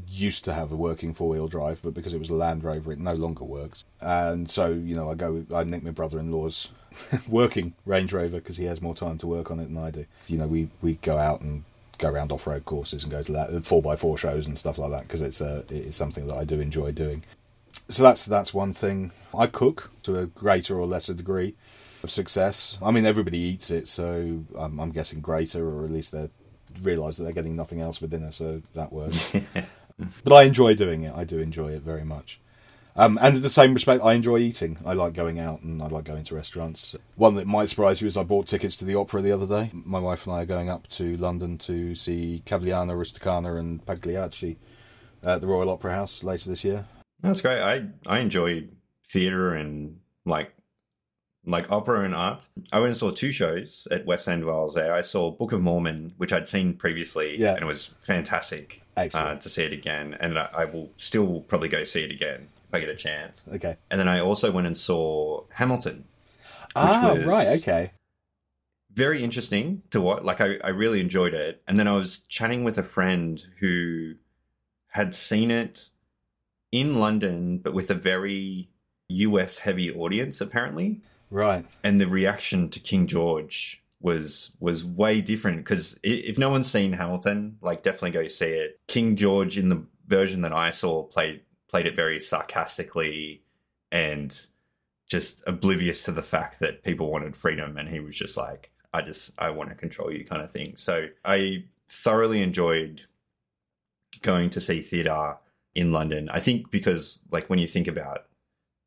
used 0.08 0.44
to 0.44 0.52
have 0.52 0.72
a 0.72 0.76
working 0.76 1.14
four 1.14 1.30
wheel 1.30 1.48
drive, 1.48 1.82
but 1.82 1.94
because 1.94 2.14
it 2.14 2.18
was 2.18 2.30
a 2.30 2.34
Land 2.34 2.64
Rover, 2.64 2.92
it 2.92 2.98
no 2.98 3.14
longer 3.14 3.44
works. 3.44 3.84
And 4.00 4.50
so, 4.50 4.70
you 4.70 4.94
know, 4.94 5.10
I 5.10 5.14
go, 5.14 5.44
I 5.54 5.64
nick 5.64 5.82
my 5.82 5.90
brother 5.90 6.18
in 6.18 6.32
law's 6.32 6.70
working 7.28 7.74
Range 7.84 8.12
Rover 8.12 8.38
because 8.38 8.56
he 8.56 8.64
has 8.64 8.80
more 8.80 8.94
time 8.94 9.18
to 9.18 9.26
work 9.26 9.50
on 9.50 9.60
it 9.60 9.64
than 9.64 9.78
I 9.78 9.90
do. 9.90 10.06
You 10.26 10.38
know, 10.38 10.46
we, 10.46 10.70
we 10.80 10.94
go 10.94 11.18
out 11.18 11.40
and 11.40 11.64
go 11.98 12.10
around 12.10 12.32
off 12.32 12.46
road 12.46 12.64
courses 12.64 13.02
and 13.02 13.12
go 13.12 13.22
to 13.22 13.32
that 13.32 13.64
four 13.64 13.80
by 13.80 13.96
four 13.96 14.18
shows 14.18 14.46
and 14.46 14.58
stuff 14.58 14.78
like 14.78 14.90
that 14.90 15.02
because 15.02 15.20
it's 15.20 15.40
a 15.40 15.60
it 15.68 15.86
is 15.86 15.96
something 15.96 16.26
that 16.26 16.34
I 16.34 16.44
do 16.44 16.60
enjoy 16.60 16.92
doing. 16.92 17.24
So 17.88 18.02
that's 18.02 18.24
that's 18.24 18.52
one 18.52 18.72
thing. 18.72 19.12
I 19.36 19.46
cook 19.46 19.90
to 20.02 20.18
a 20.18 20.26
greater 20.26 20.78
or 20.78 20.86
lesser 20.86 21.14
degree 21.14 21.54
of 22.02 22.10
success. 22.10 22.76
I 22.82 22.90
mean, 22.90 23.06
everybody 23.06 23.38
eats 23.38 23.70
it, 23.70 23.88
so 23.88 24.44
I'm, 24.58 24.80
I'm 24.80 24.90
guessing 24.90 25.20
greater, 25.20 25.66
or 25.66 25.84
at 25.84 25.90
least 25.90 26.12
they 26.12 26.28
realise 26.82 27.16
that 27.16 27.24
they're 27.24 27.32
getting 27.32 27.56
nothing 27.56 27.80
else 27.80 27.98
for 27.98 28.06
dinner, 28.06 28.32
so 28.32 28.62
that 28.74 28.92
works. 28.92 29.32
but 30.24 30.34
I 30.34 30.42
enjoy 30.44 30.74
doing 30.74 31.02
it. 31.02 31.14
I 31.14 31.24
do 31.24 31.38
enjoy 31.38 31.72
it 31.72 31.82
very 31.82 32.04
much. 32.04 32.40
Um, 32.94 33.18
and 33.22 33.36
in 33.36 33.42
the 33.42 33.48
same 33.48 33.72
respect, 33.72 34.04
I 34.04 34.12
enjoy 34.12 34.38
eating. 34.38 34.78
I 34.84 34.92
like 34.92 35.14
going 35.14 35.38
out 35.38 35.62
and 35.62 35.82
I 35.82 35.86
like 35.86 36.04
going 36.04 36.24
to 36.24 36.34
restaurants. 36.34 36.94
One 37.16 37.36
that 37.36 37.46
might 37.46 37.70
surprise 37.70 38.02
you 38.02 38.06
is 38.06 38.16
I 38.16 38.22
bought 38.22 38.46
tickets 38.46 38.76
to 38.78 38.84
the 38.84 38.94
opera 38.94 39.22
the 39.22 39.32
other 39.32 39.46
day. 39.46 39.70
My 39.72 39.98
wife 39.98 40.26
and 40.26 40.34
I 40.34 40.42
are 40.42 40.46
going 40.46 40.68
up 40.68 40.88
to 40.88 41.16
London 41.16 41.56
to 41.58 41.94
see 41.94 42.42
Cavalleria, 42.44 42.94
Rusticana, 42.94 43.58
and 43.58 43.84
Pagliacci 43.86 44.58
at 45.22 45.40
the 45.40 45.46
Royal 45.46 45.70
Opera 45.70 45.92
House 45.94 46.22
later 46.22 46.50
this 46.50 46.64
year. 46.64 46.84
That's 47.20 47.40
great. 47.40 47.62
I 47.62 47.86
I 48.06 48.18
enjoy 48.18 48.64
theatre 49.06 49.54
and 49.54 50.00
like 50.26 50.52
like 51.44 51.70
opera 51.72 52.02
and 52.04 52.14
art. 52.14 52.46
I 52.72 52.78
went 52.78 52.90
and 52.90 52.96
saw 52.96 53.10
two 53.10 53.32
shows 53.32 53.88
at 53.90 54.06
West 54.06 54.28
End 54.28 54.44
while 54.44 54.60
I 54.60 54.64
was 54.64 54.74
there. 54.74 54.94
I 54.94 55.00
saw 55.00 55.30
Book 55.30 55.52
of 55.52 55.60
Mormon, 55.60 56.12
which 56.16 56.32
I'd 56.32 56.48
seen 56.48 56.74
previously, 56.74 57.38
Yeah. 57.38 57.54
and 57.54 57.62
it 57.62 57.66
was 57.66 57.86
fantastic 58.00 58.82
uh, 58.96 59.34
to 59.36 59.48
see 59.48 59.64
it 59.64 59.72
again. 59.72 60.16
And 60.20 60.38
I, 60.38 60.48
I 60.54 60.64
will 60.66 60.90
still 60.96 61.40
probably 61.48 61.68
go 61.68 61.84
see 61.84 62.04
it 62.04 62.10
again 62.12 62.48
if 62.68 62.74
I 62.74 62.80
get 62.80 62.88
a 62.88 62.94
chance. 62.96 63.42
Okay. 63.52 63.76
And 63.90 63.98
then 63.98 64.08
I 64.08 64.20
also 64.20 64.52
went 64.52 64.66
and 64.68 64.78
saw 64.78 65.42
Hamilton. 65.54 66.04
Ah, 66.76 67.16
right. 67.24 67.58
Okay. 67.60 67.90
Very 68.94 69.24
interesting 69.24 69.82
to 69.90 70.00
watch. 70.00 70.22
Like 70.22 70.40
I, 70.40 70.56
I 70.62 70.68
really 70.68 71.00
enjoyed 71.00 71.34
it. 71.34 71.62
And 71.66 71.78
then 71.78 71.88
I 71.88 71.96
was 71.96 72.18
chatting 72.28 72.62
with 72.62 72.78
a 72.78 72.82
friend 72.82 73.42
who 73.58 74.14
had 74.88 75.14
seen 75.14 75.50
it 75.50 75.88
in 76.70 77.00
London, 77.00 77.58
but 77.58 77.74
with 77.74 77.90
a 77.90 77.94
very 77.94 78.68
US 79.08 79.58
heavy 79.58 79.90
audience, 79.90 80.40
apparently. 80.40 81.00
Right. 81.32 81.64
and 81.82 82.00
the 82.00 82.06
reaction 82.06 82.68
to 82.70 82.78
King 82.80 83.06
George 83.06 83.82
was 84.00 84.50
was 84.60 84.84
way 84.84 85.20
different 85.20 85.58
because 85.58 85.98
if 86.02 86.36
no 86.36 86.50
one's 86.50 86.70
seen 86.70 86.92
Hamilton, 86.92 87.56
like 87.62 87.82
definitely 87.82 88.10
go 88.10 88.28
see 88.28 88.46
it. 88.46 88.80
King 88.86 89.16
George 89.16 89.56
in 89.56 89.68
the 89.68 89.84
version 90.06 90.42
that 90.42 90.52
I 90.52 90.70
saw 90.70 91.04
played 91.04 91.40
played 91.68 91.86
it 91.86 91.96
very 91.96 92.20
sarcastically 92.20 93.42
and 93.90 94.46
just 95.08 95.42
oblivious 95.46 96.02
to 96.04 96.12
the 96.12 96.22
fact 96.22 96.58
that 96.60 96.82
people 96.82 97.10
wanted 97.10 97.36
freedom, 97.36 97.76
and 97.78 97.88
he 97.88 98.00
was 98.00 98.16
just 98.16 98.36
like, 98.36 98.70
"I 98.92 99.02
just 99.02 99.32
I 99.38 99.50
want 99.50 99.70
to 99.70 99.76
control 99.76 100.12
you," 100.12 100.24
kind 100.24 100.42
of 100.42 100.50
thing. 100.50 100.76
So 100.76 101.06
I 101.24 101.64
thoroughly 101.88 102.42
enjoyed 102.42 103.02
going 104.20 104.50
to 104.50 104.60
see 104.60 104.80
theatre 104.80 105.36
in 105.74 105.92
London. 105.92 106.28
I 106.30 106.40
think 106.40 106.70
because 106.70 107.20
like 107.30 107.48
when 107.48 107.58
you 107.58 107.66
think 107.66 107.88
about 107.88 108.26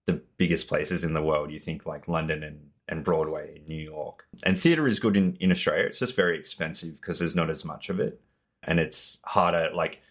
the 0.05 0.21
biggest 0.37 0.67
places 0.67 1.03
in 1.03 1.13
the 1.13 1.21
world. 1.21 1.51
You 1.51 1.59
think 1.59 1.85
like 1.85 2.07
London 2.07 2.43
and, 2.43 2.69
and 2.87 3.03
Broadway 3.03 3.57
in 3.57 3.67
New 3.67 3.81
York. 3.81 4.27
And 4.43 4.59
theatre 4.59 4.87
is 4.87 4.99
good 4.99 5.17
in, 5.17 5.35
in 5.39 5.51
Australia. 5.51 5.85
It's 5.85 5.99
just 5.99 6.15
very 6.15 6.37
expensive 6.37 6.95
because 6.95 7.19
there's 7.19 7.35
not 7.35 7.49
as 7.49 7.65
much 7.65 7.89
of 7.89 7.99
it. 7.99 8.21
And 8.63 8.79
it's 8.79 9.19
harder. 9.23 9.71
Like 9.73 10.01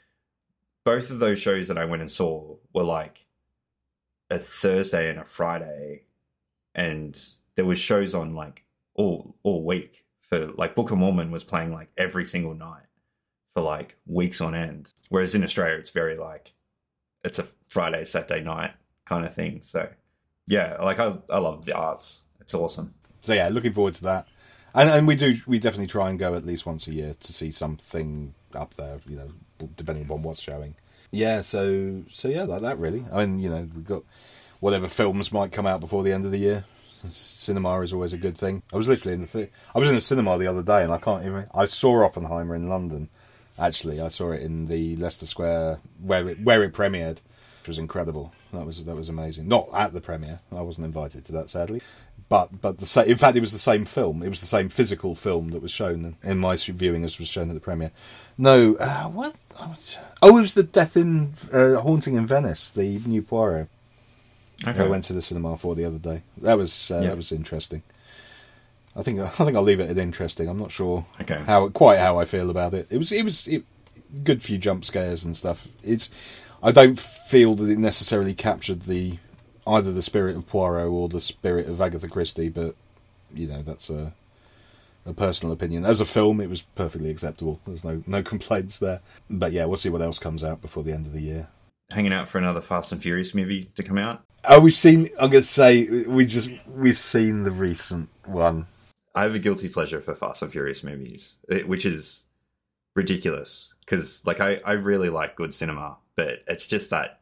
both 0.85 1.11
of 1.11 1.19
those 1.19 1.39
shows 1.39 1.69
that 1.69 1.79
I 1.79 1.85
went 1.85 2.03
and 2.03 2.11
saw 2.11 2.57
were 2.73 2.85
like 2.85 3.27
a 4.31 4.39
Thursday 4.39 5.09
and 5.11 5.19
a 5.19 5.25
Friday. 5.25 6.05
And 6.75 7.21
there 7.55 7.65
was 7.65 7.79
shows 7.79 8.15
on 8.15 8.35
like 8.35 8.65
all 8.95 9.37
all 9.43 9.65
week 9.65 10.05
for 10.23 10.49
like 10.53 10.75
Book 10.75 10.91
of 10.91 10.99
Mormon 10.99 11.31
was 11.31 11.45
playing 11.45 11.73
like 11.73 11.91
every 11.97 12.27
single 12.27 12.55
night 12.55 12.87
for 13.55 13.63
like 13.63 13.97
weeks 14.07 14.41
on 14.41 14.55
end. 14.55 14.93
Whereas 15.09 15.35
in 15.35 15.45
Australia 15.45 15.79
it's 15.79 15.91
very 15.91 16.17
like 16.17 16.53
it's 17.23 17.39
a 17.39 17.47
Friday, 17.69 18.05
Saturday 18.05 18.43
night 18.43 18.73
kind 19.05 19.25
of 19.25 19.35
thing. 19.35 19.61
So 19.63 19.89
yeah, 20.47 20.77
like 20.81 20.99
I 20.99 21.17
I 21.31 21.39
love 21.39 21.65
the 21.65 21.75
arts. 21.75 22.23
It's 22.41 22.55
awesome. 22.55 22.95
So 23.23 23.33
yeah, 23.33 23.49
looking 23.49 23.73
forward 23.73 23.95
to 23.97 24.05
that. 24.05 24.27
And 24.75 24.91
and 24.91 25.07
we 25.07 25.17
do 25.17 25.37
we 25.47 25.59
definitely 25.59 25.87
try 25.87 26.11
and 26.11 26.19
go 26.19 26.35
at 26.35 26.45
least 26.45 26.67
once 26.67 26.87
a 26.87 26.93
year 26.93 27.15
to 27.21 27.33
see 27.33 27.51
something 27.51 28.35
up 28.55 28.75
there. 28.75 29.01
You 29.07 29.17
know, 29.17 29.69
depending 29.77 30.05
upon 30.05 30.23
what's 30.23 30.43
showing. 30.43 30.75
Yeah. 31.11 31.43
So 31.43 32.03
so 32.11 32.29
yeah, 32.29 32.45
like 32.45 32.63
that 32.63 32.79
really. 32.79 33.05
I 33.13 33.25
mean, 33.25 33.41
you 33.41 33.51
know, 33.51 33.69
we've 33.75 33.85
got 33.85 34.03
whatever 34.61 34.89
films 34.89 35.33
might 35.33 35.53
come 35.53 35.67
out 35.67 35.81
before 35.81 36.03
the 36.03 36.13
end 36.13 36.25
of 36.25 36.33
the 36.33 36.39
year. 36.39 36.65
Cinema 37.11 37.81
is 37.81 37.93
always 37.93 38.15
a 38.15 38.19
good 38.19 38.37
thing. 38.37 38.63
I 38.73 38.77
was 38.77 38.89
literally 38.89 39.15
in 39.15 39.21
the 39.21 39.27
th- 39.27 39.51
I 39.75 39.79
was 39.79 39.89
in 39.89 39.95
the 39.95 40.01
cinema 40.01 40.39
the 40.39 40.47
other 40.47 40.63
day, 40.63 40.83
and 40.83 40.93
I 40.93 40.99
can't 40.99 41.25
even. 41.25 41.47
I 41.55 41.67
saw 41.67 42.03
Oppenheimer 42.03 42.55
in 42.55 42.69
London. 42.69 43.11
Actually, 43.59 44.01
I 44.01 44.09
saw 44.09 44.33
it 44.33 44.43
in 44.43 44.67
the 44.67 44.97
Leicester 44.97 45.27
Square 45.27 45.81
where 46.03 46.29
it 46.31 46.41
where 46.41 46.63
it 46.63 46.73
premiered, 46.73 47.19
was 47.69 47.79
incredible. 47.79 48.33
That 48.53 48.67
was 48.67 48.85
that 48.85 48.97
was 48.97 49.09
amazing. 49.09 49.49
Not 49.49 49.69
at 49.75 49.93
the 49.93 50.01
premiere. 50.01 50.41
I 50.53 50.61
wasn't 50.63 50.87
invited 50.87 51.25
to 51.27 51.33
that, 51.33 51.51
sadly. 51.51 51.81
but 52.29 52.61
but 52.61 52.79
the 52.79 52.87
same. 52.87 53.07
In 53.09 53.17
fact, 53.19 53.37
it 53.37 53.41
was 53.41 53.53
the 53.53 53.59
same 53.59 53.85
film. 53.85 54.23
It 54.23 54.29
was 54.29 54.41
the 54.41 54.47
same 54.47 54.69
physical 54.69 55.15
film 55.15 55.51
that 55.51 55.63
was 55.63 55.71
shown 55.73 56.17
in 56.23 56.39
my 56.39 56.57
viewing 56.57 57.05
as 57.05 57.19
was 57.19 57.29
shown 57.29 57.49
at 57.49 57.55
the 57.55 57.61
premiere. 57.61 57.91
No, 58.39 58.77
uh, 58.77 59.05
what? 59.05 59.35
Oh, 60.23 60.37
it 60.39 60.41
was 60.41 60.55
the 60.55 60.63
Death 60.65 60.97
in 60.97 61.35
uh, 61.53 61.77
Haunting 61.81 62.15
in 62.15 62.27
Venice, 62.27 62.69
the 62.69 62.99
new 63.07 63.23
Poirot. 63.23 63.69
Okay. 64.67 64.85
I 64.85 64.87
went 64.87 65.05
to 65.05 65.13
the 65.13 65.23
cinema 65.23 65.57
for 65.57 65.75
the 65.75 65.85
other 65.85 65.99
day. 65.99 66.23
That 66.41 66.57
was 66.59 66.91
uh, 66.91 67.01
Yeah. 67.01 67.09
that 67.09 67.17
was 67.17 67.31
interesting. 67.33 67.83
I 68.97 69.03
think 69.03 69.19
I 69.21 69.29
think 69.29 69.57
I'll 69.57 69.63
leave 69.63 69.81
it 69.81 69.91
at 69.91 69.99
interesting. 69.99 70.49
I'm 70.49 70.59
not 70.59 70.71
sure 70.73 71.07
Okay. 71.21 71.43
how 71.47 71.69
quite 71.69 71.99
how 71.99 72.19
I 72.19 72.25
feel 72.25 72.51
about 72.51 72.75
it. 72.75 72.87
It 72.91 72.99
was 72.99 73.11
it 73.13 73.25
was 73.25 73.47
it, 73.49 73.65
good 74.23 74.43
few 74.43 74.59
jump 74.59 74.85
scares 74.85 75.25
and 75.25 75.37
stuff. 75.37 75.67
It's 75.83 76.11
I 76.65 76.73
don't 76.73 76.99
feel 76.99 77.55
that 77.57 77.71
it 77.71 77.79
necessarily 77.79 78.33
captured 78.33 78.83
the 78.83 79.19
either 79.67 79.93
the 79.93 80.03
spirit 80.03 80.35
of 80.35 80.47
Poirot 80.47 80.87
or 80.87 81.09
the 81.09 81.21
spirit 81.21 81.69
of 81.69 81.81
Agatha 81.81 82.09
Christie, 82.09 82.49
but 82.49 82.75
you 83.35 83.47
know 83.47 83.63
that's 83.63 83.91
a 83.91 84.15
a 85.07 85.13
personal 85.13 85.53
opinion. 85.53 85.85
As 85.85 86.01
a 86.01 86.07
film, 86.07 86.41
it 86.41 86.49
was 86.49 86.63
perfectly 86.63 87.11
acceptable. 87.11 87.61
There's 87.67 87.85
no 87.85 88.03
no 88.07 88.23
complaints 88.23 88.79
there. 88.79 89.01
But 89.29 89.53
yeah, 89.53 89.67
we'll 89.67 89.77
see 89.77 89.91
what 89.91 90.01
else 90.01 90.19
comes 90.19 90.43
out 90.43 90.63
before 90.63 90.83
the 90.83 90.93
end 90.93 91.05
of 91.05 91.13
the 91.13 91.21
year. 91.21 91.49
Hanging 91.91 92.15
out 92.15 92.31
for 92.31 92.39
another 92.39 92.63
Fast 92.63 92.93
and 92.93 93.03
Furious 93.03 93.35
movie 93.35 93.71
to 93.75 93.83
come 93.83 93.99
out. 93.99 94.25
Oh, 94.47 94.61
we've 94.61 94.75
seen. 94.75 95.11
I'm 95.21 95.31
going 95.31 95.43
to 95.43 95.49
say 95.49 96.07
we 96.07 96.25
just 96.25 96.51
we've 96.67 96.99
seen 96.99 97.43
the 97.43 97.51
recent 97.51 98.09
one. 98.25 98.67
I 99.15 99.23
have 99.23 99.35
a 99.35 99.39
guilty 99.39 99.69
pleasure 99.69 100.01
for 100.01 100.15
Fast 100.15 100.43
and 100.43 100.51
Furious 100.51 100.83
movies, 100.83 101.37
eh, 101.51 101.61
which 101.61 101.85
is 101.85 102.25
ridiculous 102.95 103.75
because, 103.81 104.27
like, 104.27 104.41
I, 104.41 104.61
I 104.65 104.73
really 104.73 105.09
like 105.09 105.37
good 105.37 105.55
cinema, 105.55 105.99
but 106.17 106.41
it's 106.47 106.67
just 106.67 106.91
that 106.91 107.21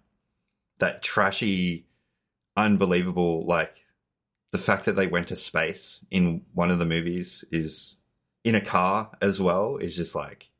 that 0.78 1.02
trashy, 1.02 1.86
unbelievable. 2.56 3.44
Like, 3.46 3.76
the 4.50 4.58
fact 4.58 4.84
that 4.84 4.96
they 4.96 5.06
went 5.06 5.28
to 5.28 5.36
space 5.36 6.04
in 6.10 6.42
one 6.52 6.70
of 6.70 6.78
the 6.78 6.84
movies 6.84 7.44
is 7.50 7.96
in 8.44 8.54
a 8.54 8.60
car 8.60 9.10
as 9.20 9.40
well 9.40 9.76
is 9.76 9.96
just 9.96 10.14
like 10.14 10.50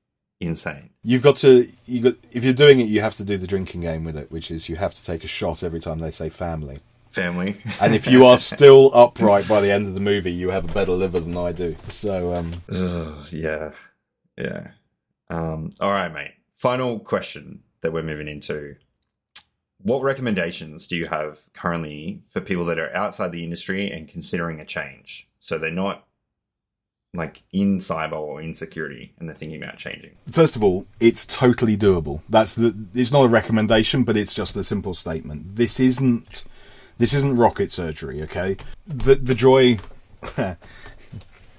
insane. 0.40 0.90
You've 1.02 1.22
got 1.22 1.36
to 1.38 1.68
you 1.84 2.00
got 2.00 2.14
if 2.30 2.44
you're 2.44 2.54
doing 2.54 2.80
it, 2.80 2.84
you 2.84 3.00
have 3.00 3.16
to 3.16 3.24
do 3.24 3.36
the 3.36 3.46
drinking 3.46 3.82
game 3.82 4.04
with 4.04 4.16
it, 4.16 4.30
which 4.30 4.50
is 4.50 4.68
you 4.68 4.76
have 4.76 4.94
to 4.94 5.04
take 5.04 5.24
a 5.24 5.28
shot 5.28 5.62
every 5.62 5.80
time 5.80 5.98
they 5.98 6.10
say 6.10 6.28
family. 6.28 6.78
Family, 7.10 7.58
And 7.78 7.94
if 7.94 8.06
you 8.06 8.24
are 8.24 8.38
still 8.54 8.90
upright 8.94 9.46
by 9.46 9.60
the 9.60 9.70
end 9.70 9.86
of 9.86 9.92
the 9.92 10.00
movie, 10.00 10.32
you 10.32 10.48
have 10.48 10.64
a 10.64 10.72
better 10.72 10.92
liver 10.92 11.20
than 11.20 11.36
I 11.36 11.52
do. 11.52 11.76
So 11.90 12.32
um, 12.32 12.54
Ugh, 12.70 13.26
yeah, 13.30 13.72
yeah. 14.38 14.70
Um, 15.28 15.72
all 15.80 15.90
right, 15.90 16.10
mate. 16.10 16.32
Final 16.54 17.00
question 17.00 17.64
that 17.82 17.92
we're 17.92 18.02
moving 18.02 18.28
into. 18.28 18.76
What 19.78 20.02
recommendations 20.02 20.86
do 20.86 20.96
you 20.96 21.06
have 21.06 21.52
currently 21.52 22.22
for 22.30 22.40
people 22.40 22.64
that 22.66 22.78
are 22.78 22.94
outside 22.94 23.32
the 23.32 23.44
industry 23.44 23.90
and 23.90 24.08
considering 24.08 24.60
a 24.60 24.64
change? 24.64 25.28
So 25.40 25.58
they're 25.58 25.70
not 25.70 26.06
like 27.14 27.42
in 27.52 27.78
cyber 27.78 28.12
or 28.12 28.40
in 28.40 28.54
security 28.54 29.12
and 29.18 29.28
they're 29.28 29.36
thinking 29.36 29.62
about 29.62 29.76
changing. 29.76 30.12
first 30.30 30.56
of 30.56 30.64
all, 30.64 30.86
it's 30.98 31.26
totally 31.26 31.76
doable. 31.76 32.22
That's 32.28 32.54
the. 32.54 32.74
It's 32.94 33.12
not 33.12 33.24
a 33.24 33.28
recommendation, 33.28 34.04
but 34.04 34.16
it's 34.16 34.34
just 34.34 34.56
a 34.56 34.64
simple 34.64 34.94
statement. 34.94 35.56
This 35.56 35.78
isn't. 35.78 36.44
This 36.98 37.12
isn't 37.14 37.36
rocket 37.36 37.72
surgery, 37.72 38.22
okay? 38.22 38.56
The 38.86 39.16
the 39.16 39.34
joy. 39.34 39.78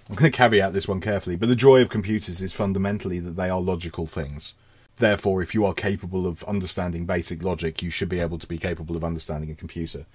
I'm 0.09 0.15
going 0.15 0.31
to 0.31 0.37
caveat 0.37 0.73
this 0.73 0.87
one 0.87 1.01
carefully, 1.01 1.35
but 1.35 1.49
the 1.49 1.55
joy 1.55 1.81
of 1.81 1.89
computers 1.89 2.41
is 2.41 2.51
fundamentally 2.51 3.19
that 3.19 3.35
they 3.35 3.49
are 3.49 3.61
logical 3.61 4.05
things. 4.05 4.53
Therefore, 4.97 5.41
if 5.41 5.53
you 5.53 5.65
are 5.65 5.73
capable 5.73 6.27
of 6.27 6.43
understanding 6.43 7.05
basic 7.05 7.43
logic, 7.43 7.81
you 7.81 7.89
should 7.89 8.09
be 8.09 8.19
able 8.19 8.39
to 8.39 8.47
be 8.47 8.57
capable 8.57 8.95
of 8.95 9.03
understanding 9.03 9.49
a 9.49 9.55
computer. 9.55 10.05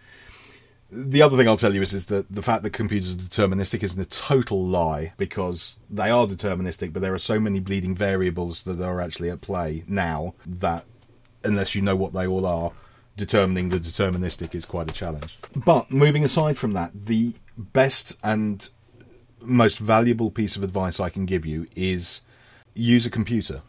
The 0.90 1.20
other 1.20 1.36
thing 1.36 1.46
I'll 1.46 1.58
tell 1.58 1.74
you 1.74 1.82
is, 1.82 1.92
is 1.92 2.06
that 2.06 2.32
the 2.32 2.42
fact 2.42 2.62
that 2.62 2.70
computers 2.70 3.14
are 3.14 3.18
deterministic 3.18 3.82
isn't 3.82 4.00
a 4.00 4.06
total 4.06 4.64
lie 4.64 5.12
because 5.18 5.76
they 5.90 6.10
are 6.10 6.26
deterministic, 6.26 6.92
but 6.92 7.02
there 7.02 7.12
are 7.12 7.18
so 7.18 7.38
many 7.38 7.60
bleeding 7.60 7.94
variables 7.94 8.62
that 8.62 8.80
are 8.80 9.00
actually 9.00 9.28
at 9.28 9.42
play 9.42 9.84
now 9.86 10.34
that 10.46 10.86
unless 11.44 11.74
you 11.74 11.82
know 11.82 11.96
what 11.96 12.14
they 12.14 12.26
all 12.26 12.46
are, 12.46 12.72
determining 13.16 13.68
the 13.68 13.78
deterministic 13.78 14.54
is 14.54 14.64
quite 14.64 14.90
a 14.90 14.94
challenge. 14.94 15.36
But 15.54 15.90
moving 15.90 16.24
aside 16.24 16.56
from 16.56 16.72
that, 16.72 16.92
the 16.94 17.34
best 17.56 18.16
and 18.22 18.68
most 19.40 19.78
valuable 19.78 20.30
piece 20.30 20.56
of 20.56 20.62
advice 20.62 21.00
I 21.00 21.10
can 21.10 21.26
give 21.26 21.44
you 21.44 21.66
is 21.76 22.22
use 22.74 23.04
a 23.04 23.10
computer. 23.10 23.62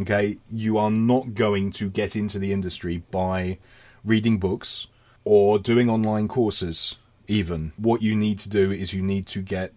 Okay, 0.00 0.38
you 0.48 0.78
are 0.78 0.90
not 0.90 1.34
going 1.34 1.72
to 1.72 1.90
get 1.90 2.16
into 2.16 2.38
the 2.38 2.54
industry 2.54 3.02
by 3.10 3.58
reading 4.02 4.38
books 4.38 4.86
or 5.24 5.58
doing 5.58 5.90
online 5.90 6.26
courses, 6.26 6.96
even. 7.28 7.72
What 7.76 8.00
you 8.00 8.16
need 8.16 8.38
to 8.38 8.48
do 8.48 8.70
is 8.70 8.94
you 8.94 9.02
need 9.02 9.26
to 9.26 9.42
get 9.42 9.74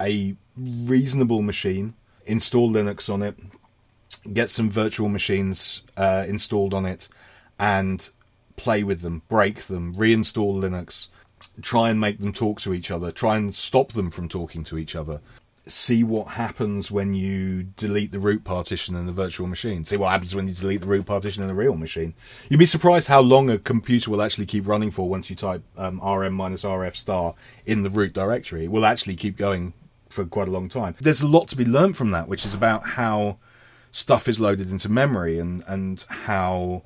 a 0.00 0.36
reasonable 0.56 1.42
machine, 1.42 1.92
install 2.24 2.70
Linux 2.70 3.12
on 3.12 3.22
it, 3.22 3.36
get 4.32 4.48
some 4.48 4.70
virtual 4.70 5.10
machines 5.10 5.82
uh, 5.98 6.24
installed 6.26 6.72
on 6.72 6.86
it, 6.86 7.08
and 7.58 8.08
play 8.56 8.82
with 8.82 9.02
them, 9.02 9.20
break 9.28 9.62
them, 9.62 9.94
reinstall 9.94 10.62
Linux, 10.62 11.08
try 11.60 11.90
and 11.90 12.00
make 12.00 12.20
them 12.20 12.32
talk 12.32 12.58
to 12.62 12.72
each 12.72 12.90
other, 12.90 13.10
try 13.10 13.36
and 13.36 13.54
stop 13.54 13.92
them 13.92 14.10
from 14.10 14.30
talking 14.30 14.64
to 14.64 14.78
each 14.78 14.96
other. 14.96 15.20
See 15.68 16.02
what 16.02 16.28
happens 16.28 16.90
when 16.90 17.12
you 17.12 17.62
delete 17.62 18.10
the 18.10 18.18
root 18.18 18.42
partition 18.42 18.96
in 18.96 19.04
the 19.06 19.12
virtual 19.12 19.46
machine. 19.46 19.84
See 19.84 19.98
what 19.98 20.10
happens 20.10 20.34
when 20.34 20.48
you 20.48 20.54
delete 20.54 20.80
the 20.80 20.86
root 20.86 21.04
partition 21.04 21.42
in 21.42 21.48
the 21.48 21.54
real 21.54 21.76
machine. 21.76 22.14
You'd 22.48 22.58
be 22.58 22.66
surprised 22.66 23.08
how 23.08 23.20
long 23.20 23.50
a 23.50 23.58
computer 23.58 24.10
will 24.10 24.22
actually 24.22 24.46
keep 24.46 24.66
running 24.66 24.90
for 24.90 25.08
once 25.08 25.28
you 25.28 25.36
type 25.36 25.62
um, 25.76 26.00
rm 26.00 26.32
minus 26.32 26.64
rf 26.64 26.96
star 26.96 27.34
in 27.66 27.82
the 27.82 27.90
root 27.90 28.14
directory. 28.14 28.64
It 28.64 28.70
will 28.70 28.86
actually 28.86 29.16
keep 29.16 29.36
going 29.36 29.74
for 30.08 30.24
quite 30.24 30.48
a 30.48 30.50
long 30.50 30.68
time. 30.68 30.94
There's 31.00 31.20
a 31.20 31.28
lot 31.28 31.48
to 31.48 31.56
be 31.56 31.64
learned 31.64 31.96
from 31.96 32.10
that, 32.12 32.28
which 32.28 32.46
is 32.46 32.54
about 32.54 32.84
how 32.84 33.36
stuff 33.92 34.26
is 34.28 34.40
loaded 34.40 34.70
into 34.70 34.88
memory 34.88 35.38
and, 35.38 35.62
and 35.66 36.04
how 36.08 36.82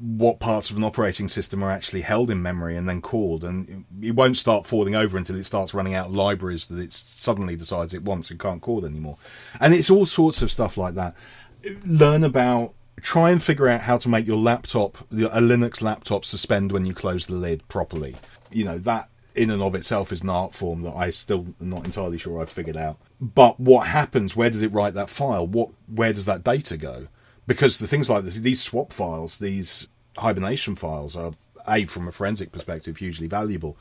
what 0.00 0.40
parts 0.40 0.70
of 0.70 0.78
an 0.78 0.84
operating 0.84 1.28
system 1.28 1.62
are 1.62 1.70
actually 1.70 2.00
held 2.00 2.30
in 2.30 2.40
memory 2.40 2.74
and 2.74 2.88
then 2.88 3.02
called. 3.02 3.44
And 3.44 3.84
it 4.00 4.14
won't 4.14 4.38
start 4.38 4.66
falling 4.66 4.94
over 4.94 5.18
until 5.18 5.36
it 5.36 5.44
starts 5.44 5.74
running 5.74 5.94
out 5.94 6.06
of 6.06 6.14
libraries 6.14 6.64
that 6.66 6.78
it 6.78 6.92
suddenly 6.92 7.54
decides 7.54 7.92
it 7.92 8.02
wants 8.02 8.30
and 8.30 8.40
can't 8.40 8.62
call 8.62 8.86
anymore. 8.86 9.18
And 9.60 9.74
it's 9.74 9.90
all 9.90 10.06
sorts 10.06 10.40
of 10.40 10.50
stuff 10.50 10.78
like 10.78 10.94
that. 10.94 11.14
Learn 11.84 12.24
about 12.24 12.72
try 13.02 13.30
and 13.30 13.42
figure 13.42 13.68
out 13.68 13.82
how 13.82 13.98
to 13.98 14.08
make 14.08 14.26
your 14.26 14.36
laptop 14.36 15.00
a 15.10 15.40
linux 15.40 15.80
laptop 15.80 16.24
suspend 16.24 16.72
when 16.72 16.86
you 16.86 16.94
close 16.94 17.26
the 17.26 17.34
lid 17.34 17.66
properly. 17.68 18.16
You 18.50 18.64
know 18.64 18.78
that 18.78 19.08
in 19.34 19.50
and 19.50 19.62
of 19.62 19.74
itself 19.74 20.12
is 20.12 20.22
an 20.22 20.28
art 20.28 20.54
form 20.54 20.82
that 20.82 20.94
i 20.96 21.08
still 21.08 21.54
am 21.60 21.70
not 21.70 21.84
entirely 21.84 22.18
sure 22.18 22.40
i've 22.40 22.50
figured 22.50 22.76
out. 22.76 22.98
But 23.20 23.60
what 23.60 23.86
happens? 23.86 24.34
Where 24.34 24.50
does 24.50 24.62
it 24.62 24.72
write 24.72 24.94
that 24.94 25.10
file? 25.10 25.46
What 25.46 25.70
where 25.86 26.12
does 26.12 26.24
that 26.24 26.44
data 26.44 26.76
go 26.76 27.08
because 27.50 27.80
the 27.80 27.88
things 27.88 28.08
like 28.08 28.22
this, 28.22 28.36
these 28.36 28.62
swap 28.62 28.92
files, 28.92 29.38
these 29.38 29.88
hibernation 30.16 30.76
files 30.76 31.16
are 31.16 31.32
a 31.66 31.84
from 31.84 32.06
a 32.06 32.12
forensic 32.12 32.52
perspective 32.52 32.98
hugely 32.98 33.26
valuable, 33.26 33.76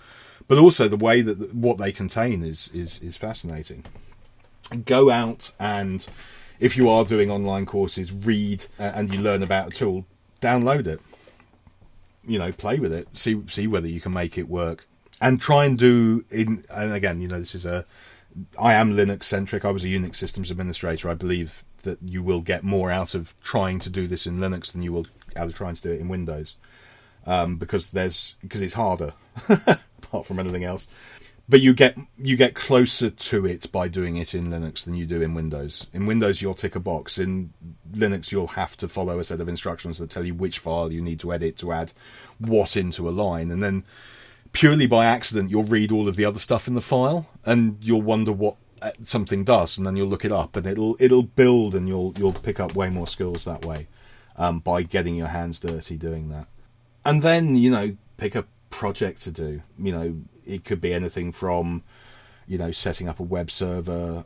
but 0.48 0.58
also 0.58 0.88
the 0.88 0.98
way 0.98 1.22
that 1.22 1.54
what 1.54 1.78
they 1.78 1.92
contain 1.92 2.42
is 2.42 2.70
is 2.74 3.00
is 3.04 3.16
fascinating. 3.16 3.86
Go 4.86 5.12
out 5.12 5.52
and 5.60 6.08
if 6.60 6.78
you 6.78 6.90
are 6.90 7.06
doing 7.06 7.30
online 7.30 7.68
courses, 7.68 8.12
read 8.12 8.66
uh, 8.80 8.92
and 8.96 9.14
you 9.14 9.22
learn 9.22 9.44
about 9.44 9.68
a 9.68 9.70
tool, 9.70 10.08
download 10.42 10.88
it. 10.88 11.00
You 12.26 12.40
know, 12.40 12.52
play 12.52 12.80
with 12.80 12.92
it, 12.92 13.08
see 13.14 13.40
see 13.50 13.68
whether 13.68 13.88
you 13.88 14.02
can 14.02 14.14
make 14.14 14.36
it 14.36 14.50
work, 14.50 14.88
and 15.22 15.40
try 15.40 15.66
and 15.66 15.78
do 15.78 16.26
in. 16.32 16.64
And 16.72 16.92
again, 16.92 17.22
you 17.22 17.28
know, 17.28 17.38
this 17.38 17.54
is 17.54 17.68
a 17.68 17.86
I 18.60 18.74
am 18.74 18.94
Linux 18.94 19.26
centric. 19.26 19.64
I 19.64 19.70
was 19.70 19.84
a 19.84 19.88
Unix 19.90 20.16
systems 20.16 20.50
administrator. 20.50 21.08
I 21.08 21.14
believe 21.14 21.64
that 21.84 22.00
you 22.02 22.22
will 22.22 22.42
get 22.42 22.64
more 22.64 22.92
out 22.92 23.16
of 23.16 23.36
trying 23.42 23.80
to 23.80 23.90
do 23.90 24.08
this 24.08 24.26
in 24.26 24.38
Linux 24.38 24.72
than 24.72 24.82
you 24.82 24.92
will 24.92 25.08
out 25.36 25.48
of 25.48 25.56
trying 25.56 25.76
to 25.76 25.82
do 25.82 25.92
it 25.92 26.00
in 26.00 26.08
Windows, 26.08 26.56
um, 27.26 27.58
because 27.58 27.92
there's 27.92 28.36
because 28.42 28.62
it's 28.62 28.74
harder, 28.74 29.14
apart 29.50 30.26
from 30.26 30.40
anything 30.40 30.64
else. 30.64 30.88
But 31.48 31.62
you 31.62 31.74
get 31.74 31.98
you 32.18 32.38
get 32.38 32.54
closer 32.54 33.10
to 33.10 33.46
it 33.46 33.72
by 33.72 33.88
doing 33.88 34.18
it 34.18 34.36
in 34.36 34.48
Linux 34.48 34.84
than 34.84 34.94
you 34.94 35.06
do 35.06 35.22
in 35.22 35.34
Windows. 35.34 35.88
In 35.94 36.06
Windows, 36.06 36.42
you'll 36.42 36.54
tick 36.54 36.76
a 36.76 36.80
box. 36.80 37.18
In 37.18 37.54
Linux, 37.92 38.32
you'll 38.32 38.48
have 38.48 38.78
to 38.78 38.88
follow 38.88 39.20
a 39.20 39.24
set 39.24 39.42
of 39.42 39.48
instructions 39.48 39.98
that 39.98 40.12
tell 40.12 40.26
you 40.26 40.36
which 40.36 40.60
file 40.60 40.92
you 40.92 41.02
need 41.02 41.20
to 41.22 41.34
edit 41.34 41.58
to 41.58 41.72
add 41.72 41.92
what 42.38 42.78
into 42.78 43.10
a 43.10 43.12
line, 43.12 43.50
and 43.50 43.64
then 43.64 43.84
purely 44.52 44.88
by 44.88 45.06
accident, 45.06 45.50
you'll 45.50 45.64
read 45.64 45.92
all 45.92 46.08
of 46.08 46.16
the 46.16 46.26
other 46.26 46.40
stuff 46.40 46.68
in 46.68 46.76
the 46.76 46.82
file, 46.82 47.28
and 47.46 47.78
you'll 47.82 48.02
wonder 48.02 48.32
what 48.32 48.58
something 49.06 49.44
does, 49.44 49.78
and 49.78 49.86
then 49.86 49.96
you'll 49.96 50.08
look 50.08 50.26
it 50.26 50.32
up, 50.32 50.56
and 50.56 50.66
it'll 50.66 50.96
it'll 51.00 51.24
build, 51.24 51.76
and 51.76 51.88
you'll 51.88 52.14
you'll 52.18 52.34
pick 52.34 52.60
up 52.60 52.76
way 52.76 52.90
more 52.90 53.08
skills 53.08 53.46
that 53.46 53.66
way 53.66 53.88
um, 54.36 54.60
by 54.60 54.84
getting 54.84 55.16
your 55.16 55.28
hands 55.28 55.60
dirty 55.60 55.98
doing 55.98 56.30
that. 56.30 56.48
And 57.06 57.22
then 57.22 57.56
you 57.56 57.72
know 57.72 57.98
pick 58.18 58.36
a 58.36 58.46
project 58.70 59.22
to 59.24 59.32
do. 59.32 59.62
You 59.78 59.92
know 59.92 60.22
it 60.46 60.66
could 60.66 60.82
be 60.82 60.94
anything 60.94 61.32
from 61.32 61.84
you 62.48 62.58
know 62.58 62.72
setting 62.72 63.08
up 63.08 63.20
a 63.20 63.24
web 63.24 63.52
server 63.52 64.26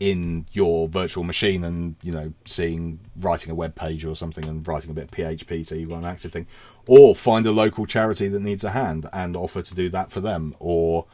in 0.00 0.46
your 0.52 0.88
virtual 0.88 1.24
machine 1.24 1.64
and 1.64 1.96
you 2.02 2.12
know 2.12 2.32
seeing 2.44 3.00
writing 3.18 3.50
a 3.50 3.54
web 3.54 3.74
page 3.74 4.04
or 4.04 4.14
something 4.14 4.44
and 4.46 4.66
writing 4.66 4.90
a 4.90 4.94
bit 4.94 5.04
of 5.04 5.10
php 5.10 5.66
so 5.66 5.74
you've 5.74 5.88
got 5.88 5.98
an 5.98 6.04
active 6.04 6.32
thing 6.32 6.46
or 6.86 7.16
find 7.16 7.44
a 7.46 7.50
local 7.50 7.84
charity 7.84 8.28
that 8.28 8.40
needs 8.40 8.62
a 8.62 8.70
hand 8.70 9.08
and 9.12 9.36
offer 9.36 9.60
to 9.60 9.74
do 9.74 9.88
that 9.88 10.12
for 10.12 10.20
them 10.20 10.54
or 10.60 11.06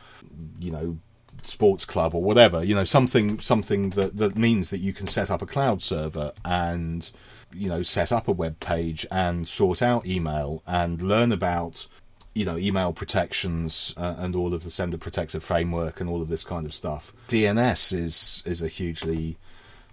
you 0.61 0.71
know 0.71 0.99
sports 1.47 1.85
club 1.85 2.15
or 2.15 2.23
whatever 2.23 2.65
you 2.65 2.75
know 2.75 2.85
something 2.85 3.39
something 3.41 3.91
that 3.91 4.17
that 4.17 4.37
means 4.37 4.71
that 4.71 4.79
you 4.79 4.93
can 4.93 5.07
set 5.07 5.31
up 5.31 5.43
a 5.43 5.47
cloud 5.47 5.83
server 5.83 6.33
and 6.45 7.11
you 7.53 7.69
know 7.69 7.83
set 7.83 8.13
up 8.13 8.29
a 8.29 8.33
web 8.33 8.59
page 8.61 9.07
and 9.11 9.49
sort 9.49 9.83
out 9.83 10.07
email 10.07 10.63
and 10.67 11.01
learn 11.03 11.33
about 11.33 11.87
you 12.35 12.45
know 12.45 12.59
email 12.59 12.93
protections 12.93 13.95
uh, 13.97 14.17
and 14.19 14.35
all 14.35 14.53
of 14.53 14.65
the 14.65 14.71
sender 14.71 14.99
protector 14.99 15.41
framework 15.41 16.01
and 16.01 16.11
all 16.11 16.21
of 16.21 16.29
this 16.29 16.45
kind 16.45 16.67
of 16.67 16.75
stuff. 16.75 17.13
DNS 17.29 17.93
is 17.93 18.43
is 18.45 18.61
a 18.61 18.69
hugely 18.69 19.39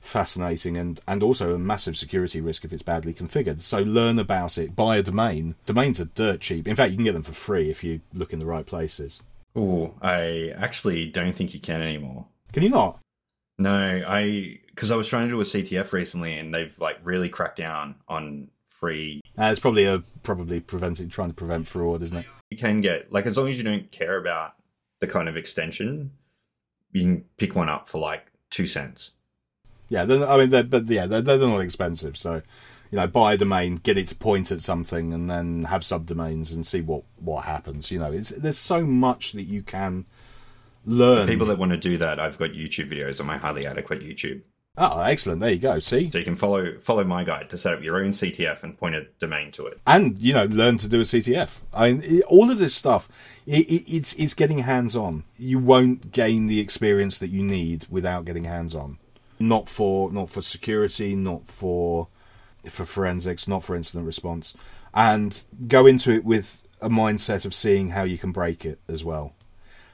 fascinating 0.02 0.76
and 0.76 0.99
and 1.08 1.22
also 1.22 1.54
a 1.54 1.60
massive 1.60 1.95
security 1.95 2.41
risk 2.41 2.66
if 2.66 2.74
it's 2.74 2.82
badly 2.82 3.14
configured. 3.14 3.62
So 3.62 3.80
learn 3.80 4.18
about 4.18 4.58
it. 4.58 4.76
Buy 4.76 4.97
a 4.97 5.04
domain. 5.04 5.56
Domains 5.66 6.02
are 6.02 6.06
dirt 6.06 6.41
cheap. 6.41 6.68
In 6.68 6.76
fact, 6.76 6.91
you 6.91 6.97
can 6.97 7.06
get 7.06 7.14
them 7.14 7.24
for 7.24 7.34
free 7.34 7.70
if 7.70 7.84
you 7.84 8.02
look 8.14 8.34
in 8.34 8.39
the 8.39 8.45
right 8.45 8.66
places. 8.66 9.22
Oh, 9.56 9.95
I 10.02 10.54
actually 10.56 11.08
don't 11.08 11.36
think 11.36 11.54
you 11.54 11.60
can 11.60 11.82
anymore. 11.82 12.28
Can 12.54 12.64
you 12.64 12.70
not? 12.70 12.99
No, 13.58 14.04
I 14.08 14.60
because 14.68 14.91
I 14.91 14.95
was 14.95 15.08
trying 15.08 15.28
to 15.28 15.34
do 15.34 15.41
a 15.41 15.43
CTF 15.43 15.91
recently, 15.91 16.38
and 16.38 16.54
they've 16.54 16.78
like 16.80 16.99
really 17.04 17.30
cracked 17.30 17.58
down 17.58 17.95
on 18.08 18.49
free. 18.68 19.22
Uh, 19.38 19.45
it's 19.45 19.60
probably 19.60 19.86
a 19.86 20.04
probably 20.24 20.60
preventing 20.60 21.10
trying 21.10 21.30
to 21.30 21.36
prevent 21.36 21.68
fraud, 21.68 22.02
isn't 22.02 22.18
it? 22.18 22.26
You 22.49 22.58
can 22.58 22.82
get 22.82 23.12
like 23.12 23.26
as 23.26 23.38
long 23.38 23.47
as 23.47 23.58
you 23.58 23.64
don't 23.64 23.91
care 23.91 24.18
about 24.18 24.54
the 24.99 25.08
kind 25.08 25.30
of 25.30 25.38
extension, 25.38 26.12
you 26.91 27.02
can 27.02 27.26
pick 27.38 27.56
one 27.56 27.70
up 27.70 27.88
for 27.88 27.99
like 27.99 28.32
two 28.49 28.68
cents. 28.68 29.16
Yeah, 29.89 30.04
I 30.04 30.38
mean, 30.38 30.49
they're, 30.49 30.64
but 30.64 30.88
yeah, 30.88 31.06
they're, 31.06 31.22
they're 31.22 31.38
not 31.38 31.60
expensive. 31.60 32.16
So, 32.16 32.41
you 32.92 32.98
know, 32.98 33.08
buy 33.08 33.34
a 33.34 33.38
domain, 33.38 33.78
get 33.78 33.98
it 33.98 34.08
to 34.08 34.16
point 34.16 34.52
at 34.52 34.62
something, 34.62 35.14
and 35.14 35.30
then 35.30 35.64
have 35.64 35.82
subdomains 35.82 36.54
and 36.54 36.68
see 36.68 36.82
what 36.82 37.04
what 37.18 37.46
happens. 37.46 37.89
You 37.89 38.00
know, 38.00 38.12
it's 38.12 38.30
there's 38.30 38.58
so 38.58 38.86
much 38.86 39.32
that 39.32 39.44
you 39.44 39.64
can 39.64 40.06
learn. 40.86 41.28
People 41.28 41.48
that 41.48 41.58
want 41.58 41.72
to 41.72 41.78
do 41.78 41.98
that, 41.98 42.20
I've 42.20 42.38
got 42.38 42.52
YouTube 42.52 42.92
videos 42.92 43.20
on 43.20 43.26
my 43.26 43.38
highly 43.38 43.66
adequate 43.66 44.02
YouTube. 44.02 44.42
Oh, 44.78 45.02
excellent! 45.02 45.42
There 45.42 45.52
you 45.52 45.60
go. 45.60 45.80
See, 45.80 46.12
so 46.12 46.18
you 46.18 46.24
can 46.24 46.36
follow 46.36 46.78
follow 46.80 47.04
my 47.06 47.24
guide 47.24 47.50
to 47.50 47.58
set 47.58 47.74
up 47.74 47.84
your 47.84 48.02
own 48.04 48.12
CTF 48.12 48.64
and 48.64 48.78
point 48.78 48.96
a 48.96 49.08
domain 49.20 49.52
to 49.54 49.66
it, 49.68 49.80
and 49.88 50.18
you 50.18 50.34
know 50.34 50.46
learn 50.46 50.78
to 50.78 50.89
do 50.89 51.00
a 51.00 51.04
CTF. 51.04 51.58
I 51.74 51.94
mean, 51.94 52.22
all 52.24 52.52
of 52.52 52.58
this 52.58 52.76
stuff, 52.76 53.08
it, 53.46 53.70
it, 53.70 53.84
it's 53.94 54.14
it's 54.16 54.34
getting 54.34 54.60
hands 54.60 54.96
on. 54.96 55.24
You 55.36 55.60
won't 55.60 56.12
gain 56.12 56.48
the 56.48 56.60
experience 56.60 57.18
that 57.20 57.30
you 57.30 57.44
need 57.44 57.88
without 57.89 58.26
getting 58.26 58.46
hands 58.46 58.76
on. 58.76 58.98
Not 59.39 59.70
for 59.70 60.12
not 60.12 60.30
for 60.30 60.42
security, 60.42 61.16
not 61.16 61.48
for 61.48 62.08
for 62.70 62.86
forensics, 62.86 63.47
not 63.47 63.64
for 63.64 63.76
incident 63.76 64.05
response, 64.05 64.53
and 64.93 65.43
go 65.68 65.86
into 65.86 66.12
it 66.12 66.24
with 66.24 66.68
a 66.82 66.89
mindset 66.89 67.45
of 67.45 67.53
seeing 67.53 67.89
how 67.89 68.03
you 68.03 68.18
can 68.18 68.32
break 68.32 68.66
it 68.66 68.80
as 68.88 69.03
well. 69.03 69.34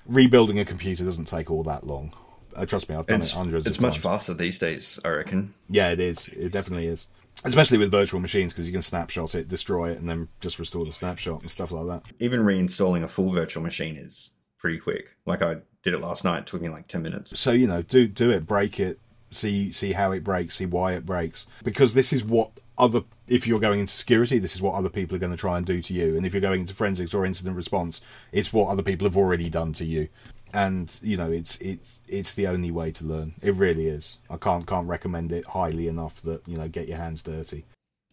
Rebuilding 0.05 0.59
a 0.59 0.65
computer 0.65 1.03
doesn't 1.03 1.25
take 1.25 1.51
all 1.51 1.63
that 1.63 1.85
long 1.85 2.13
uh, 2.57 2.65
trust 2.65 2.89
me, 2.89 2.95
I've 2.95 3.05
done 3.05 3.19
it's, 3.19 3.29
it 3.29 3.35
hundreds. 3.35 3.67
It's 3.67 3.79
much 3.79 3.93
times. 3.93 4.03
faster 4.03 4.33
these 4.33 4.57
days, 4.57 4.99
I 5.05 5.09
reckon. 5.09 5.53
Yeah, 5.69 5.91
it 5.91 5.99
is. 5.99 6.27
It 6.29 6.51
definitely 6.51 6.87
is. 6.87 7.07
Especially 7.45 7.77
with 7.77 7.91
virtual 7.91 8.19
machines 8.19 8.51
because 8.51 8.65
you 8.65 8.73
can 8.73 8.81
snapshot 8.81 9.35
it, 9.35 9.47
destroy 9.47 9.91
it, 9.91 9.99
and 9.99 10.09
then 10.09 10.27
just 10.41 10.57
restore 10.57 10.85
the 10.85 10.91
snapshot 10.91 11.41
and 11.41 11.51
stuff 11.51 11.71
like 11.71 11.85
that. 11.85 12.11
Even 12.19 12.39
reinstalling 12.41 13.03
a 13.03 13.07
full 13.07 13.29
virtual 13.29 13.61
machine 13.61 13.95
is 13.95 14.31
pretty 14.57 14.79
quick. 14.79 15.15
Like 15.27 15.43
I 15.43 15.57
did 15.83 15.93
it 15.93 16.01
last 16.01 16.23
night; 16.23 16.39
it 16.39 16.45
took 16.47 16.63
me 16.63 16.69
like 16.69 16.87
ten 16.87 17.03
minutes. 17.03 17.39
So 17.39 17.51
you 17.51 17.67
know, 17.67 17.83
do 17.83 18.07
do 18.07 18.31
it, 18.31 18.47
break 18.47 18.79
it, 18.79 18.99
see 19.31 19.71
see 19.71 19.93
how 19.93 20.11
it 20.11 20.23
breaks, 20.23 20.55
see 20.55 20.65
why 20.65 20.93
it 20.93 21.05
breaks, 21.05 21.45
because 21.63 21.93
this 21.93 22.11
is 22.13 22.23
what 22.23 22.51
other 22.77 23.01
if 23.27 23.47
you're 23.47 23.59
going 23.59 23.79
into 23.79 23.93
security, 23.93 24.39
this 24.39 24.55
is 24.55 24.61
what 24.61 24.75
other 24.75 24.89
people 24.89 25.15
are 25.15 25.19
going 25.19 25.31
to 25.31 25.37
try 25.37 25.57
and 25.57 25.65
do 25.65 25.81
to 25.81 25.93
you. 25.93 26.15
And 26.15 26.25
if 26.25 26.33
you're 26.33 26.41
going 26.41 26.61
into 26.61 26.73
forensics 26.73 27.13
or 27.13 27.25
incident 27.25 27.55
response, 27.55 28.01
it's 28.31 28.53
what 28.53 28.69
other 28.69 28.83
people 28.83 29.07
have 29.07 29.17
already 29.17 29.49
done 29.49 29.73
to 29.73 29.85
you 29.85 30.09
and 30.53 30.99
you 31.01 31.17
know 31.17 31.31
it's 31.31 31.57
it's 31.57 31.99
it's 32.07 32.33
the 32.33 32.47
only 32.47 32.71
way 32.71 32.91
to 32.91 33.05
learn. 33.05 33.33
It 33.41 33.55
really 33.55 33.87
is. 33.87 34.17
I 34.29 34.37
can't 34.37 34.65
can't 34.65 34.87
recommend 34.87 35.31
it 35.31 35.45
highly 35.45 35.87
enough. 35.87 36.21
That 36.21 36.47
you 36.47 36.57
know, 36.57 36.67
get 36.67 36.87
your 36.87 36.97
hands 36.97 37.21
dirty. 37.21 37.65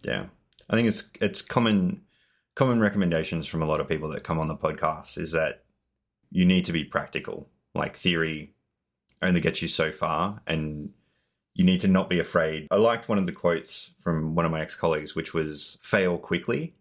Yeah, 0.04 0.26
I 0.68 0.74
think 0.74 0.88
it's 0.88 1.08
it's 1.20 1.42
common 1.42 2.02
common 2.54 2.80
recommendations 2.80 3.46
from 3.46 3.62
a 3.62 3.66
lot 3.66 3.80
of 3.80 3.88
people 3.88 4.10
that 4.10 4.24
come 4.24 4.38
on 4.38 4.48
the 4.48 4.56
podcast 4.56 5.18
is 5.18 5.32
that 5.32 5.64
you 6.30 6.44
need 6.44 6.64
to 6.66 6.72
be 6.72 6.84
practical. 6.84 7.48
Like 7.74 7.96
theory 7.96 8.54
only 9.22 9.40
gets 9.40 9.62
you 9.62 9.68
so 9.68 9.92
far, 9.92 10.40
and 10.46 10.90
you 11.54 11.64
need 11.64 11.80
to 11.80 11.88
not 11.88 12.10
be 12.10 12.18
afraid. 12.18 12.66
I 12.70 12.76
liked 12.76 13.08
one 13.08 13.18
of 13.18 13.26
the 13.26 13.32
quotes 13.32 13.92
from 13.98 14.34
one 14.34 14.44
of 14.44 14.52
my 14.52 14.60
ex 14.60 14.74
colleagues, 14.74 15.14
which 15.14 15.32
was 15.32 15.78
"fail 15.82 16.18
quickly," 16.18 16.74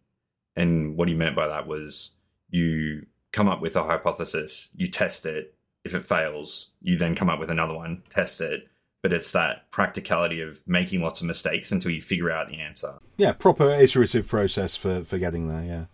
and 0.55 0.97
what 0.97 1.07
he 1.07 1.13
meant 1.13 1.35
by 1.35 1.47
that 1.47 1.67
was 1.67 2.11
you 2.49 3.05
come 3.31 3.49
up 3.49 3.61
with 3.61 3.75
a 3.75 3.83
hypothesis, 3.83 4.69
you 4.75 4.87
test 4.87 5.25
it. 5.25 5.55
If 5.83 5.93
it 5.93 6.05
fails, 6.05 6.69
you 6.81 6.97
then 6.97 7.13
come 7.13 7.29
up 7.29 7.39
with 7.39 7.51
another 7.51 7.73
one, 7.73 8.03
test 8.09 8.39
it. 8.39 8.69
But 9.01 9.11
it's 9.11 9.33
that 9.33 9.69
practicality 9.69 10.39
of 10.39 10.61
making 10.65 11.01
lots 11.01 11.19
of 11.19 11.27
mistakes 11.27 11.73
until 11.73 11.91
you 11.91 12.01
figure 12.01 12.31
out 12.31 12.47
the 12.47 12.59
answer. 12.59 12.99
Yeah, 13.17 13.33
proper 13.33 13.69
iterative 13.69 14.29
process 14.29 14.77
for, 14.77 15.03
for 15.03 15.17
getting 15.17 15.49
there. 15.49 15.63
Yeah. 15.63 15.85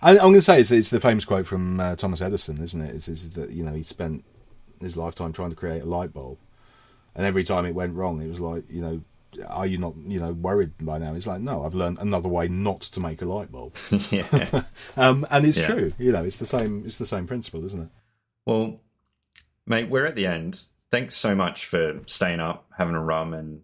I, 0.00 0.12
am 0.12 0.18
going 0.18 0.34
to 0.34 0.42
say 0.42 0.60
it's, 0.60 0.70
it's, 0.70 0.90
the 0.90 1.00
famous 1.00 1.24
quote 1.24 1.46
from 1.46 1.80
uh, 1.80 1.96
Thomas 1.96 2.20
Edison, 2.20 2.62
isn't 2.62 2.80
it? 2.80 2.94
It's 3.08 3.30
that 3.30 3.50
you 3.50 3.64
know 3.64 3.72
he 3.72 3.82
spent 3.82 4.24
his 4.80 4.96
lifetime 4.96 5.32
trying 5.32 5.50
to 5.50 5.56
create 5.56 5.82
a 5.82 5.86
light 5.86 6.12
bulb, 6.12 6.38
and 7.14 7.26
every 7.26 7.44
time 7.44 7.64
it 7.64 7.74
went 7.74 7.94
wrong, 7.94 8.20
it 8.20 8.28
was 8.28 8.40
like 8.40 8.64
you 8.68 8.80
know 8.80 9.02
are 9.48 9.66
you 9.66 9.78
not 9.78 9.94
you 10.06 10.20
know 10.20 10.32
worried 10.32 10.72
by 10.80 10.98
now? 10.98 11.14
He's 11.14 11.26
like 11.26 11.40
no 11.40 11.64
i've 11.64 11.74
learned 11.74 11.98
another 11.98 12.28
way 12.28 12.48
not 12.48 12.80
to 12.82 13.00
make 13.00 13.22
a 13.22 13.24
light 13.24 13.50
bulb. 13.50 13.76
Yeah. 14.10 14.62
um, 14.96 15.26
and 15.30 15.46
it's 15.46 15.58
yeah. 15.58 15.66
true 15.66 15.92
you 15.98 16.12
know 16.12 16.24
it's 16.24 16.36
the 16.36 16.46
same 16.46 16.84
it's 16.84 16.98
the 16.98 17.06
same 17.06 17.26
principle 17.26 17.64
isn't 17.64 17.82
it? 17.82 17.88
Well 18.46 18.80
mate 19.66 19.88
we're 19.88 20.06
at 20.06 20.16
the 20.16 20.26
end. 20.26 20.64
Thanks 20.90 21.16
so 21.16 21.34
much 21.34 21.66
for 21.66 22.00
staying 22.06 22.40
up 22.40 22.66
having 22.76 22.94
a 22.94 23.02
rum 23.02 23.34
and 23.34 23.62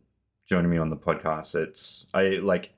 joining 0.48 0.70
me 0.70 0.78
on 0.78 0.90
the 0.90 0.96
podcast. 0.96 1.54
It's 1.54 2.06
i 2.14 2.28
like 2.42 2.74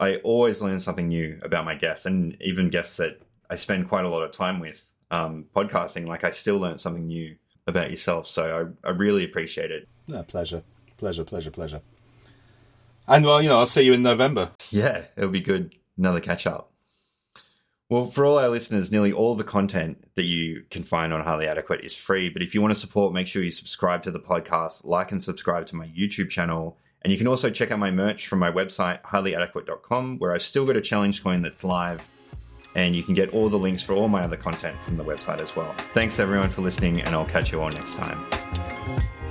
i 0.00 0.16
always 0.16 0.60
learn 0.60 0.80
something 0.80 1.08
new 1.08 1.38
about 1.42 1.64
my 1.64 1.74
guests 1.74 2.04
and 2.04 2.36
even 2.40 2.68
guests 2.68 2.96
that 2.96 3.20
i 3.48 3.54
spend 3.54 3.88
quite 3.88 4.04
a 4.04 4.08
lot 4.08 4.24
of 4.24 4.32
time 4.32 4.58
with 4.58 4.84
um, 5.12 5.46
podcasting 5.54 6.08
like 6.08 6.24
i 6.24 6.32
still 6.32 6.58
learn 6.58 6.78
something 6.78 7.06
new 7.06 7.36
about 7.66 7.90
yourself. 7.90 8.28
So 8.28 8.72
i, 8.84 8.88
I 8.88 8.90
really 8.90 9.24
appreciate 9.24 9.70
it 9.70 9.88
yeah, 10.06 10.22
pleasure 10.22 10.62
pleasure 10.96 11.24
pleasure 11.24 11.50
pleasure 11.50 11.80
and 13.06 13.24
well, 13.24 13.42
you 13.42 13.48
know, 13.48 13.58
I'll 13.58 13.66
see 13.66 13.82
you 13.82 13.92
in 13.92 14.02
November. 14.02 14.52
Yeah, 14.70 15.04
it'll 15.16 15.30
be 15.30 15.40
good. 15.40 15.74
Another 15.98 16.20
catch 16.20 16.46
up. 16.46 16.70
Well, 17.90 18.06
for 18.06 18.24
all 18.24 18.38
our 18.38 18.48
listeners, 18.48 18.90
nearly 18.90 19.12
all 19.12 19.34
the 19.34 19.44
content 19.44 20.08
that 20.14 20.24
you 20.24 20.64
can 20.70 20.84
find 20.84 21.12
on 21.12 21.22
Highly 21.22 21.46
Adequate 21.46 21.84
is 21.84 21.94
free. 21.94 22.30
But 22.30 22.42
if 22.42 22.54
you 22.54 22.62
want 22.62 22.72
to 22.72 22.80
support, 22.80 23.12
make 23.12 23.26
sure 23.26 23.42
you 23.42 23.50
subscribe 23.50 24.02
to 24.04 24.10
the 24.10 24.18
podcast, 24.18 24.86
like 24.86 25.12
and 25.12 25.22
subscribe 25.22 25.66
to 25.66 25.76
my 25.76 25.86
YouTube 25.88 26.30
channel. 26.30 26.78
And 27.02 27.12
you 27.12 27.18
can 27.18 27.28
also 27.28 27.50
check 27.50 27.70
out 27.70 27.78
my 27.78 27.90
merch 27.90 28.26
from 28.26 28.38
my 28.38 28.50
website, 28.50 29.02
highlyadequate.com, 29.02 30.18
where 30.18 30.32
I've 30.32 30.42
still 30.42 30.64
got 30.64 30.76
a 30.76 30.80
challenge 30.80 31.22
coin 31.22 31.42
that's 31.42 31.62
live. 31.62 32.08
And 32.74 32.96
you 32.96 33.02
can 33.02 33.14
get 33.14 33.28
all 33.28 33.50
the 33.50 33.58
links 33.58 33.82
for 33.82 33.92
all 33.92 34.08
my 34.08 34.22
other 34.22 34.38
content 34.38 34.76
from 34.78 34.96
the 34.96 35.04
website 35.04 35.40
as 35.40 35.54
well. 35.54 35.72
Thanks 35.92 36.18
everyone 36.18 36.48
for 36.48 36.62
listening, 36.62 37.02
and 37.02 37.14
I'll 37.14 37.26
catch 37.26 37.52
you 37.52 37.60
all 37.60 37.70
next 37.70 37.96
time. 37.96 39.23